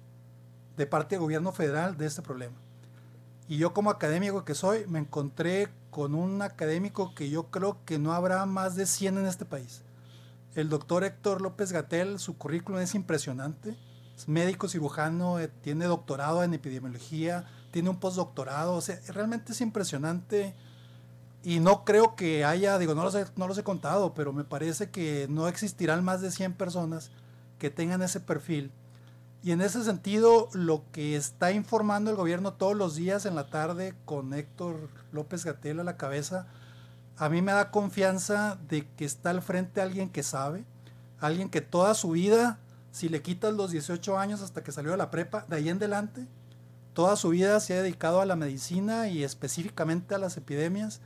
de 0.80 0.88
parte 0.88 1.16
del 1.16 1.22
gobierno 1.22 1.52
federal 1.52 1.98
de 1.98 2.06
este 2.06 2.22
problema. 2.22 2.56
Y 3.50 3.58
yo 3.58 3.74
como 3.74 3.90
académico 3.90 4.46
que 4.46 4.56
soy, 4.56 4.88
me 4.88 5.00
encontré 5.00 5.68
con 5.92 6.16
un 6.16 6.42
académico 6.42 7.14
que 7.14 7.30
yo 7.30 7.52
creo 7.52 7.84
que 7.84 8.00
no 8.00 8.14
habrá 8.14 8.46
más 8.46 8.78
de 8.78 8.86
100 8.86 9.18
en 9.18 9.26
este 9.26 9.44
país. 9.44 9.82
El 10.56 10.70
doctor 10.70 11.04
Héctor 11.04 11.42
López 11.42 11.74
Gatel, 11.74 12.18
su 12.18 12.38
currículum 12.38 12.80
es 12.80 12.96
impresionante. 12.96 13.76
Es 14.16 14.30
médico 14.30 14.70
cirujano, 14.70 15.38
eh, 15.38 15.50
tiene 15.50 15.84
doctorado 15.84 16.44
en 16.44 16.54
epidemiología, 16.54 17.46
tiene 17.72 17.90
un 17.90 18.00
postdoctorado. 18.00 18.76
O 18.76 18.82
sea, 18.82 19.02
realmente 19.10 19.52
es 19.52 19.60
impresionante. 19.60 20.56
Y 21.44 21.60
no 21.60 21.84
creo 21.84 22.16
que 22.16 22.46
haya, 22.46 22.78
digo, 22.78 22.96
no 22.96 23.04
los, 23.04 23.16
he, 23.16 23.26
no 23.36 23.50
los 23.50 23.58
he 23.58 23.64
contado, 23.64 24.14
pero 24.14 24.32
me 24.32 24.46
parece 24.46 24.92
que 24.92 25.28
no 25.30 25.50
existirán 25.50 26.06
más 26.06 26.22
de 26.22 26.32
100 26.32 26.54
personas 26.54 27.12
que 27.58 27.70
tengan 27.70 28.02
ese 28.02 28.22
perfil. 28.22 28.72
Y 29.42 29.52
en 29.52 29.62
ese 29.62 29.84
sentido, 29.84 30.50
lo 30.54 30.84
que 30.92 31.16
está 31.16 31.52
informando 31.52 32.12
el 32.12 32.18
gobierno 32.18 32.54
todos 32.54 32.76
los 32.76 32.96
días 32.96 33.26
en 33.26 33.36
la 33.36 33.50
tarde 33.50 33.96
con 34.04 34.34
Héctor 34.34 34.90
López 35.14 35.46
Gatel 35.46 35.80
a 35.80 35.86
la 35.86 35.96
cabeza, 35.96 36.48
a 37.18 37.30
mí 37.30 37.42
me 37.42 37.54
da 37.54 37.72
confianza 37.72 38.58
de 38.68 38.86
que 38.98 39.06
está 39.06 39.30
al 39.30 39.42
frente 39.42 39.82
alguien 39.82 40.10
que 40.10 40.24
sabe, 40.24 40.66
alguien 41.20 41.50
que 41.50 41.62
toda 41.62 41.94
su 41.94 42.12
vida, 42.12 42.60
si 42.92 43.08
le 43.08 43.22
quitas 43.22 43.54
los 43.54 43.72
18 43.72 44.18
años 44.18 44.42
hasta 44.42 44.64
que 44.64 44.74
salió 44.74 44.92
de 44.92 44.98
la 44.98 45.12
prepa, 45.12 45.46
de 45.48 45.56
ahí 45.56 45.70
en 45.70 45.78
adelante, 45.78 46.28
toda 46.94 47.16
su 47.16 47.30
vida 47.30 47.62
se 47.62 47.78
ha 47.78 47.82
dedicado 47.82 48.20
a 48.20 48.26
la 48.26 48.36
medicina 48.36 49.08
y 49.08 49.24
específicamente 49.24 50.16
a 50.16 50.18
las 50.18 50.36
epidemias. 50.36 51.00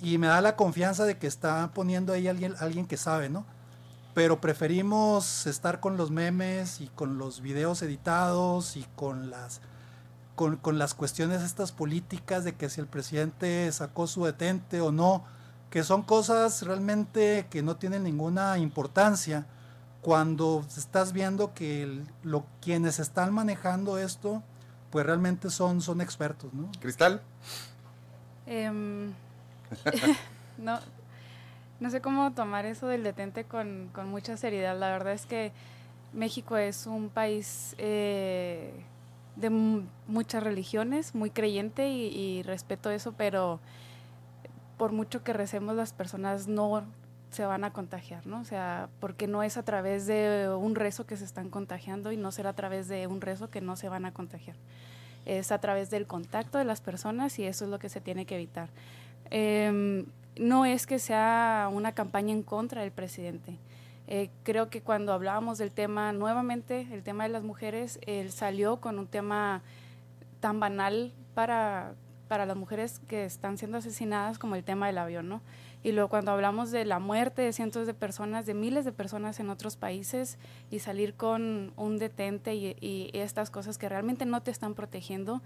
Y 0.00 0.16
me 0.16 0.28
da 0.28 0.40
la 0.40 0.56
confianza 0.56 1.04
de 1.04 1.18
que 1.18 1.26
está 1.26 1.72
poniendo 1.74 2.14
ahí 2.14 2.26
alguien, 2.26 2.54
alguien 2.58 2.86
que 2.86 2.96
sabe, 2.96 3.28
¿no? 3.28 3.44
Pero 4.14 4.40
preferimos 4.40 5.46
estar 5.46 5.80
con 5.80 5.96
los 5.96 6.10
memes 6.10 6.80
y 6.80 6.88
con 6.88 7.18
los 7.18 7.40
videos 7.40 7.82
editados 7.82 8.76
y 8.76 8.84
con 8.96 9.30
las 9.30 9.60
con, 10.34 10.56
con, 10.56 10.78
las 10.78 10.94
cuestiones 10.94 11.42
estas 11.42 11.70
políticas 11.70 12.44
de 12.44 12.54
que 12.54 12.70
si 12.70 12.80
el 12.80 12.86
presidente 12.86 13.70
sacó 13.72 14.06
su 14.06 14.24
detente 14.24 14.80
o 14.80 14.90
no, 14.90 15.22
que 15.68 15.84
son 15.84 16.02
cosas 16.02 16.62
realmente 16.62 17.46
que 17.50 17.62
no 17.62 17.76
tienen 17.76 18.04
ninguna 18.04 18.56
importancia 18.56 19.46
cuando 20.00 20.64
estás 20.76 21.12
viendo 21.12 21.52
que 21.52 22.02
lo, 22.22 22.46
quienes 22.60 22.98
están 22.98 23.34
manejando 23.34 23.98
esto, 23.98 24.42
pues 24.90 25.06
realmente 25.06 25.50
son, 25.50 25.82
son 25.82 26.00
expertos, 26.00 26.52
¿no? 26.54 26.70
Cristal. 26.80 27.20
Em, 28.46 29.12
no, 30.58 30.80
no 31.80 31.90
sé 31.90 32.00
cómo 32.00 32.32
tomar 32.32 32.66
eso 32.66 32.86
del 32.86 33.02
detente 33.02 33.44
con, 33.44 33.90
mucha 34.06 34.36
seriedad. 34.36 34.78
La 34.78 34.90
verdad 34.90 35.14
es 35.14 35.26
que 35.26 35.52
México 36.12 36.56
es 36.56 36.86
un 36.86 37.08
país 37.08 37.74
eh, 37.78 38.72
de 39.36 39.50
muchas 39.50 40.42
religiones, 40.42 41.14
muy 41.14 41.30
creyente 41.30 41.88
y, 41.88 42.42
respeto 42.42 42.90
eso, 42.90 43.12
pero 43.12 43.60
por 44.76 44.92
mucho 44.92 45.24
que 45.24 45.32
recemos 45.32 45.74
las 45.74 45.92
personas 45.92 46.48
no 46.48 46.84
se 47.30 47.44
van 47.44 47.64
a 47.64 47.72
contagiar, 47.72 48.26
¿no? 48.26 48.40
O 48.40 48.44
sea, 48.44 48.88
porque 48.98 49.26
no 49.26 49.42
es 49.42 49.56
a 49.56 49.62
través 49.62 50.06
de 50.06 50.50
un 50.52 50.74
rezo 50.74 51.06
que 51.06 51.16
se 51.16 51.24
están 51.24 51.48
contagiando 51.48 52.12
y 52.12 52.16
no 52.16 52.32
será 52.32 52.50
a 52.50 52.54
través 52.54 52.88
de 52.88 53.06
un 53.06 53.20
rezo 53.20 53.50
que 53.50 53.60
no 53.60 53.76
se 53.76 53.88
van 53.88 54.04
a 54.04 54.12
contagiar. 54.12 54.56
Es 55.26 55.52
a 55.52 55.60
través 55.60 55.90
del 55.90 56.06
contacto 56.06 56.58
de 56.58 56.64
las 56.64 56.80
personas 56.80 57.38
y 57.38 57.44
eso 57.44 57.64
es 57.64 57.70
lo 57.70 57.78
que 57.78 57.88
se 57.88 58.00
tiene 58.00 58.26
que 58.26 58.34
evitar. 58.34 58.68
Em, 59.30 60.06
no 60.40 60.64
es 60.64 60.86
que 60.86 60.98
sea 60.98 61.68
una 61.70 61.92
campaña 61.92 62.32
en 62.32 62.42
contra 62.42 62.80
del 62.80 62.92
presidente. 62.92 63.58
Eh, 64.08 64.30
creo 64.42 64.70
que 64.70 64.80
cuando 64.80 65.12
hablábamos 65.12 65.58
del 65.58 65.70
tema 65.70 66.12
nuevamente, 66.14 66.88
el 66.92 67.02
tema 67.02 67.24
de 67.24 67.28
las 67.28 67.42
mujeres, 67.42 68.00
él 68.06 68.32
salió 68.32 68.80
con 68.80 68.98
un 68.98 69.06
tema 69.06 69.62
tan 70.40 70.58
banal 70.58 71.12
para, 71.34 71.92
para 72.26 72.46
las 72.46 72.56
mujeres 72.56 73.00
que 73.06 73.24
están 73.24 73.58
siendo 73.58 73.76
asesinadas 73.76 74.38
como 74.38 74.56
el 74.56 74.64
tema 74.64 74.86
del 74.86 74.96
avión, 74.96 75.28
¿no? 75.28 75.42
Y 75.82 75.92
luego 75.92 76.08
cuando 76.08 76.32
hablamos 76.32 76.70
de 76.70 76.86
la 76.86 76.98
muerte 76.98 77.42
de 77.42 77.52
cientos 77.52 77.86
de 77.86 77.94
personas, 77.94 78.46
de 78.46 78.54
miles 78.54 78.86
de 78.86 78.92
personas 78.92 79.40
en 79.40 79.50
otros 79.50 79.76
países 79.76 80.38
y 80.70 80.78
salir 80.78 81.14
con 81.14 81.74
un 81.76 81.98
detente 81.98 82.54
y, 82.54 82.76
y 82.80 83.10
estas 83.12 83.50
cosas 83.50 83.76
que 83.76 83.90
realmente 83.90 84.24
no 84.24 84.42
te 84.42 84.50
están 84.50 84.74
protegiendo, 84.74 85.42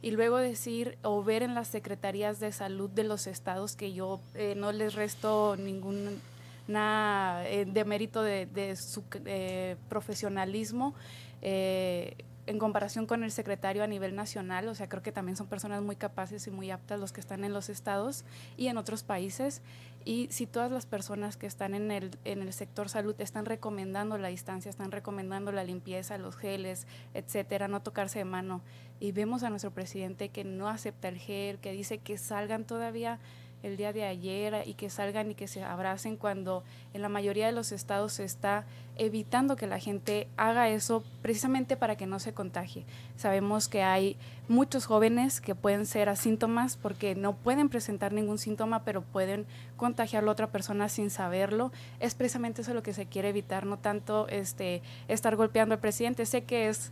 y 0.00 0.12
luego 0.12 0.38
decir 0.38 0.98
o 1.02 1.22
ver 1.22 1.42
en 1.42 1.54
las 1.54 1.68
secretarías 1.68 2.40
de 2.40 2.52
salud 2.52 2.90
de 2.90 3.04
los 3.04 3.26
estados 3.26 3.76
que 3.76 3.92
yo 3.92 4.20
eh, 4.34 4.54
no 4.56 4.72
les 4.72 4.94
resto 4.94 5.56
ningún 5.56 6.20
eh, 6.68 7.66
de 7.66 7.84
mérito 7.84 8.22
de, 8.22 8.76
su 8.76 9.02
eh, 9.24 9.76
profesionalismo 9.88 10.94
en 11.40 12.58
comparación 12.58 13.06
con 13.06 13.24
el 13.24 13.30
secretario 13.30 13.84
a 13.84 13.86
nivel 13.86 14.16
nacional, 14.16 14.68
o 14.68 14.74
sea, 14.74 14.88
creo 14.88 15.02
que 15.02 15.12
también 15.12 15.36
son 15.36 15.48
personas 15.48 15.82
muy 15.82 15.96
capaces 15.96 16.46
y 16.46 16.50
muy 16.50 16.70
aptas 16.70 16.98
los 16.98 17.12
que 17.12 17.20
están 17.20 17.44
en 17.44 17.52
los 17.52 17.68
estados 17.68 18.24
y 18.56 18.68
en 18.68 18.78
otros 18.78 19.02
países. 19.02 19.60
Y 20.08 20.28
si 20.30 20.46
todas 20.46 20.72
las 20.72 20.86
personas 20.86 21.36
que 21.36 21.46
están 21.46 21.74
en 21.74 21.90
el, 21.90 22.12
en 22.24 22.40
el 22.40 22.54
sector 22.54 22.88
salud 22.88 23.14
están 23.18 23.44
recomendando 23.44 24.16
la 24.16 24.28
distancia, 24.28 24.70
están 24.70 24.90
recomendando 24.90 25.52
la 25.52 25.64
limpieza, 25.64 26.16
los 26.16 26.34
geles, 26.34 26.86
etcétera, 27.12 27.68
no 27.68 27.82
tocarse 27.82 28.20
de 28.20 28.24
mano, 28.24 28.62
y 29.00 29.12
vemos 29.12 29.42
a 29.42 29.50
nuestro 29.50 29.70
presidente 29.70 30.30
que 30.30 30.44
no 30.44 30.70
acepta 30.70 31.08
el 31.08 31.18
gel, 31.18 31.58
que 31.58 31.72
dice 31.72 31.98
que 31.98 32.16
salgan 32.16 32.64
todavía 32.64 33.18
el 33.62 33.76
día 33.76 33.92
de 33.92 34.04
ayer 34.04 34.62
y 34.64 34.72
que 34.74 34.88
salgan 34.88 35.32
y 35.32 35.34
que 35.34 35.46
se 35.46 35.62
abracen 35.62 36.16
cuando 36.16 36.64
en 36.98 37.02
la 37.02 37.08
mayoría 37.08 37.46
de 37.46 37.52
los 37.52 37.70
estados 37.70 38.14
se 38.14 38.24
está 38.24 38.64
evitando 38.96 39.54
que 39.54 39.68
la 39.68 39.78
gente 39.78 40.26
haga 40.36 40.68
eso 40.68 41.04
precisamente 41.22 41.76
para 41.76 41.96
que 41.96 42.06
no 42.06 42.18
se 42.18 42.34
contagie. 42.34 42.84
Sabemos 43.16 43.68
que 43.68 43.82
hay 43.82 44.16
muchos 44.48 44.86
jóvenes 44.86 45.40
que 45.40 45.54
pueden 45.54 45.86
ser 45.86 46.08
asíntomas 46.08 46.76
porque 46.76 47.14
no 47.14 47.34
pueden 47.36 47.68
presentar 47.68 48.12
ningún 48.12 48.38
síntoma, 48.38 48.82
pero 48.82 49.02
pueden 49.02 49.46
contagiarlo 49.76 50.30
a 50.30 50.32
otra 50.32 50.48
persona 50.48 50.88
sin 50.88 51.10
saberlo. 51.10 51.70
Es 52.00 52.16
precisamente 52.16 52.62
eso 52.62 52.74
lo 52.74 52.82
que 52.82 52.92
se 52.92 53.06
quiere 53.06 53.28
evitar, 53.28 53.66
no 53.66 53.78
tanto 53.78 54.26
este, 54.28 54.82
estar 55.06 55.36
golpeando 55.36 55.74
al 55.74 55.80
presidente. 55.80 56.26
Sé 56.26 56.42
que 56.42 56.68
es 56.68 56.90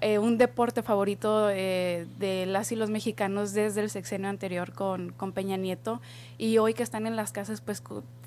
eh, 0.00 0.18
un 0.18 0.36
deporte 0.36 0.82
favorito 0.82 1.48
eh, 1.48 2.06
de 2.18 2.44
las 2.44 2.70
y 2.72 2.76
los 2.76 2.90
mexicanos 2.90 3.54
desde 3.54 3.80
el 3.80 3.88
sexenio 3.88 4.28
anterior 4.28 4.72
con, 4.72 5.12
con 5.12 5.32
Peña 5.32 5.56
Nieto 5.56 6.02
y 6.38 6.58
hoy 6.58 6.74
que 6.74 6.82
están 6.82 7.06
en 7.06 7.16
las 7.16 7.32
casas, 7.32 7.60
pues 7.60 7.82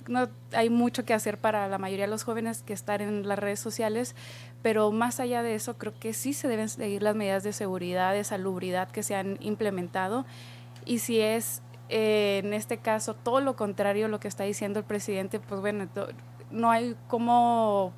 no 0.07 0.29
hay 0.53 0.69
mucho 0.69 1.05
que 1.05 1.13
hacer 1.13 1.37
para 1.37 1.67
la 1.67 1.77
mayoría 1.77 2.05
de 2.05 2.11
los 2.11 2.23
jóvenes 2.23 2.63
que 2.63 2.73
están 2.73 3.01
en 3.01 3.27
las 3.27 3.37
redes 3.37 3.59
sociales, 3.59 4.15
pero 4.61 4.91
más 4.91 5.19
allá 5.19 5.43
de 5.43 5.55
eso, 5.55 5.77
creo 5.77 5.93
que 5.99 6.13
sí 6.13 6.33
se 6.33 6.47
deben 6.47 6.69
seguir 6.69 7.03
las 7.03 7.15
medidas 7.15 7.43
de 7.43 7.53
seguridad, 7.53 8.13
de 8.13 8.23
salubridad 8.23 8.89
que 8.89 9.03
se 9.03 9.15
han 9.15 9.37
implementado. 9.41 10.25
Y 10.85 10.99
si 10.99 11.19
es 11.19 11.61
eh, 11.89 12.41
en 12.43 12.53
este 12.53 12.77
caso 12.77 13.15
todo 13.15 13.41
lo 13.41 13.55
contrario 13.55 14.05
a 14.05 14.09
lo 14.09 14.19
que 14.19 14.27
está 14.27 14.43
diciendo 14.43 14.79
el 14.79 14.85
presidente, 14.85 15.39
pues 15.39 15.61
bueno, 15.61 15.87
no 16.51 16.71
hay 16.71 16.95
cómo 17.07 17.93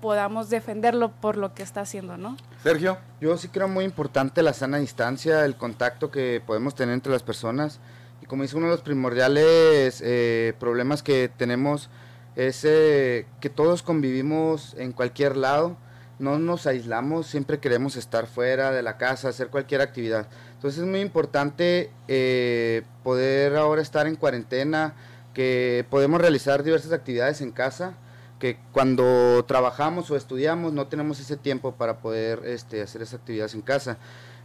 podamos 0.00 0.48
defenderlo 0.48 1.10
por 1.10 1.36
lo 1.36 1.54
que 1.54 1.62
está 1.62 1.80
haciendo, 1.80 2.16
¿no? 2.16 2.36
Sergio, 2.62 2.98
yo 3.20 3.36
sí 3.36 3.48
creo 3.48 3.66
muy 3.66 3.84
importante 3.84 4.42
la 4.42 4.52
sana 4.52 4.78
distancia, 4.78 5.44
el 5.44 5.56
contacto 5.56 6.10
que 6.10 6.42
podemos 6.44 6.74
tener 6.74 6.94
entre 6.94 7.12
las 7.12 7.22
personas 7.22 7.80
como 8.28 8.42
dice 8.42 8.56
uno 8.56 8.66
de 8.66 8.72
los 8.72 8.82
primordiales 8.82 10.02
eh, 10.04 10.54
problemas 10.60 11.02
que 11.02 11.30
tenemos 11.34 11.88
es 12.36 12.64
eh, 12.64 13.26
que 13.40 13.50
todos 13.50 13.82
convivimos 13.82 14.76
en 14.78 14.92
cualquier 14.92 15.36
lado, 15.36 15.76
no 16.18 16.38
nos 16.38 16.66
aislamos, 16.66 17.26
siempre 17.26 17.58
queremos 17.58 17.96
estar 17.96 18.26
fuera 18.26 18.70
de 18.70 18.82
la 18.82 18.96
casa, 18.96 19.30
hacer 19.30 19.48
cualquier 19.48 19.80
actividad. 19.80 20.28
Entonces 20.52 20.80
es 20.80 20.86
muy 20.86 21.00
importante 21.00 21.90
eh, 22.06 22.82
poder 23.02 23.56
ahora 23.56 23.82
estar 23.82 24.06
en 24.06 24.14
cuarentena, 24.14 24.94
que 25.34 25.84
podemos 25.90 26.20
realizar 26.20 26.62
diversas 26.62 26.92
actividades 26.92 27.40
en 27.40 27.50
casa, 27.50 27.94
que 28.38 28.58
cuando 28.72 29.44
trabajamos 29.46 30.10
o 30.10 30.16
estudiamos 30.16 30.72
no 30.72 30.86
tenemos 30.86 31.18
ese 31.18 31.36
tiempo 31.36 31.72
para 31.72 31.98
poder 31.98 32.42
este, 32.44 32.82
hacer 32.82 33.02
esas 33.02 33.20
actividades 33.20 33.54
en 33.54 33.62
casa. 33.62 33.98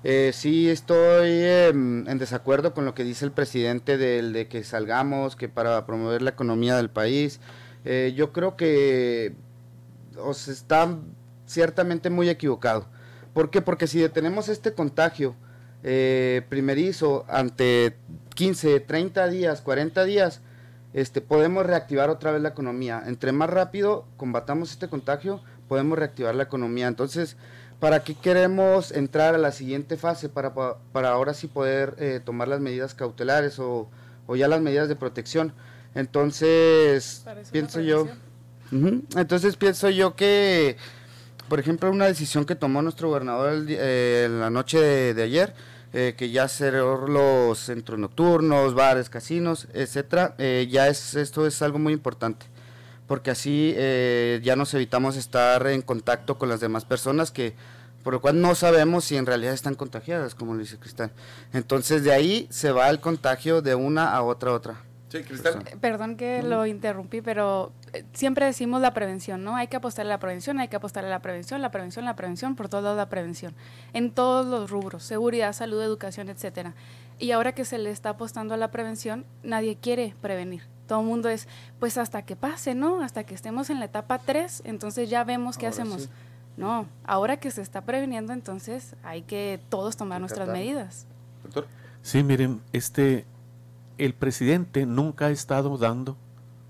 Eh, 0.04 0.32
sí 0.34 0.70
estoy 0.70 1.30
em, 1.32 2.08
en 2.10 2.18
desacuerdo 2.18 2.74
con 2.74 2.84
lo 2.84 2.94
que 2.94 3.06
dice 3.06 3.24
el 3.24 3.32
presidente 3.32 3.98
del, 3.98 4.34
de 4.34 4.48
que 4.48 4.64
salgamos, 4.64 5.36
que 5.38 5.48
para 5.48 5.86
promover 5.86 6.22
la 6.22 6.32
economía 6.32 6.76
del 6.76 6.90
país. 6.90 7.40
Eh, 7.86 8.14
yo 8.16 8.34
creo 8.34 8.58
que 8.58 9.34
os 10.18 10.48
está 10.48 10.98
ciertamente 11.46 12.10
muy 12.10 12.30
equivocado. 12.30 12.88
¿Por 13.34 13.50
qué? 13.50 13.62
Porque 13.62 13.88
si 13.88 14.00
detenemos 14.00 14.50
este 14.50 14.74
contagio 14.74 15.36
eh, 15.84 16.44
primerizo 16.50 17.26
ante 17.30 17.96
15, 18.36 18.82
30 18.82 19.28
días, 19.28 19.62
40 19.62 20.04
días, 20.04 20.42
este, 20.94 21.22
podemos 21.22 21.66
reactivar 21.66 22.10
otra 22.10 22.32
vez 22.32 22.42
la 22.42 22.50
economía. 22.50 23.04
Entre 23.06 23.32
más 23.32 23.50
rápido 23.50 24.06
combatamos 24.18 24.72
este 24.72 24.88
contagio, 24.88 25.42
podemos 25.68 25.98
reactivar 25.98 26.36
la 26.36 26.44
economía. 26.44 26.88
Entonces, 26.88 27.38
¿Para 27.80 28.04
qué 28.04 28.16
queremos 28.16 28.92
entrar 28.92 29.36
a 29.36 29.38
la 29.38 29.52
siguiente 29.52 29.98
fase? 29.98 30.30
Para, 30.30 30.54
para 30.54 31.10
ahora 31.12 31.34
sí 31.34 31.48
poder 31.48 31.96
eh, 32.00 32.22
tomar 32.24 32.48
las 32.48 32.60
medidas 32.60 32.94
cautelares 32.94 33.60
o, 33.60 33.90
ya 34.36 34.48
las 34.48 34.62
medidas 34.62 34.88
de 34.88 34.96
protección. 34.96 35.54
Entonces, 35.96 37.26
pienso 37.52 37.82
yo... 37.82 38.08
entonces 38.72 39.56
pienso 39.58 39.90
yo 39.90 40.16
que, 40.16 40.78
por 41.50 41.60
ejemplo, 41.60 41.92
una 41.92 42.06
decisión 42.06 42.46
que 42.46 42.56
tomó 42.56 42.82
nuestro 42.82 43.10
gobernador 43.10 43.66
eh, 43.68 44.24
en 44.26 44.40
la 44.40 44.50
noche 44.50 45.14
de, 45.14 45.24
ayer, 45.24 45.54
eh, 45.94 46.16
que 46.18 46.32
ya 46.32 46.48
cerró 46.48 47.08
los 47.08 47.60
centros 47.60 48.00
nocturnos, 48.00 48.74
bares, 48.74 49.10
casinos, 49.10 49.68
etcétera, 49.74 50.36
ya 50.38 50.88
es 50.88 51.16
esto 51.16 51.46
es 51.46 51.62
algo 51.62 51.80
muy 51.80 51.94
importante 51.94 52.53
porque 53.14 53.30
así 53.30 53.76
ya 54.42 54.56
nos 54.56 54.74
evitamos 54.74 55.18
estar 55.18 55.68
en 55.68 55.84
contacto 55.84 56.40
con 56.40 56.50
las 56.50 56.60
demás 56.60 56.84
personas 56.84 57.30
que 57.30 57.54
por 58.02 58.12
lo 58.12 58.22
cual 58.22 58.42
no 58.42 58.56
sabemos 58.56 59.06
si 59.06 59.18
en 59.18 59.28
realidad 59.28 59.54
están 59.54 59.76
contagiadas, 59.76 60.34
como 60.34 60.56
lo 60.56 60.62
dice 60.62 60.80
Cristal. 60.80 61.12
Entonces 61.54 62.04
de 62.04 62.12
ahí 62.12 62.48
se 62.50 62.72
va 62.72 62.90
el 62.90 63.00
contagio 63.00 63.62
de 63.62 63.76
una 63.76 64.16
a 64.16 64.24
otra 64.24 64.52
otra. 64.52 64.82
Sí, 65.10 65.22
Cristal. 65.22 65.62
Eh, 65.68 65.78
Perdón 65.80 66.18
que 66.18 66.42
lo 66.42 66.66
interrumpí, 66.66 67.22
pero 67.22 67.72
eh, 67.94 68.04
siempre 68.14 68.48
decimos 68.48 68.82
la 68.82 68.96
prevención, 68.96 69.44
¿no? 69.44 69.56
Hay 69.58 69.68
que 69.68 69.76
apostar 69.76 70.08
a 70.08 70.10
la 70.10 70.20
prevención, 70.20 70.60
hay 70.60 70.70
que 70.70 70.76
apostar 70.76 71.06
a 71.06 71.08
la 71.08 71.22
prevención, 71.22 71.62
la 71.62 71.70
prevención, 71.70 72.06
la 72.06 72.16
prevención, 72.16 72.56
por 72.56 72.68
todos 72.68 72.84
lados 72.84 72.98
la 72.98 73.10
prevención. 73.10 73.54
En 73.94 74.10
todos 74.10 74.48
los 74.48 74.72
rubros, 74.72 75.04
seguridad, 75.04 75.54
salud, 75.54 75.80
educación, 75.84 76.30
etcétera. 76.30 76.74
Y 77.20 77.30
ahora 77.30 77.54
que 77.54 77.64
se 77.64 77.78
le 77.78 77.92
está 77.92 78.10
apostando 78.10 78.56
a 78.56 78.58
la 78.58 78.72
prevención, 78.72 79.28
nadie 79.44 79.78
quiere 79.80 80.16
prevenir. 80.20 80.73
Todo 80.88 81.02
el 81.02 81.06
mundo 81.06 81.30
es, 81.30 81.48
pues 81.80 81.98
hasta 81.98 82.24
que 82.24 82.36
pase, 82.36 82.76
¿no? 82.76 83.02
Hasta 83.02 83.24
que 83.24 83.34
estemos 83.36 83.70
en 83.70 83.80
la 83.80 83.86
etapa 83.86 84.20
3, 84.20 84.64
entonces 84.66 85.10
ya 85.10 85.24
vemos 85.24 85.58
qué 85.58 85.68
Ahora 85.68 85.82
hacemos. 85.82 86.02
sí. 86.04 86.10
No, 86.56 86.86
ahora 87.04 87.38
que 87.38 87.50
se 87.50 87.62
está 87.62 87.82
previniendo, 87.82 88.32
entonces 88.32 88.96
hay 89.04 89.24
que 89.24 89.60
todos 89.70 89.98
tomar 89.98 90.20
nuestras 90.20 90.48
medidas. 90.50 91.08
Doctor. 91.44 91.68
Sí, 92.04 92.22
miren, 92.22 92.62
este, 92.74 93.26
el 93.98 94.14
presidente 94.14 94.86
nunca 94.86 95.28
ha 95.28 95.32
estado 95.32 95.78
dando 95.78 96.16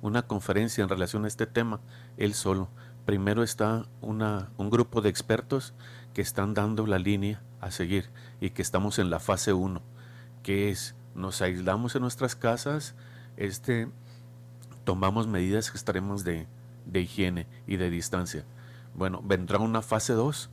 una 0.02 0.22
conferencia 0.22 0.84
en 0.84 0.90
relación 0.90 1.26
a 1.26 1.28
este 1.28 1.48
tema, 1.48 1.82
él 2.18 2.34
solo. 2.34 2.70
Primero 3.06 3.44
está 3.44 3.86
una, 4.00 4.52
un 4.58 4.70
grupo 4.70 5.02
de 5.02 5.10
expertos 5.10 5.74
que 6.14 6.22
están 6.22 6.54
dando 6.54 6.88
la 6.88 7.00
línea 7.00 7.42
a 7.60 7.72
seguir 7.72 8.10
y 8.40 8.52
que 8.52 8.62
estamos 8.62 9.00
en 9.00 9.10
la 9.10 9.20
fase 9.20 9.52
1, 9.52 9.82
que 10.44 10.70
es 10.70 10.96
nos 11.16 11.42
aislamos 11.42 11.96
en 11.96 12.02
nuestras 12.02 12.36
casas, 12.36 12.96
este, 13.38 13.90
tomamos 14.84 15.28
medidas 15.28 15.70
extremas 15.70 16.24
de, 16.24 16.48
de 16.86 17.02
higiene 17.02 17.48
y 17.68 17.78
de 17.78 17.90
distancia. 17.90 18.46
Bueno, 18.96 19.22
vendrá 19.24 19.60
una 19.60 19.82
fase 19.82 20.14
2, 20.14 20.50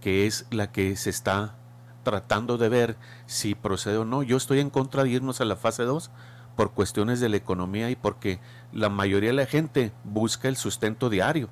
que 0.00 0.26
es 0.26 0.46
la 0.50 0.70
que 0.72 0.96
se 0.96 1.10
está 1.10 1.56
tratando 2.02 2.58
de 2.58 2.68
ver 2.68 2.96
si 3.26 3.54
procede 3.54 3.96
o 3.98 4.04
no. 4.04 4.22
Yo 4.22 4.36
estoy 4.36 4.60
en 4.60 4.70
contra 4.70 5.02
de 5.04 5.10
irnos 5.10 5.40
a 5.40 5.44
la 5.44 5.56
fase 5.56 5.84
2 5.84 6.10
por 6.56 6.72
cuestiones 6.72 7.20
de 7.20 7.28
la 7.28 7.36
economía 7.36 7.90
y 7.90 7.96
porque 7.96 8.40
la 8.72 8.88
mayoría 8.88 9.30
de 9.30 9.36
la 9.36 9.46
gente 9.46 9.92
busca 10.04 10.48
el 10.48 10.56
sustento 10.56 11.10
diario. 11.10 11.48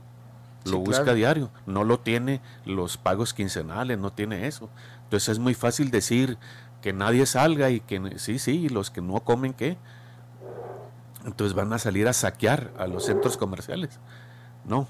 Lo 0.65 0.79
Sí, 0.79 0.79
busca 0.79 1.13
claro. 1.13 1.15
diario, 1.15 1.51
no 1.67 1.83
lo 1.85 1.99
tiene 2.01 2.41
los 2.65 2.97
pagos 2.97 3.35
quincenales, 3.35 3.99
no 3.99 4.13
tiene 4.13 4.47
eso. 4.47 4.71
Entonces 5.05 5.31
es 5.31 5.39
muy 5.41 5.55
fácil 5.55 5.91
decir 5.91 6.39
que 6.81 6.93
nadie 6.93 7.27
salga 7.27 7.71
y 7.71 7.81
que 7.81 8.19
sí, 8.19 8.39
sí, 8.39 8.65
y 8.67 8.69
los 8.69 8.91
que 8.91 9.01
no 9.01 9.21
comen, 9.25 9.55
¿qué? 9.55 9.77
Entonces 11.25 11.55
van 11.55 11.73
a 11.73 11.79
salir 11.79 12.09
a 12.09 12.13
saquear 12.13 12.73
a 12.79 12.87
los 12.87 13.05
centros 13.05 13.37
comerciales. 13.37 14.01
No, 14.65 14.89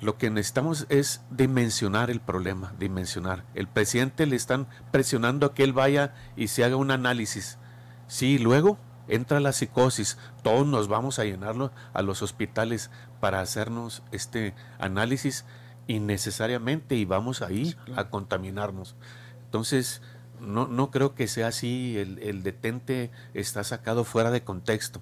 lo 0.00 0.16
que 0.16 0.30
necesitamos 0.30 0.86
es 0.88 1.22
dimensionar 1.30 2.10
el 2.10 2.20
problema, 2.20 2.72
dimensionar. 2.78 3.44
El 3.54 3.68
presidente 3.68 4.26
le 4.26 4.36
están 4.36 4.66
presionando 4.90 5.46
a 5.46 5.54
que 5.54 5.62
él 5.62 5.72
vaya 5.72 6.14
y 6.36 6.48
se 6.48 6.64
haga 6.64 6.76
un 6.76 6.90
análisis. 6.90 7.58
Sí, 8.06 8.38
luego 8.38 8.78
entra 9.08 9.40
la 9.40 9.52
psicosis, 9.52 10.16
todos 10.42 10.66
nos 10.66 10.88
vamos 10.88 11.18
a 11.18 11.24
llenarlo 11.24 11.72
a 11.92 12.02
los 12.02 12.22
hospitales 12.22 12.90
para 13.20 13.40
hacernos 13.40 14.02
este 14.12 14.54
análisis 14.78 15.44
innecesariamente 15.86 16.94
y 16.94 17.04
vamos 17.04 17.42
ahí 17.42 17.76
a 17.96 18.08
contaminarnos. 18.08 18.96
Entonces, 19.44 20.00
no, 20.40 20.66
no 20.66 20.90
creo 20.90 21.14
que 21.14 21.28
sea 21.28 21.48
así, 21.48 21.98
el, 21.98 22.18
el 22.20 22.42
detente 22.42 23.10
está 23.34 23.64
sacado 23.64 24.04
fuera 24.04 24.30
de 24.30 24.44
contexto 24.44 25.00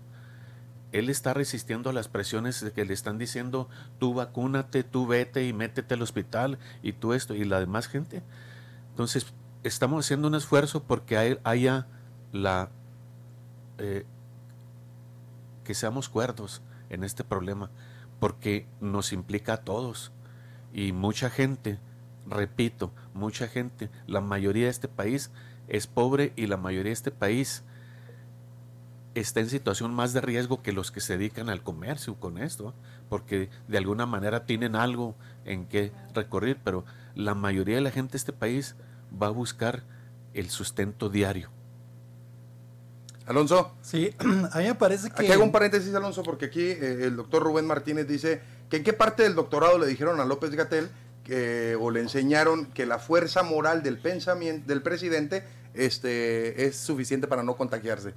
él 0.92 1.10
está 1.10 1.34
resistiendo 1.34 1.90
a 1.90 1.92
las 1.92 2.08
presiones 2.08 2.64
que 2.74 2.84
le 2.84 2.94
están 2.94 3.18
diciendo 3.18 3.68
tú 3.98 4.14
vacúnate, 4.14 4.84
tú 4.84 5.06
vete 5.06 5.46
y 5.46 5.52
métete 5.52 5.94
al 5.94 6.02
hospital 6.02 6.58
y 6.82 6.92
tú 6.92 7.12
esto 7.12 7.34
y 7.34 7.44
la 7.44 7.60
demás 7.60 7.88
gente. 7.88 8.22
Entonces, 8.90 9.26
estamos 9.64 10.04
haciendo 10.06 10.28
un 10.28 10.34
esfuerzo 10.34 10.82
porque 10.84 11.16
hay- 11.16 11.38
haya 11.44 11.86
la 12.32 12.70
eh, 13.78 14.04
que 15.64 15.74
seamos 15.74 16.08
cuerdos 16.08 16.62
en 16.90 17.04
este 17.04 17.22
problema, 17.24 17.70
porque 18.18 18.66
nos 18.80 19.12
implica 19.12 19.52
a 19.52 19.56
todos. 19.58 20.10
Y 20.72 20.92
mucha 20.92 21.30
gente, 21.30 21.78
repito, 22.26 22.92
mucha 23.14 23.46
gente, 23.48 23.90
la 24.06 24.20
mayoría 24.20 24.64
de 24.64 24.70
este 24.70 24.88
país 24.88 25.30
es 25.68 25.86
pobre 25.86 26.32
y 26.36 26.46
la 26.46 26.56
mayoría 26.56 26.90
de 26.90 26.94
este 26.94 27.10
país 27.10 27.62
está 29.18 29.40
en 29.40 29.48
situación 29.48 29.94
más 29.94 30.12
de 30.12 30.20
riesgo 30.20 30.62
que 30.62 30.72
los 30.72 30.90
que 30.90 31.00
se 31.00 31.16
dedican 31.16 31.48
al 31.48 31.62
comercio 31.62 32.14
con 32.16 32.38
esto, 32.38 32.74
porque 33.08 33.48
de 33.68 33.78
alguna 33.78 34.06
manera 34.06 34.44
tienen 34.44 34.76
algo 34.76 35.14
en 35.44 35.66
que 35.66 35.92
recorrer, 36.14 36.58
pero 36.62 36.84
la 37.14 37.34
mayoría 37.34 37.76
de 37.76 37.80
la 37.82 37.90
gente 37.90 38.12
de 38.12 38.18
este 38.18 38.32
país 38.32 38.76
va 39.10 39.28
a 39.28 39.30
buscar 39.30 39.82
el 40.34 40.50
sustento 40.50 41.08
diario. 41.08 41.50
Alonso. 43.26 43.74
Sí, 43.82 44.14
a 44.52 44.58
mí 44.58 44.64
me 44.64 44.74
parece 44.74 45.10
que... 45.10 45.22
Aquí 45.22 45.32
hago 45.32 45.44
un 45.44 45.52
paréntesis, 45.52 45.94
Alonso, 45.94 46.22
porque 46.22 46.46
aquí 46.46 46.62
eh, 46.62 47.04
el 47.04 47.16
doctor 47.16 47.42
Rubén 47.42 47.66
Martínez 47.66 48.06
dice 48.06 48.40
que 48.70 48.78
en 48.78 48.84
qué 48.84 48.92
parte 48.92 49.22
del 49.22 49.34
doctorado 49.34 49.78
le 49.78 49.86
dijeron 49.86 50.20
a 50.20 50.24
López 50.24 50.50
Gatel 50.50 50.88
o 51.78 51.90
le 51.90 52.00
enseñaron 52.00 52.66
que 52.72 52.86
la 52.86 52.98
fuerza 52.98 53.42
moral 53.42 53.82
del 53.82 53.98
pensamiento 53.98 54.66
del 54.66 54.80
presidente 54.80 55.44
este, 55.74 56.64
es 56.64 56.76
suficiente 56.76 57.26
para 57.26 57.42
no 57.42 57.54
contagiarse. 57.54 58.14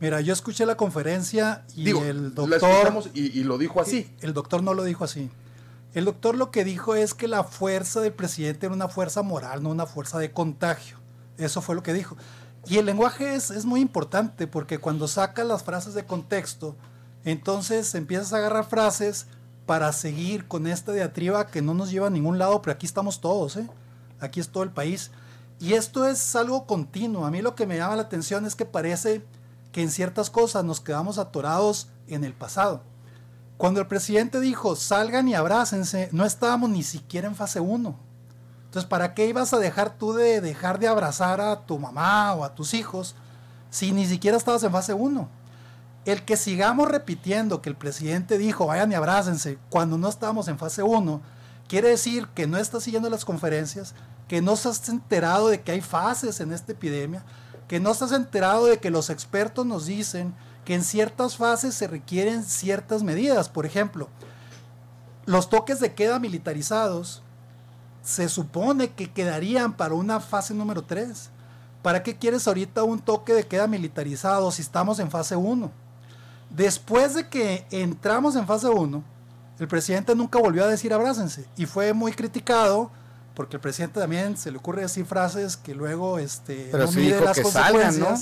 Mira, 0.00 0.20
yo 0.20 0.32
escuché 0.32 0.66
la 0.66 0.76
conferencia 0.76 1.64
y 1.74 1.84
Digo, 1.84 2.02
el 2.04 2.34
doctor... 2.34 3.04
y, 3.14 3.38
y 3.38 3.44
lo 3.44 3.58
dijo 3.58 3.80
así. 3.80 4.10
El 4.20 4.34
doctor 4.34 4.62
no 4.62 4.74
lo 4.74 4.84
dijo 4.84 5.04
así. 5.04 5.30
El 5.94 6.04
doctor 6.04 6.34
lo 6.34 6.50
que 6.50 6.64
dijo 6.64 6.96
es 6.96 7.14
que 7.14 7.28
la 7.28 7.44
fuerza 7.44 8.00
del 8.00 8.12
presidente 8.12 8.66
era 8.66 8.74
una 8.74 8.88
fuerza 8.88 9.22
moral, 9.22 9.62
no 9.62 9.70
una 9.70 9.86
fuerza 9.86 10.18
de 10.18 10.32
contagio. 10.32 10.98
Eso 11.38 11.62
fue 11.62 11.76
lo 11.76 11.82
que 11.82 11.92
dijo. 11.92 12.16
Y 12.66 12.78
el 12.78 12.86
lenguaje 12.86 13.34
es, 13.34 13.50
es 13.50 13.64
muy 13.64 13.80
importante 13.80 14.46
porque 14.46 14.78
cuando 14.78 15.06
sacas 15.06 15.46
las 15.46 15.62
frases 15.62 15.94
de 15.94 16.04
contexto, 16.04 16.74
entonces 17.24 17.94
empiezas 17.94 18.32
a 18.32 18.38
agarrar 18.38 18.66
frases 18.68 19.26
para 19.66 19.92
seguir 19.92 20.48
con 20.48 20.66
esta 20.66 20.92
diatriba 20.92 21.46
que 21.46 21.62
no 21.62 21.74
nos 21.74 21.90
lleva 21.90 22.08
a 22.08 22.10
ningún 22.10 22.38
lado, 22.38 22.60
pero 22.60 22.74
aquí 22.74 22.86
estamos 22.86 23.20
todos, 23.20 23.56
¿eh? 23.56 23.68
Aquí 24.20 24.40
es 24.40 24.48
todo 24.48 24.62
el 24.62 24.70
país. 24.70 25.10
Y 25.60 25.74
esto 25.74 26.06
es 26.06 26.34
algo 26.34 26.66
continuo. 26.66 27.24
A 27.24 27.30
mí 27.30 27.40
lo 27.40 27.54
que 27.54 27.66
me 27.66 27.76
llama 27.76 27.96
la 27.96 28.02
atención 28.02 28.44
es 28.46 28.54
que 28.54 28.64
parece 28.64 29.24
que 29.74 29.82
en 29.82 29.90
ciertas 29.90 30.30
cosas 30.30 30.64
nos 30.64 30.80
quedamos 30.80 31.18
atorados 31.18 31.88
en 32.06 32.22
el 32.22 32.32
pasado. 32.32 32.82
Cuando 33.56 33.80
el 33.80 33.88
presidente 33.88 34.38
dijo 34.38 34.76
salgan 34.76 35.26
y 35.26 35.34
abrácense, 35.34 36.08
no 36.12 36.24
estábamos 36.24 36.70
ni 36.70 36.84
siquiera 36.84 37.26
en 37.26 37.34
fase 37.34 37.58
1. 37.58 37.98
Entonces, 38.66 38.88
¿para 38.88 39.14
qué 39.14 39.26
ibas 39.26 39.52
a 39.52 39.58
dejar 39.58 39.98
tú 39.98 40.12
de 40.12 40.40
dejar 40.40 40.78
de 40.78 40.86
abrazar 40.86 41.40
a 41.40 41.66
tu 41.66 41.76
mamá 41.80 42.34
o 42.34 42.44
a 42.44 42.54
tus 42.54 42.72
hijos 42.72 43.16
si 43.68 43.90
ni 43.90 44.06
siquiera 44.06 44.36
estabas 44.36 44.62
en 44.62 44.70
fase 44.70 44.94
1? 44.94 45.28
El 46.04 46.24
que 46.24 46.36
sigamos 46.36 46.88
repitiendo 46.88 47.60
que 47.60 47.68
el 47.68 47.76
presidente 47.76 48.38
dijo 48.38 48.66
vayan 48.66 48.92
y 48.92 48.94
abrácense 48.94 49.58
cuando 49.70 49.98
no 49.98 50.08
estábamos 50.08 50.46
en 50.46 50.56
fase 50.56 50.84
1, 50.84 51.20
quiere 51.66 51.88
decir 51.88 52.28
que 52.28 52.46
no 52.46 52.58
estás 52.58 52.84
siguiendo 52.84 53.10
las 53.10 53.24
conferencias, 53.24 53.96
que 54.28 54.40
no 54.40 54.52
estás 54.52 54.88
enterado 54.88 55.48
de 55.48 55.62
que 55.62 55.72
hay 55.72 55.80
fases 55.80 56.38
en 56.38 56.52
esta 56.52 56.70
epidemia, 56.70 57.24
que 57.68 57.80
no 57.80 57.92
estás 57.92 58.12
enterado 58.12 58.66
de 58.66 58.78
que 58.78 58.90
los 58.90 59.10
expertos 59.10 59.64
nos 59.66 59.86
dicen 59.86 60.34
que 60.64 60.74
en 60.74 60.84
ciertas 60.84 61.36
fases 61.36 61.74
se 61.74 61.86
requieren 61.86 62.42
ciertas 62.42 63.02
medidas. 63.02 63.48
Por 63.48 63.66
ejemplo, 63.66 64.08
los 65.26 65.48
toques 65.48 65.80
de 65.80 65.94
queda 65.94 66.18
militarizados 66.18 67.22
se 68.02 68.28
supone 68.28 68.92
que 68.92 69.10
quedarían 69.10 69.74
para 69.76 69.94
una 69.94 70.20
fase 70.20 70.54
número 70.54 70.82
3. 70.82 71.30
¿Para 71.82 72.02
qué 72.02 72.16
quieres 72.16 72.46
ahorita 72.46 72.82
un 72.82 72.98
toque 72.98 73.34
de 73.34 73.46
queda 73.46 73.66
militarizado 73.66 74.50
si 74.52 74.62
estamos 74.62 74.98
en 74.98 75.10
fase 75.10 75.36
1? 75.36 75.70
Después 76.50 77.14
de 77.14 77.28
que 77.28 77.66
entramos 77.70 78.36
en 78.36 78.46
fase 78.46 78.68
1, 78.68 79.02
el 79.58 79.68
presidente 79.68 80.14
nunca 80.14 80.38
volvió 80.38 80.64
a 80.64 80.68
decir 80.68 80.92
abrácense 80.92 81.46
y 81.56 81.66
fue 81.66 81.92
muy 81.92 82.12
criticado 82.12 82.90
porque 83.34 83.56
el 83.56 83.60
presidente 83.60 84.00
también 84.00 84.36
se 84.36 84.50
le 84.50 84.58
ocurre 84.58 84.82
decir 84.82 85.06
frases 85.06 85.56
que 85.56 85.74
luego 85.74 86.18
este, 86.18 86.68
Pero 86.70 86.86
no 86.86 86.92
sí 86.92 86.98
mide 86.98 87.14
dijo 87.14 87.24
las 87.24 87.36
que 87.36 87.44
salgan, 87.44 87.98
¿no? 87.98 88.14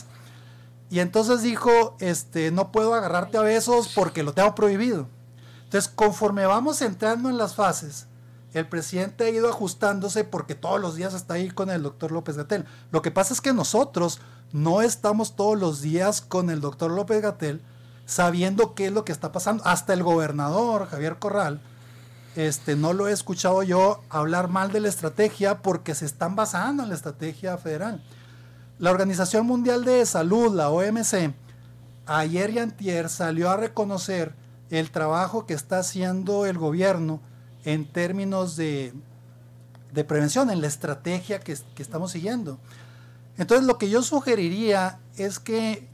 Y 0.90 1.00
entonces 1.00 1.42
dijo, 1.42 1.96
este, 2.00 2.50
no 2.50 2.70
puedo 2.70 2.94
agarrarte 2.94 3.38
a 3.38 3.42
besos 3.42 3.88
porque 3.94 4.22
lo 4.22 4.34
tengo 4.34 4.54
prohibido. 4.54 5.08
Entonces, 5.64 5.90
conforme 5.94 6.44
vamos 6.44 6.82
entrando 6.82 7.30
en 7.30 7.38
las 7.38 7.54
fases, 7.54 8.06
el 8.52 8.68
presidente 8.68 9.24
ha 9.24 9.30
ido 9.30 9.48
ajustándose 9.48 10.24
porque 10.24 10.54
todos 10.54 10.78
los 10.78 10.94
días 10.94 11.14
está 11.14 11.34
ahí 11.34 11.50
con 11.50 11.70
el 11.70 11.82
doctor 11.82 12.12
López 12.12 12.36
Gatel. 12.36 12.66
Lo 12.90 13.00
que 13.00 13.10
pasa 13.10 13.32
es 13.32 13.40
que 13.40 13.54
nosotros 13.54 14.20
no 14.52 14.82
estamos 14.82 15.34
todos 15.34 15.58
los 15.58 15.80
días 15.80 16.20
con 16.20 16.50
el 16.50 16.60
doctor 16.60 16.90
López 16.90 17.22
Gatel 17.22 17.62
sabiendo 18.04 18.74
qué 18.74 18.88
es 18.88 18.92
lo 18.92 19.06
que 19.06 19.12
está 19.12 19.32
pasando. 19.32 19.64
Hasta 19.64 19.94
el 19.94 20.02
gobernador 20.02 20.88
Javier 20.88 21.18
Corral, 21.18 21.60
este, 22.36 22.76
no 22.76 22.92
lo 22.92 23.08
he 23.08 23.12
escuchado 23.12 23.62
yo 23.62 24.02
hablar 24.08 24.48
mal 24.48 24.72
de 24.72 24.80
la 24.80 24.88
estrategia 24.88 25.62
porque 25.62 25.94
se 25.94 26.06
están 26.06 26.34
basando 26.34 26.82
en 26.82 26.88
la 26.88 26.94
estrategia 26.94 27.58
federal. 27.58 28.02
La 28.78 28.90
Organización 28.90 29.46
Mundial 29.46 29.84
de 29.84 30.04
Salud, 30.06 30.54
la 30.54 30.70
OMC, 30.70 31.34
ayer 32.06 32.50
y 32.50 32.58
antier 32.58 33.08
salió 33.08 33.50
a 33.50 33.56
reconocer 33.56 34.34
el 34.70 34.90
trabajo 34.90 35.46
que 35.46 35.54
está 35.54 35.80
haciendo 35.80 36.46
el 36.46 36.56
gobierno 36.56 37.20
en 37.64 37.86
términos 37.86 38.56
de, 38.56 38.94
prevención, 40.08 40.50
en 40.50 40.62
la 40.62 40.66
estrategia 40.66 41.38
que, 41.40 41.56
que 41.74 41.82
estamos 41.82 42.12
siguiendo. 42.12 42.58
Entonces 43.36 43.66
lo 43.66 43.78
que 43.78 43.90
yo 43.90 44.02
sugeriría 44.02 44.98
es 45.16 45.38
que 45.38 45.88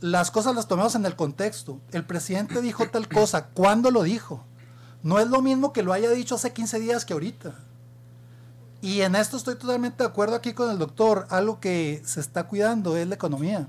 las 0.00 0.30
cosas 0.30 0.54
las 0.54 0.68
tomemos 0.68 0.94
en 0.94 1.06
el 1.06 1.16
contexto. 1.16 1.80
El 1.90 2.04
presidente 2.04 2.62
dijo 2.62 2.88
tal 2.88 3.08
cosa, 3.08 3.46
¿cuándo 3.46 3.90
lo 3.90 4.04
dijo? 4.04 4.44
No 5.04 5.18
es 5.18 5.28
lo 5.28 5.42
mismo 5.42 5.74
que 5.74 5.82
lo 5.82 5.92
haya 5.92 6.10
dicho 6.10 6.34
hace 6.34 6.54
15 6.54 6.80
días 6.80 7.04
que 7.04 7.12
ahorita. 7.12 7.54
Y 8.80 9.02
en 9.02 9.14
esto 9.14 9.36
estoy 9.36 9.56
totalmente 9.56 10.02
de 10.02 10.08
acuerdo 10.08 10.34
aquí 10.34 10.54
con 10.54 10.70
el 10.70 10.78
doctor. 10.78 11.26
Algo 11.28 11.60
que 11.60 12.00
se 12.06 12.20
está 12.20 12.44
cuidando 12.44 12.96
es 12.96 13.06
la 13.06 13.14
economía. 13.14 13.68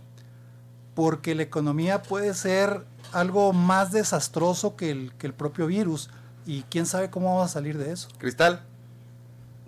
Porque 0.93 1.35
la 1.35 1.43
economía 1.43 2.03
puede 2.03 2.33
ser 2.33 2.85
algo 3.11 3.51
más 3.51 3.91
desastroso 3.91 4.77
que 4.77 4.91
el, 4.91 5.13
que 5.17 5.27
el 5.27 5.33
propio 5.33 5.67
virus. 5.67 6.09
Y 6.45 6.63
quién 6.63 6.85
sabe 6.85 7.09
cómo 7.09 7.27
vamos 7.27 7.51
a 7.51 7.53
salir 7.53 7.77
de 7.77 7.91
eso. 7.91 8.07
Cristal. 8.17 8.61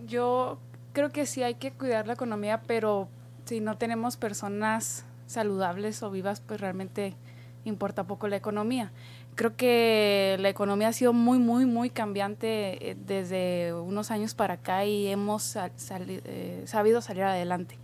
Yo 0.07 0.59
creo 0.93 1.11
que 1.11 1.25
sí 1.25 1.43
hay 1.43 1.55
que 1.55 1.73
cuidar 1.73 2.07
la 2.07 2.13
economía, 2.13 2.61
pero 2.65 3.09
si 3.43 3.59
no 3.59 3.77
tenemos 3.77 4.15
personas 4.15 5.03
saludables 5.25 6.01
o 6.01 6.11
vivas, 6.11 6.39
pues 6.39 6.61
realmente 6.61 7.17
importa 7.65 8.05
poco 8.05 8.29
la 8.29 8.37
economía. 8.37 8.93
Creo 9.37 9.55
que 9.55 10.35
la 10.39 10.49
economía 10.49 10.87
ha 10.87 10.93
sido 10.93 11.13
muy, 11.13 11.37
muy, 11.37 11.67
muy 11.67 11.91
cambiante 11.91 12.89
eh, 12.89 12.97
desde 13.05 13.71
unos 13.71 14.09
años 14.09 14.33
para 14.33 14.55
acá 14.55 14.83
y 14.83 15.05
hemos 15.05 15.55
eh, 15.55 16.63
sabido 16.65 17.01
salir 17.01 17.21
adelante. 17.21 17.77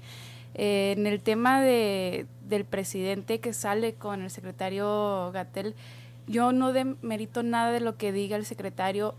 Eh, 0.55 0.95
en 0.97 1.05
el 1.05 1.21
tema 1.21 1.61
de, 1.61 2.25
del 2.49 2.65
presidente 2.65 3.39
que 3.39 3.53
sale 3.53 3.93
con 3.93 4.23
el 4.23 4.31
secretario 4.31 5.29
Gatel, 5.31 5.75
yo 6.25 6.53
no 6.53 6.73
demerito 6.73 7.43
nada 7.43 7.71
de 7.71 7.81
lo 7.81 7.97
que 7.97 8.11
diga 8.11 8.35
el 8.35 8.47
secretario 8.47 9.13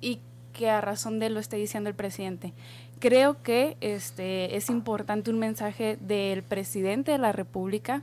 y 0.00 0.20
que 0.54 0.70
a 0.70 0.80
razón 0.80 1.18
de 1.18 1.28
lo 1.28 1.38
esté 1.38 1.58
diciendo 1.58 1.90
el 1.90 1.96
presidente. 1.96 2.54
Creo 2.98 3.42
que 3.42 3.76
este, 3.82 4.56
es 4.56 4.70
importante 4.70 5.30
un 5.30 5.38
mensaje 5.38 5.98
del 6.00 6.44
presidente 6.44 7.12
de 7.12 7.18
la 7.18 7.32
República, 7.32 8.02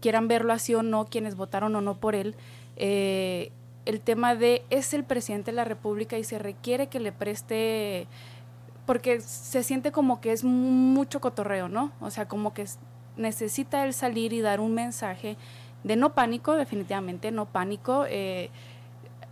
quieran 0.00 0.28
verlo 0.28 0.52
así 0.52 0.74
o 0.74 0.82
no, 0.82 1.06
quienes 1.06 1.36
votaron 1.36 1.74
o 1.76 1.80
no 1.80 1.96
por 1.98 2.14
él, 2.14 2.34
eh, 2.76 3.50
el 3.84 4.00
tema 4.00 4.34
de 4.34 4.64
es 4.70 4.92
el 4.94 5.04
presidente 5.04 5.52
de 5.52 5.56
la 5.56 5.64
República 5.64 6.18
y 6.18 6.24
se 6.24 6.38
requiere 6.38 6.88
que 6.88 7.00
le 7.00 7.12
preste, 7.12 8.06
porque 8.84 9.20
se 9.20 9.62
siente 9.62 9.92
como 9.92 10.20
que 10.20 10.32
es 10.32 10.44
mucho 10.44 11.20
cotorreo, 11.20 11.68
¿no? 11.68 11.92
O 12.00 12.10
sea, 12.10 12.26
como 12.26 12.52
que 12.52 12.66
necesita 13.16 13.84
él 13.84 13.94
salir 13.94 14.32
y 14.32 14.40
dar 14.40 14.60
un 14.60 14.74
mensaje 14.74 15.36
de 15.84 15.96
no 15.96 16.14
pánico, 16.14 16.56
definitivamente 16.56 17.30
no 17.30 17.46
pánico. 17.46 18.04
Eh, 18.08 18.50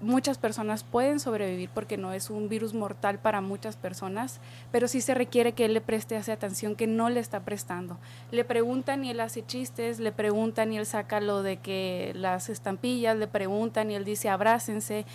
muchas 0.04 0.38
personas 0.38 0.84
pueden 0.84 1.18
sobrevivir 1.18 1.70
porque 1.72 1.96
no 1.96 2.12
es 2.12 2.30
un 2.30 2.48
virus 2.48 2.74
mortal 2.74 3.18
para 3.18 3.40
muchas 3.40 3.76
personas, 3.76 4.40
pero 4.70 4.86
sí 4.86 5.00
se 5.00 5.14
requiere 5.14 5.52
que 5.52 5.64
él 5.64 5.74
le 5.74 5.80
preste 5.80 6.16
esa 6.16 6.34
atención 6.34 6.76
que 6.76 6.86
no 6.86 7.08
le 7.10 7.20
está 7.20 7.40
prestando. 7.40 7.98
Le 8.30 8.44
preguntan 8.44 9.04
y 9.04 9.10
él 9.10 9.20
hace 9.20 9.44
chistes, 9.44 9.98
le 10.00 10.12
preguntan 10.12 10.72
y 10.72 10.78
él 10.78 10.86
saca 10.86 11.20
lo 11.20 11.42
de 11.42 11.56
que 11.56 12.12
las 12.14 12.48
estampillas, 12.48 13.16
le 13.16 13.26
preguntan 13.26 13.90
y 13.90 13.94
él 13.94 14.04
dice 14.04 14.28
abrácense. 14.28 15.06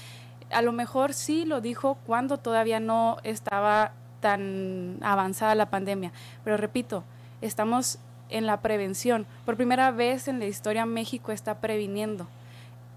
A 0.52 0.62
lo 0.62 0.72
mejor 0.72 1.14
sí 1.14 1.46
lo 1.46 1.62
dijo 1.62 1.98
cuando 2.06 2.38
todavía 2.38 2.80
no 2.80 3.18
estaba 3.24 3.94
tan 4.20 4.98
avanzada 5.02 5.56
la 5.56 5.70
pandemia, 5.70 6.12
pero 6.44 6.58
repito, 6.58 7.04
estamos 7.42 8.00
en 8.30 8.46
la 8.46 8.62
prevención. 8.62 9.26
Por 9.46 9.56
primera 9.56 9.92
vez 9.92 10.28
en 10.28 10.40
la 10.40 10.46
historia 10.46 10.86
México 10.86 11.32
está 11.32 11.60
previniendo. 11.60 12.28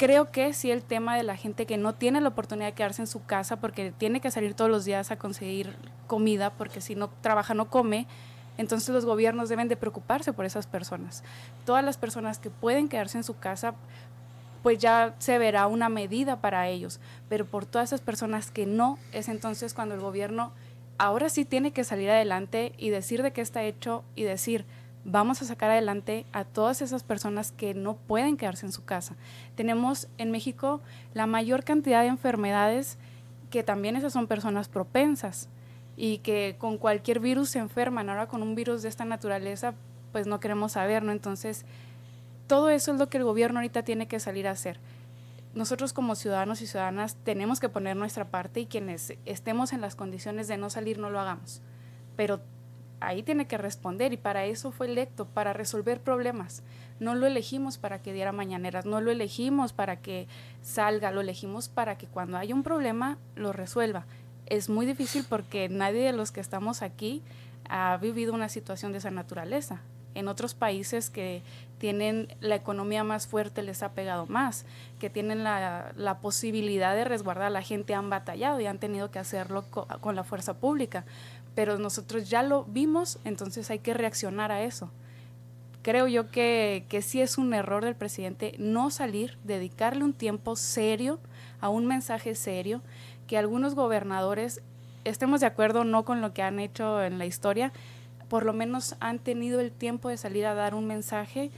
Creo 0.03 0.33
que 0.33 0.53
sí 0.53 0.73
el 0.73 0.83
tema 0.83 1.17
de 1.17 1.23
la 1.23 1.37
gente 1.37 1.65
que 1.65 1.77
no 1.77 1.95
tiene 1.95 2.21
la 2.21 2.31
oportunidad 2.31 2.67
de 2.67 2.73
quedarse 2.73 3.03
en 3.03 3.07
su 3.07 3.25
casa 3.25 3.61
porque 3.61 3.93
tiene 3.93 4.21
que 4.21 4.33
salir 4.33 4.55
todos 4.55 4.69
los 4.69 4.85
días 4.85 5.13
a 5.13 5.17
conseguir 5.17 5.77
comida 6.09 6.51
porque 6.51 6.81
si 6.81 6.97
no 6.97 7.09
trabaja 7.21 7.55
no 7.55 7.71
come, 7.71 8.09
entonces 8.59 8.89
los 8.89 9.05
gobiernos 9.05 9.49
deben 9.49 9.69
de 9.69 9.77
preocuparse 9.77 10.33
por 10.33 10.45
esas 10.45 10.67
personas. 10.67 11.23
Todas 11.65 11.85
las 11.85 11.99
personas 11.99 12.41
que 12.41 12.51
pueden 12.51 12.89
quedarse 12.89 13.17
en 13.17 13.23
su 13.23 13.39
casa 13.39 13.77
pues 14.65 14.79
ya 14.79 15.15
se 15.21 15.39
verá 15.39 15.69
una 15.69 15.89
medida 15.89 16.41
para 16.41 16.67
ellos, 16.67 16.99
pero 17.29 17.47
por 17.47 17.65
todas 17.65 17.91
esas 17.91 18.01
personas 18.01 18.51
que 18.51 18.67
no, 18.67 18.99
es 19.13 19.29
entonces 19.29 19.73
cuando 19.73 19.95
el 19.95 20.01
gobierno 20.01 20.51
ahora 20.99 21.29
sí 21.29 21.45
tiene 21.45 21.71
que 21.71 21.85
salir 21.85 22.11
adelante 22.11 22.73
y 22.77 22.91
decir 22.91 23.23
de 23.23 23.33
qué 23.33 23.41
está 23.41 23.63
hecho 23.63 24.03
y 24.17 24.25
decir, 24.25 24.67
vamos 25.05 25.43
a 25.43 25.45
sacar 25.45 25.71
adelante 25.71 26.27
a 26.33 26.45
todas 26.45 26.83
esas 26.83 27.03
personas 27.03 27.53
que 27.53 27.75
no 27.75 27.97
pueden 27.97 28.37
quedarse 28.37 28.67
en 28.67 28.73
su 28.73 28.85
casa. 28.85 29.17
Tenemos 29.55 30.09
en 30.19 30.31
México 30.31 30.81
la 31.15 31.27
mayor 31.27 31.65
cantidad 31.65 32.03
de 32.03 32.09
enfermedades 32.09 32.99
que 33.51 33.63
también 33.63 33.97
esas 33.97 34.13
son 34.13 34.27
personas 34.27 34.69
propensas 34.69 35.49
y 35.97 36.19
que 36.19 36.57
con 36.59 36.79
cualquier 36.79 37.21
virus 37.21 37.51
se 37.51 37.59
enferman. 37.59 38.09
Ahora 38.09 38.27
con 38.27 38.43
un 38.43 38.55
virus 38.55 38.83
de 38.83 38.89
esta 38.89 39.05
naturaleza, 39.05 39.75
pues 40.13 40.27
no 40.27 40.41
queremos 40.41 40.73
saber, 40.73 41.03
¿no? 41.03 41.13
Entonces, 41.13 41.65
todo 42.47 42.71
eso 42.71 42.93
es 42.93 42.99
lo 42.99 43.09
que 43.09 43.19
el 43.19 43.25
gobierno 43.25 43.59
ahorita 43.59 43.83
tiene 43.83 44.09
que 44.09 44.21
salir 44.21 44.47
a 44.47 44.53
hacer. 44.53 44.79
Nosotros 45.55 45.93
como 45.93 46.15
ciudadanos 46.15 46.63
y 46.63 46.67
ciudadanas 46.67 47.17
tenemos 47.25 47.61
que 47.61 47.69
poner 47.69 47.97
nuestra 47.97 48.27
parte 48.27 48.61
y 48.61 48.67
quienes 48.67 49.15
estemos 49.27 49.73
en 49.75 49.83
las 49.83 49.97
condiciones 49.97 50.49
de 50.49 50.57
no 50.57 50.71
salir 50.71 50.99
no 50.99 51.11
lo 51.11 51.21
hagamos. 51.21 51.61
Pero 52.17 52.41
ahí 53.07 53.23
tiene 53.23 53.47
que 53.47 53.59
responder 53.59 54.13
y 54.13 54.17
para 54.17 54.45
eso 54.45 54.73
fue 54.73 54.87
electo, 54.87 55.27
para 55.27 55.53
resolver 55.53 56.01
problemas. 56.01 56.63
No 57.01 57.15
lo 57.15 57.27
elegimos 57.27 57.79
para 57.79 58.01
que 58.01 58.13
diera 58.13 58.33
mañaneras, 58.33 58.87
no 58.87 59.01
lo 59.01 59.11
elegimos 59.11 59.73
para 59.73 59.97
que 59.97 60.29
salga, 60.63 61.11
lo 61.11 61.21
elegimos 61.21 61.69
para 61.69 61.99
que 61.99 62.07
cuando 62.07 62.39
haya 62.39 62.55
un 62.55 62.63
problema 62.63 63.19
lo 63.35 63.53
resuelva. 63.53 64.07
Es 64.47 64.69
muy 64.69 64.87
difícil 64.87 65.25
porque 65.29 65.69
nadie 65.69 66.05
de 66.05 66.13
los 66.13 66.33
que 66.33 66.41
estamos 66.41 66.83
aquí 66.83 67.23
ha 67.69 67.97
vivido 67.97 68.35
una 68.35 68.49
situación 68.49 68.93
de 68.93 68.99
esa 68.99 69.11
naturaleza. 69.11 69.81
En 70.15 70.29
otros 70.29 70.53
países 70.53 71.09
que 71.09 71.43
tienen 71.79 72.29
la 72.41 72.55
economía 72.55 73.03
más 73.03 73.27
fuerte 73.27 73.63
les 73.63 73.83
ha 73.83 73.93
pegado 73.93 74.27
más, 74.27 74.67
que 75.01 75.11
tienen 75.11 75.43
la, 75.43 76.19
posibilidad 76.21 76.95
de 76.95 77.05
resguardar 77.05 77.47
a 77.47 77.51
la 77.51 77.63
gente 77.63 77.95
han 77.95 78.11
batallado 78.11 78.61
y 78.61 78.67
han 78.67 78.79
tenido 78.79 79.11
que 79.11 79.19
hacerlo 79.19 79.65
con 80.01 80.15
la 80.15 80.23
fuerza 80.23 80.55
pública 80.55 81.05
pero 81.55 81.79
nosotros 81.79 82.29
ya 82.29 82.43
lo 82.43 82.65
vimos, 82.65 83.19
entonces 83.25 83.71
hay 83.71 83.79
que 83.79 83.95
reaccionar 83.95 84.53
a 84.53 84.63
eso. 84.63 84.91
Creo 85.83 86.07
yo 86.07 86.31
que, 86.31 86.85
que 86.89 87.03
sí 87.03 87.21
es 87.21 87.39
un 87.39 87.53
error 87.55 87.85
del 87.85 87.97
presidente 87.97 88.55
no 88.59 88.91
salir, 88.91 89.37
dedicarle 89.45 90.05
un 90.05 90.13
tiempo 90.13 90.57
serio 90.57 91.19
a 91.61 91.69
un 91.69 91.87
mensaje 91.87 92.35
serio, 92.35 92.83
que 93.27 93.37
algunos 93.37 93.75
gobernadores, 93.75 94.63
estemos 95.05 95.41
de 95.41 95.47
acuerdo 95.47 95.85
no 95.85 96.05
con 96.05 96.21
lo 96.21 96.33
que 96.33 96.43
han 96.43 96.61
hecho 96.61 97.03
en 97.03 97.19
la 97.19 97.27
historia, 97.27 97.73
por 98.29 98.45
lo 98.45 98.53
menos 98.53 98.97
han 99.01 99.19
tenido 99.19 99.61
el 99.61 99.73
tiempo 99.73 100.09
de 100.09 100.17
salir 100.17 100.47
a 100.47 100.55
dar 100.55 100.75
un 100.75 100.87
mensaje 100.87 101.51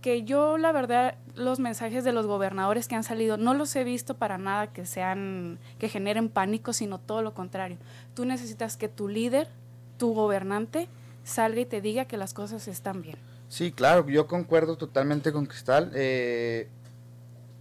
que 0.00 0.24
yo 0.24 0.58
la 0.58 0.72
verdad 0.72 1.16
los 1.34 1.58
mensajes 1.58 2.04
de 2.04 2.12
los 2.12 2.26
gobernadores 2.26 2.88
que 2.88 2.94
han 2.94 3.04
salido 3.04 3.36
no 3.36 3.54
los 3.54 3.74
he 3.76 3.84
visto 3.84 4.16
para 4.16 4.38
nada 4.38 4.68
que 4.68 4.86
sean 4.86 5.58
que 5.78 5.88
generen 5.88 6.28
pánico, 6.28 6.72
sino 6.72 6.98
todo 6.98 7.22
lo 7.22 7.34
contrario. 7.34 7.78
Tú 8.14 8.24
necesitas 8.24 8.76
que 8.76 8.88
tu 8.88 9.08
líder, 9.08 9.48
tu 9.98 10.14
gobernante 10.14 10.88
salga 11.24 11.60
y 11.60 11.66
te 11.66 11.80
diga 11.80 12.06
que 12.06 12.16
las 12.16 12.34
cosas 12.34 12.68
están 12.68 13.02
bien. 13.02 13.16
Sí, 13.48 13.72
claro, 13.72 14.08
yo 14.08 14.26
concuerdo 14.26 14.76
totalmente 14.76 15.32
con 15.32 15.46
Cristal. 15.46 15.90
Eh, 15.94 16.68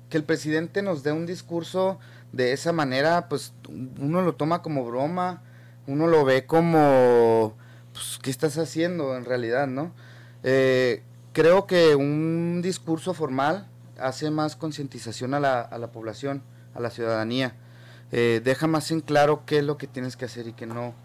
que 0.10 0.18
el 0.18 0.24
presidente 0.24 0.82
nos 0.82 1.04
dé 1.04 1.12
un 1.12 1.26
discurso 1.26 2.00
de 2.32 2.54
esa 2.54 2.72
manera, 2.72 3.28
pues 3.30 3.54
uno 4.00 4.22
lo 4.22 4.36
toma 4.36 4.62
como 4.62 4.86
broma, 4.86 5.42
uno 5.86 6.08
lo 6.08 6.26
ve 6.26 6.46
como, 6.46 7.56
pues, 7.94 8.20
¿qué 8.22 8.30
estás 8.30 8.58
haciendo 8.58 9.16
en 9.16 9.26
realidad, 9.26 9.68
no? 9.68 9.94
Eh, 10.44 11.04
creo 11.38 11.68
que 11.68 11.96
un 11.96 12.62
discurso 12.64 13.14
formal 13.14 13.68
hace 14.00 14.32
más 14.32 14.56
concientización 14.56 15.36
a 15.36 15.40
la, 15.40 15.62
a 15.62 15.78
la, 15.78 15.92
población, 15.92 16.42
a 16.74 16.80
la 16.80 16.90
ciudadanía. 16.90 17.54
Eh, 18.12 18.42
deja 18.44 18.66
más 18.66 18.90
en 18.90 19.02
claro 19.02 19.44
qué 19.46 19.60
es 19.60 19.64
lo 19.64 19.78
que 19.78 19.86
tienes 19.86 20.18
que 20.18 20.26
hacer 20.26 20.48
y 20.48 20.54
qué 20.54 20.66
no. 20.66 20.96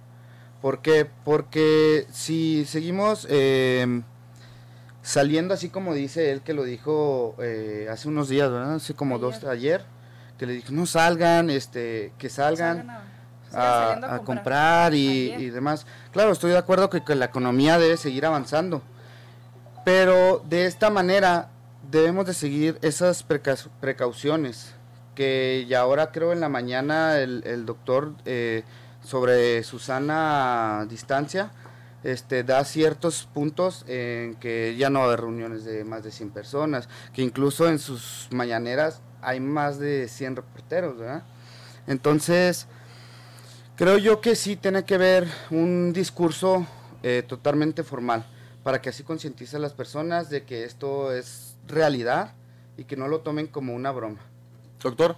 ¿Por 0.63 0.81
qué? 0.81 1.07
Porque 1.27 2.07
si 2.11 2.65
seguimos 2.65 3.27
eh, 3.29 4.01
saliendo 5.03 5.53
así 5.53 5.69
como 5.69 5.93
dice 5.93 6.33
él, 6.33 6.41
que 6.41 6.55
lo 6.55 6.65
dijo 6.65 7.37
eh, 7.39 7.89
hace 7.91 8.09
unos 8.09 8.31
días, 8.31 8.51
¿verdad? 8.51 8.77
Hace 8.77 8.95
como 8.95 9.19
dos, 9.19 9.45
ayer, 9.45 9.85
que 10.39 10.47
le 10.47 10.55
dijo, 10.55 10.73
no 10.73 10.87
salgan, 10.87 11.51
este, 11.51 12.15
que 12.17 12.31
salgan. 12.31 12.89
a, 13.53 14.23
comprar, 14.25 14.95
y, 14.95 15.35
y, 15.35 15.51
demás. 15.51 15.85
Claro, 16.11 16.33
estoy 16.33 16.53
de 16.53 16.57
acuerdo 16.57 16.89
que, 16.89 17.05
que 17.05 17.15
la 17.17 17.27
economía 17.27 17.79
debe 17.79 17.99
seguir 17.99 18.25
avanzando, 18.25 18.81
pero 19.85 20.43
de 20.49 20.67
esta 20.67 20.91
manera 20.91 21.51
debemos 21.91 22.27
de 22.27 22.35
seguir 22.35 22.79
esas 22.83 23.25
precauciones 23.25 24.75
que 25.15 25.67
ya 25.69 25.81
ahora 25.81 26.11
creo 26.13 26.33
en 26.33 26.41
la 26.41 26.49
mañana 26.49 27.19
el, 27.19 27.67
doctor 27.67 28.15
eh, 28.25 28.65
sobre 29.03 29.63
su 29.63 29.79
sana 29.79 30.87
distancia 30.89 31.51
este, 32.03 32.43
da 32.45 32.65
ciertos 32.65 33.29
puntos 33.33 33.85
en 33.87 34.35
que 34.37 34.75
ya 34.77 34.91
no 34.91 35.01
va 35.01 35.05
a 35.05 35.09
haber 35.09 35.21
reuniones 35.21 35.65
de 35.65 35.85
más 35.85 36.03
de 36.03 36.11
100 36.11 36.31
personas, 36.31 36.89
que 37.13 37.23
incluso 37.23 37.69
en 37.69 37.79
sus 37.79 38.29
mañaneras 38.33 39.01
hay 39.21 39.39
más 39.39 39.79
de 39.79 40.09
100 40.09 40.37
reporteros, 40.37 40.99
¿verdad? 40.99 41.23
Entonces, 41.87 42.67
creo 43.77 43.99
yo 43.99 44.21
que 44.21 44.35
sí 44.35 44.57
tiene 44.57 44.85
que 44.85 44.97
haber 44.97 45.29
un 45.51 45.93
discurso 45.93 46.67
eh, 47.05 47.23
totalmente 47.27 47.85
formal 47.85 48.27
para 48.63 48.81
que 48.81 48.91
así 48.91 49.03
concientice 49.03 49.57
a 49.57 49.61
las 49.61 49.73
personas 49.73 50.31
de 50.31 50.45
que 50.45 50.65
esto 50.65 51.13
es 51.13 51.57
realidad 51.67 52.35
y 52.77 52.85
que 52.85 52.97
no 52.97 53.09
lo 53.09 53.21
tomen 53.21 53.47
como 53.47 53.75
una 53.75 53.91
broma. 53.91 54.21
Doctor. 54.81 55.17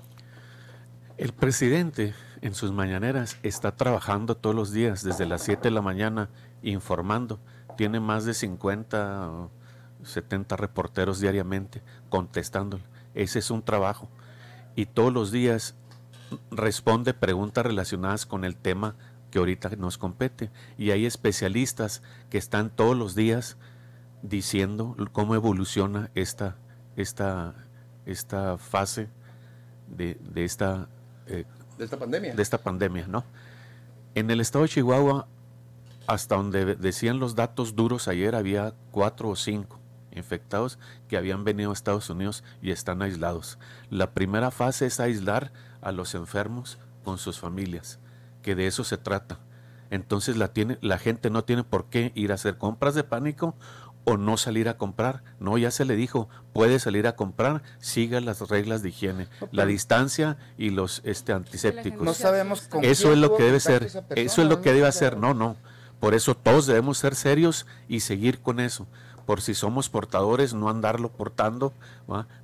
El 1.16 1.32
presidente 1.32 2.12
en 2.40 2.55
sus 2.55 2.72
mañaneras 2.72 3.38
está 3.42 3.76
trabajando 3.76 4.36
todos 4.36 4.57
los 4.57 4.72
días 4.72 5.05
desde 5.05 5.26
las 5.26 5.42
7 5.42 5.62
de 5.62 5.70
la 5.70 5.80
mañana 5.80 6.28
informando. 6.62 7.38
Tiene 7.76 8.01
más 8.01 8.24
de 8.24 8.34
50 8.34 9.30
o 9.30 9.51
70 10.03 10.57
reporteros 10.57 11.20
diariamente 11.20 11.82
contestándole. 12.09 12.82
Ese 13.14 13.38
es 13.38 13.51
un 13.51 13.62
trabajo. 13.62 14.09
Y 14.74 14.86
todos 14.86 15.12
los 15.12 15.30
días 15.30 15.76
responde 16.51 17.14
preguntas 17.14 17.64
relacionadas 17.64 18.26
con 18.26 18.45
el 18.45 18.57
tema 18.57 18.97
que 19.35 19.41
ahorita 19.41 19.70
nos 19.70 19.99
compete. 19.99 20.53
Y 20.78 20.93
hay 20.93 21.07
especialistas 21.07 22.03
que 22.30 22.39
están 22.39 22.70
todos 22.70 22.97
los 22.97 23.16
días 23.16 23.57
diciendo 24.22 24.95
cómo 25.11 25.35
evoluciona 25.35 26.12
esta, 26.14 26.57
esta, 26.95 27.57
esta 28.07 28.59
fase 28.59 29.09
de, 29.89 30.14
de 30.20 30.45
esta 30.45 30.89
eh, 31.26 31.47
de 31.76 31.85
esta 31.85 31.99
pandemia. 31.99 32.32
De 32.32 32.43
esta 32.45 32.59
pandemia, 32.59 33.09
¿no? 33.09 33.24
En 34.14 34.30
el 34.30 34.41
estado 34.41 34.62
de 34.62 34.68
Chihuahua, 34.68 35.26
hasta 36.07 36.37
donde 36.37 36.76
decían 36.76 37.18
los 37.18 37.35
datos 37.35 37.74
duros 37.74 38.07
ayer, 38.07 38.37
había 38.37 38.72
cuatro 38.93 39.30
o 39.30 39.35
cinco 39.35 39.80
infectados 40.12 40.78
que 41.09 41.16
habían 41.16 41.43
venido 41.43 41.70
a 41.70 41.72
Estados 41.72 42.09
Unidos 42.09 42.45
y 42.62 42.70
están 42.70 43.03
aislados. 43.03 43.59
La 43.91 44.12
primera 44.12 44.53
fase 44.53 44.87
es 44.87 45.01
aislar 45.01 45.51
a 45.82 45.91
los 45.91 46.14
enfermos 46.14 46.78
con 47.03 47.18
sus 47.18 47.41
familias, 47.41 47.99
que 48.45 48.55
de 48.55 48.68
eso 48.68 48.84
se 48.84 48.99
trata. 48.99 49.40
Entonces 49.90 50.36
la, 50.36 50.49
tiene, 50.49 50.78
la 50.82 50.99
gente 50.99 51.30
no 51.30 51.45
tiene 51.45 51.64
por 51.64 51.86
qué 51.86 52.12
ir 52.14 52.30
a 52.30 52.34
hacer 52.36 52.59
compras 52.59 52.95
de 52.95 53.03
pánico 53.03 53.57
o 54.05 54.18
no 54.18 54.36
salir 54.36 54.68
a 54.68 54.76
comprar. 54.76 55.22
No, 55.40 55.57
ya 55.57 55.70
se 55.70 55.84
le 55.84 55.97
dijo, 55.97 56.28
puede 56.53 56.78
salir 56.78 57.07
a 57.07 57.16
comprar, 57.16 57.62
siga 57.78 58.20
las 58.20 58.40
reglas 58.49 58.82
de 58.82 58.90
higiene, 58.90 59.28
la 59.51 59.64
distancia 59.64 60.36
y 60.59 60.70
los 60.70 61.01
este 61.05 61.32
antisépticos. 61.32 62.03
No 62.03 62.12
sabemos 62.12 62.68
cómo 62.68 62.84
Eso 62.84 63.12
es 63.12 63.18
lo 63.18 63.34
que 63.34 63.45
debe 63.45 63.61
ser, 63.61 63.84
eso 64.14 64.42
es 64.42 64.49
lo 64.49 64.61
que 64.61 64.72
debe 64.72 64.86
hacer. 64.86 65.16
No, 65.16 65.32
no. 65.32 65.57
Por 66.01 66.12
eso 66.12 66.34
todos 66.34 66.66
debemos 66.66 66.99
ser 66.99 67.14
serios 67.14 67.66
y 67.88 68.01
seguir 68.01 68.40
con 68.40 68.61
eso. 68.61 68.86
Por 69.24 69.40
si 69.40 69.55
somos 69.55 69.88
portadores, 69.88 70.53
no 70.53 70.68
andarlo 70.68 71.11
portando, 71.11 71.72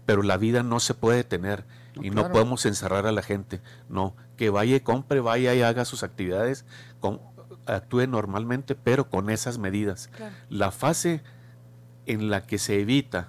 pero 0.06 0.22
la 0.22 0.38
vida 0.38 0.62
no 0.62 0.80
se 0.80 0.94
puede 0.94 1.24
tener 1.24 1.64
y 2.00 2.10
no 2.10 2.30
podemos 2.30 2.66
encerrar 2.66 3.06
a 3.06 3.12
la 3.12 3.22
gente. 3.22 3.60
No, 3.88 4.14
que 4.36 4.50
vaya 4.50 4.76
y 4.76 4.80
compre, 4.80 5.20
vaya 5.20 5.54
y 5.54 5.62
haga 5.62 5.84
sus 5.84 6.02
actividades, 6.02 6.64
con, 7.00 7.20
actúe 7.66 8.06
normalmente, 8.06 8.74
pero 8.74 9.08
con 9.08 9.30
esas 9.30 9.58
medidas. 9.58 10.10
La 10.48 10.70
fase 10.70 11.22
en 12.06 12.30
la 12.30 12.46
que 12.46 12.58
se 12.58 12.80
evita 12.80 13.28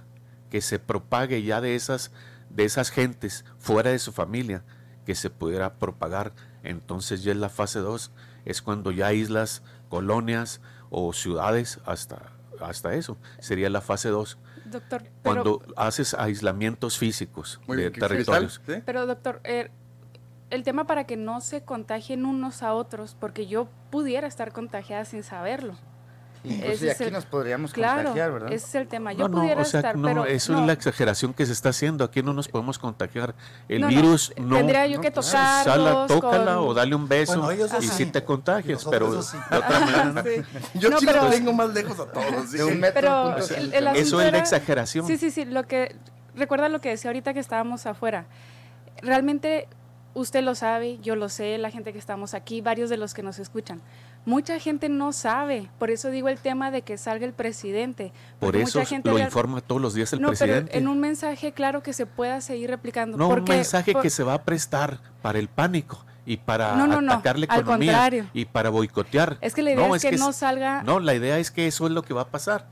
que 0.52 0.62
se 0.62 0.78
propague 0.78 1.42
ya 1.42 1.62
de 1.62 1.76
esas, 1.76 2.12
de 2.50 2.66
esas 2.66 2.92
gentes 2.92 3.46
fuera 3.58 3.90
de 3.90 3.98
su 3.98 4.12
familia, 4.12 4.64
que 5.06 5.16
se 5.16 5.32
pudiera 5.32 5.76
propagar. 5.80 6.34
Entonces 6.62 7.24
ya 7.24 7.32
es 7.32 7.38
la 7.38 7.50
fase 7.50 7.80
2, 7.80 8.12
es 8.46 8.62
cuando 8.62 8.92
ya 8.92 9.14
islas, 9.14 9.64
colonias 9.90 10.62
o 10.90 11.14
ciudades, 11.14 11.80
hasta, 11.86 12.34
hasta 12.60 12.94
eso, 12.94 13.18
sería 13.40 13.70
la 13.70 13.82
fase 13.82 14.10
2. 14.10 14.38
Doctor, 14.72 15.04
cuando 15.24 15.62
haces 15.76 16.14
aislamientos 16.14 16.98
físicos 16.98 17.60
de 17.68 17.92
territorios. 17.92 18.62
Pero 18.86 19.06
doctor, 19.06 19.42
eh, 19.44 19.70
el 20.50 20.64
tema 20.64 20.86
para 20.86 21.06
que 21.06 21.18
no 21.18 21.42
se 21.42 21.64
contagien 21.64 22.26
unos 22.26 22.64
a 22.64 22.74
otros, 22.74 23.16
porque 23.20 23.48
yo 23.48 23.68
pudiera 23.90 24.28
estar 24.28 24.52
contagiada 24.52 25.06
sin 25.06 25.24
saberlo. 25.24 25.76
Incluso 26.44 26.92
aquí 26.92 27.12
nos 27.12 27.26
podríamos 27.26 27.74
contagiar, 27.74 28.32
¿verdad? 28.32 28.52
Ese 28.52 28.66
es 28.66 28.76
el 28.76 28.88
tema. 28.88 29.14
Yo 29.14 29.30
pudiera 29.30 29.62
estar, 29.62 29.96
pero 30.02 30.26
eso 30.26 30.60
es 30.60 30.66
la 30.66 30.74
exageración 30.74 31.34
que 31.34 31.46
se 31.46 31.54
está 31.54 31.70
haciendo. 31.70 32.04
Aquí 32.04 32.24
no 32.24 32.34
nos 32.34 32.48
podemos 32.48 32.80
contagiar. 32.80 33.36
El 33.68 33.86
virus 33.86 34.34
no. 34.38 34.58
Tendría 34.58 34.88
yo 34.88 35.02
que 35.02 35.12
tocarlos. 35.12 35.64
Sala, 35.64 36.06
tócala 36.08 36.62
o 36.62 36.74
dale 36.74 36.96
un 36.96 37.08
beso 37.08 37.52
y 37.54 37.88
si 37.88 38.06
te 38.08 38.24
contagias, 38.24 38.86
pero 38.90 39.12
de 39.12 39.18
otra 39.18 39.80
manera. 39.80 40.24
Yo 40.74 40.98
sí 40.98 41.06
pero, 41.06 41.30
tengo 41.30 41.54
más 41.54 41.74
lejos 41.74 42.00
a 42.00 42.06
todos. 42.06 42.52
De 42.52 42.64
un 42.64 42.80
metro. 42.80 43.38
eso 43.38 44.22
es 44.22 44.32
la 44.32 44.38
exageración. 44.38 45.06
Sí, 45.08 45.18
sí, 45.18 45.32
sí. 45.32 45.46
Lo 45.46 45.68
que 45.68 45.96
recuerda 46.36 46.70
lo 46.70 46.80
que 46.80 46.90
decía 46.90 47.10
ahorita 47.10 47.34
que 47.34 47.40
estábamos 47.40 47.86
afuera. 47.86 48.26
Realmente 49.02 49.68
usted 50.14 50.44
lo 50.44 50.56
sabe, 50.56 51.00
yo 51.00 51.16
lo 51.16 51.30
sé, 51.30 51.58
la 51.58 51.72
gente 51.72 51.94
que 51.94 52.00
estamos 52.00 52.34
aquí, 52.34 52.62
varios 52.62 52.90
de 52.90 52.98
los 52.98 53.14
que 53.14 53.24
nos 53.24 53.40
escuchan. 53.40 53.82
Mucha 54.26 54.60
gente 54.60 54.88
no 54.88 55.14
sabe, 55.14 55.70
por 55.80 55.90
eso 55.90 56.10
digo 56.12 56.30
el 56.30 56.38
tema 56.38 56.70
de 56.70 56.84
que 56.84 56.98
salga 56.98 57.26
el 57.26 57.34
presidente. 57.34 58.14
Por 58.40 58.56
eso 58.56 58.84
lo 59.04 59.20
informa 59.20 59.62
todos 59.62 59.82
los 59.82 59.94
días 59.96 60.14
el 60.14 60.22
presidente. 60.22 60.72
Pero 60.72 60.80
en 60.80 60.88
un 60.88 61.00
mensaje 61.00 61.54
claro 61.54 61.82
que 61.82 61.94
se 61.94 62.06
pueda 62.06 62.40
seguir 62.42 62.70
replicando. 62.70 63.18
No, 63.18 63.30
un 63.30 63.44
mensaje 63.44 63.96
que 63.96 64.10
se 64.10 64.24
va 64.24 64.36
a 64.36 64.44
prestar 64.44 65.00
para 65.22 65.40
el 65.40 65.48
pánico 65.48 66.06
y 66.26 66.38
para 66.38 66.82
atacar 66.84 67.40
la 67.40 67.46
economía 67.46 68.30
y 68.34 68.46
para 68.46 68.70
boicotear. 68.70 69.38
Es 69.42 69.56
que 69.56 69.64
la 69.64 69.72
idea 69.72 69.96
es, 69.96 70.02
que, 70.02 70.12
no 70.18 70.34
salga... 70.34 70.84
No, 70.84 71.00
la 71.00 71.16
idea 71.16 71.40
es 71.40 71.50
que 71.50 71.68
eso 71.68 71.88
es 71.88 71.92
lo 71.92 72.04
que 72.04 72.14
va 72.14 72.22
a 72.22 72.28
pasar. 72.28 72.68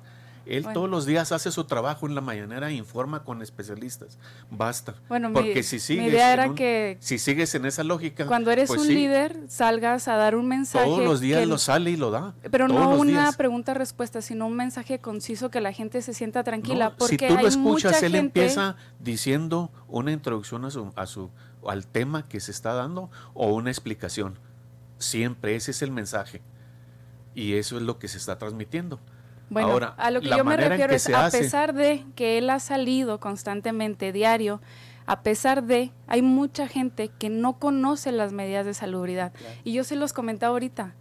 Él 0.46 0.66
todos 0.74 0.90
los 0.90 1.06
días 1.06 1.32
hace 1.32 1.52
su 1.52 1.66
trabajo 1.66 2.08
en 2.08 2.16
la 2.16 2.22
mañanera 2.22 2.70
e 2.70 2.74
informa 2.74 3.24
con 3.24 3.42
especialistas. 3.42 4.18
Basta. 4.50 4.96
Bueno, 5.08 5.32
Porque 5.32 5.64
si 5.64 5.80
sigues, 5.80 6.08
idea 6.08 6.34
era 6.34 6.54
que 6.56 6.98
si 7.00 7.20
sigues 7.20 7.54
en 7.56 7.66
esa 7.66 7.84
lógica, 7.84 8.26
cuando 8.26 8.52
eres 8.52 8.68
pues 8.68 8.82
un 8.82 8.88
líder 8.88 9.38
salgas 9.48 10.08
a 10.08 10.16
dar 10.16 10.36
un 10.36 10.48
mensaje. 10.48 10.86
Todos 10.86 11.04
los 11.04 11.20
días 11.20 11.48
lo 11.48 11.58
sale 11.58 11.92
y 11.92 11.98
lo 11.98 12.12
da. 12.12 12.34
Pero 12.50 12.68
no 12.68 12.96
una 12.96 13.32
pregunta-respuesta, 13.32 14.22
sino 14.22 14.48
un 14.48 14.56
mensaje 14.56 15.00
conciso 15.00 15.50
que 15.50 15.62
la 15.62 15.74
gente 15.74 16.02
se 16.02 16.14
sienta 16.14 16.44
tranquila. 16.44 16.96
porque 16.98 17.28
si 17.28 17.36
tú 17.36 17.42
lo 17.42 17.48
escuchas, 17.48 18.02
él 18.04 18.16
empieza 18.16 18.76
diciendo 19.00 19.72
una 19.88 20.12
introducción 20.12 20.66
a 20.66 20.72
su, 20.72 20.92
a 20.96 21.06
su, 21.06 21.30
al 21.68 21.88
tema 21.88 22.28
que 22.28 22.40
se 22.40 22.52
está 22.52 22.74
dando 22.74 23.10
o 23.34 23.54
una 23.54 23.70
explicación. 23.70 24.40
Siempre 24.98 25.56
ese 25.56 25.72
es 25.72 25.82
el 25.82 25.92
mensaje. 25.92 26.42
Y 27.36 27.54
eso 27.54 27.78
es 27.78 27.84
lo 27.84 28.00
que 28.00 28.08
se 28.08 28.18
está 28.18 28.38
transmitiendo. 28.38 29.00
Bueno, 29.50 29.94
a 29.98 30.12
lo 30.12 30.22
que 30.22 30.30
yo 30.30 30.44
me 30.44 30.58
refiero 30.58 30.94
es, 30.94 31.10
a 31.10 31.30
pesar 31.30 31.74
de 31.74 32.06
que 32.16 32.38
él 32.38 32.50
ha 32.50 32.60
salido 32.60 33.20
constantemente, 33.20 34.12
diario, 34.12 34.62
a 35.06 35.22
pesar 35.22 35.64
de, 35.64 35.92
hay 36.08 36.22
mucha 36.22 36.68
gente 36.68 37.10
que 37.18 37.30
no 37.30 37.58
conoce 37.58 38.12
las 38.12 38.32
medidas 38.32 38.66
de 38.66 38.74
salubridad. 38.74 39.34
Y 39.64 39.74
yo 39.74 39.84
se 39.84 39.96
los 39.96 40.14
comentaba 40.14 40.52
ahorita, 40.52 40.94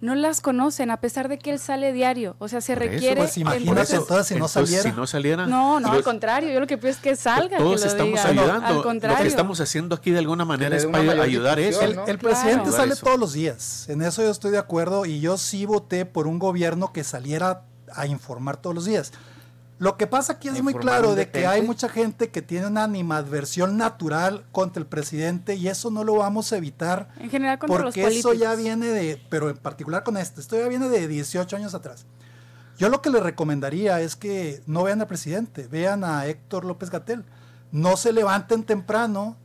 no 0.00 0.14
las 0.14 0.40
conocen, 0.40 0.90
a 0.90 0.96
pesar 0.98 1.28
de 1.28 1.38
que 1.38 1.50
él 1.50 1.58
sale 1.58 1.92
diario. 1.92 2.36
O 2.38 2.48
sea, 2.48 2.62
se 2.62 2.74
requiere. 2.74 3.20
Pues 3.20 3.36
imagínate 3.36 3.96
entonces, 3.96 4.26
si 4.28 4.34
no 4.34 4.48
saliera. 4.48 4.82
Si 4.82 4.92
no 4.92 5.06
saliera. 5.06 5.46
No, 5.46 5.78
no, 5.78 5.92
al 5.92 6.02
contrario. 6.02 6.50
Yo 6.50 6.60
lo 6.60 6.66
que 6.66 6.78
pido 6.78 6.88
es 6.88 6.96
que 6.96 7.16
salga. 7.16 7.58
Todos 7.58 7.84
estamos 7.84 8.18
ayudando. 8.24 8.66
al 8.66 8.82
contrario. 8.82 9.18
Lo 9.18 9.22
que 9.24 9.28
estamos 9.28 9.60
haciendo 9.60 9.94
aquí 9.94 10.10
de 10.10 10.18
alguna 10.18 10.44
manera 10.44 10.74
es 10.76 10.86
para 10.86 11.22
ayudar 11.22 11.58
a 11.58 11.60
eso. 11.60 11.82
El, 11.82 12.18
presidente 12.18 12.72
sale 12.72 12.96
todos 12.96 13.18
los 13.18 13.32
días. 13.34 13.88
En 13.88 14.00
eso 14.02 14.22
yo 14.22 14.30
estoy 14.30 14.52
de 14.52 14.58
acuerdo. 14.58 15.04
Y 15.04 15.20
yo 15.20 15.36
sí 15.36 15.66
voté 15.66 16.06
por 16.06 16.26
un 16.26 16.38
gobierno 16.38 16.92
que 16.92 17.04
saliera 17.04 17.64
a 17.94 18.06
informar 18.06 18.56
todos 18.56 18.74
los 18.74 18.84
días. 18.84 19.12
Lo 19.80 19.96
que 19.96 20.06
pasa 20.06 20.34
aquí 20.34 20.48
es 20.48 20.62
muy 20.62 20.74
claro 20.74 21.14
de 21.14 21.30
que 21.30 21.46
hay 21.46 21.62
mucha 21.62 21.88
gente 21.88 22.28
que 22.28 22.42
tiene 22.42 22.66
una 22.66 22.84
animadversión 22.84 23.78
natural 23.78 24.44
contra 24.52 24.78
el 24.78 24.86
presidente 24.86 25.54
y 25.54 25.68
eso 25.68 25.90
no 25.90 26.04
lo 26.04 26.16
vamos 26.16 26.52
a 26.52 26.58
evitar. 26.58 27.08
En 27.18 27.30
general 27.30 27.58
contra 27.58 27.84
porque 27.84 28.06
eso 28.06 28.34
ya 28.34 28.54
viene 28.54 28.88
de, 28.88 29.18
pero 29.30 29.48
en 29.48 29.56
particular 29.56 30.02
con 30.04 30.18
esto, 30.18 30.38
esto 30.42 30.58
ya 30.58 30.68
viene 30.68 30.90
de 30.90 31.08
18 31.08 31.56
años 31.56 31.74
atrás. 31.74 32.04
Yo 32.76 32.90
lo 32.90 33.00
que 33.00 33.08
le 33.08 33.20
recomendaría 33.20 34.02
es 34.02 34.16
que 34.16 34.62
no 34.66 34.82
vean 34.82 35.00
al 35.00 35.06
presidente, 35.06 35.66
vean 35.66 36.04
a 36.04 36.26
Héctor 36.26 36.66
López 36.66 36.90
Gatel. 36.90 37.24
No 37.72 37.96
se 37.96 38.12
levanten 38.12 38.64
temprano 38.64 39.38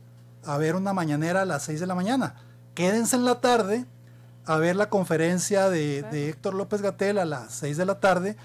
a 0.44 0.58
ver 0.58 0.76
una 0.76 0.92
mañanera 0.92 1.42
a 1.42 1.44
las 1.46 1.62
6 1.62 1.80
de 1.80 1.86
la 1.86 1.94
mañana. 1.94 2.34
Quédense 2.74 3.16
en 3.16 3.24
la 3.24 3.40
tarde 3.40 3.86
a 4.46 4.56
ver 4.58 4.76
la 4.76 4.88
conferencia 4.88 5.68
de, 5.68 6.28
Héctor 6.28 6.54
López 6.54 6.80
Gatel 6.80 7.18
a 7.18 7.24
las 7.24 7.52
6 7.54 7.76
de 7.76 7.84
la 7.84 8.00
tarde 8.00 8.36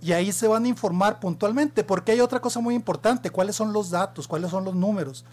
y 0.00 0.12
ahí 0.12 0.30
se 0.30 0.46
van 0.46 0.64
a 0.64 0.68
informar 0.68 1.18
puntualmente, 1.18 1.82
porque 1.82 2.12
hay 2.12 2.20
otra 2.20 2.40
cosa 2.40 2.60
muy 2.60 2.76
importante, 2.76 3.30
cuáles 3.30 3.56
son 3.56 3.72
los 3.72 3.90
datos, 3.90 4.28
cuáles 4.28 4.52
son 4.52 4.64
los 4.64 4.76
números. 4.76 5.24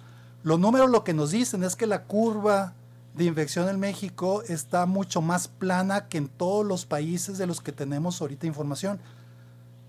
Los 0.41 0.59
números 0.59 0.89
lo 0.89 1.03
que 1.03 1.13
nos 1.13 1.31
dicen 1.31 1.63
es 1.63 1.75
que 1.75 1.85
la 1.85 2.03
curva 2.03 2.73
de 3.13 3.25
infección 3.25 3.69
en 3.69 3.79
México 3.79 4.41
está 4.47 4.87
mucho 4.87 5.21
más 5.21 5.47
plana 5.47 6.07
que 6.07 6.17
en 6.17 6.27
todos 6.27 6.65
los 6.65 6.85
países 6.85 7.37
de 7.37 7.47
los 7.47 7.61
que 7.61 7.71
tenemos 7.71 8.19
ahorita 8.19 8.47
información. 8.47 8.99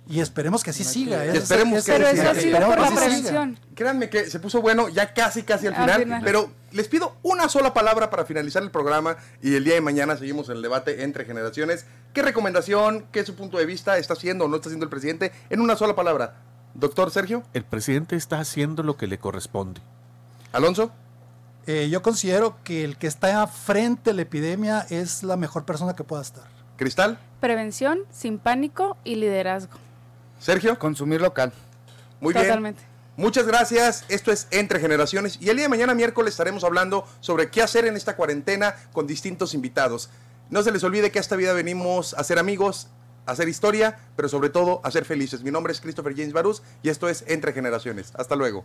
Y 0.08 0.20
esperemos 0.20 0.62
que 0.62 0.70
así 0.70 0.84
siga. 0.84 1.24
¿eh? 1.24 1.36
esperemos 1.36 1.84
que, 1.84 1.92
pero 1.92 2.06
eso 2.06 2.30
ha 2.30 2.34
sido 2.34 2.58
por 2.60 2.78
la 2.78 2.90
prevención. 2.90 3.58
Créanme 3.74 4.08
que 4.08 4.30
se 4.30 4.38
puso 4.38 4.62
bueno 4.62 4.88
ya 4.88 5.12
casi, 5.12 5.42
casi 5.42 5.66
al 5.66 5.74
final, 5.74 6.20
Pero 6.22 6.50
les 6.70 6.86
pido 6.86 7.16
una 7.22 7.48
sola 7.48 7.74
palabra 7.74 8.08
para 8.08 8.24
finalizar 8.24 8.62
el 8.62 8.70
programa 8.70 9.16
y 9.42 9.56
el 9.56 9.64
día 9.64 9.74
de 9.74 9.80
mañana 9.80 10.16
seguimos 10.16 10.48
el 10.48 10.62
debate 10.62 11.02
entre 11.02 11.24
generaciones. 11.24 11.86
¿Qué 12.12 12.22
recomendación, 12.22 13.06
qué 13.10 13.24
su 13.24 13.34
punto 13.34 13.58
de 13.58 13.66
vista 13.66 13.98
está 13.98 14.12
haciendo 14.12 14.44
o 14.44 14.48
no 14.48 14.56
está 14.56 14.68
haciendo 14.68 14.84
el 14.84 14.90
presidente? 14.90 15.32
En 15.50 15.60
una 15.60 15.74
sola 15.74 15.96
palabra. 15.96 16.36
Doctor 16.74 17.10
Sergio. 17.10 17.42
El 17.52 17.64
presidente 17.64 18.16
está 18.16 18.38
haciendo 18.38 18.82
lo 18.82 18.96
que 18.96 19.06
le 19.06 19.18
corresponde. 19.18 19.80
Alonso. 20.52 20.92
Eh, 21.66 21.88
yo 21.90 22.00
considero 22.00 22.58
que 22.62 22.84
el 22.84 22.96
que 22.96 23.08
está 23.08 23.44
frente 23.48 24.10
a 24.10 24.12
la 24.12 24.22
epidemia 24.22 24.86
es 24.88 25.24
la 25.24 25.36
mejor 25.36 25.64
persona 25.64 25.96
que 25.96 26.04
pueda 26.04 26.22
estar. 26.22 26.44
Cristal. 26.76 27.18
Prevención, 27.40 28.00
sin 28.12 28.38
pánico 28.38 28.96
y 29.02 29.16
liderazgo. 29.16 29.85
Sergio, 30.46 30.78
Consumir 30.78 31.20
local. 31.20 31.52
muy 32.20 32.32
bien. 32.32 32.46
Totalmente. 32.46 32.80
Muchas 33.16 33.48
gracias. 33.48 34.04
Esto 34.08 34.30
es 34.30 34.46
Entre 34.52 34.78
Generaciones. 34.78 35.38
Y 35.40 35.48
el 35.48 35.56
día 35.56 35.64
de 35.64 35.68
mañana, 35.68 35.92
miércoles, 35.92 36.34
estaremos 36.34 36.62
hablando 36.62 37.04
sobre 37.18 37.50
qué 37.50 37.62
hacer 37.62 37.84
en 37.84 37.96
esta 37.96 38.14
cuarentena 38.14 38.76
con 38.92 39.08
distintos 39.08 39.54
invitados. 39.54 40.08
No 40.48 40.62
se 40.62 40.70
les 40.70 40.84
olvide 40.84 41.10
que 41.10 41.18
a 41.18 41.20
esta 41.20 41.34
vida 41.34 41.52
venimos 41.52 42.14
a 42.14 42.22
ser 42.22 42.38
amigos, 42.38 42.86
a 43.26 43.32
hacer 43.32 43.48
historia, 43.48 43.98
pero 44.14 44.28
sobre 44.28 44.48
todo 44.48 44.80
a 44.84 44.90
ser 44.92 45.04
felices. 45.04 45.42
Mi 45.42 45.50
nombre 45.50 45.72
es 45.72 45.80
Christopher 45.80 46.14
James 46.14 46.32
Barús 46.32 46.62
y 46.80 46.90
esto 46.90 47.08
es 47.08 47.24
Entre 47.26 47.52
Generaciones. 47.52 48.12
Hasta 48.14 48.36
luego. 48.36 48.64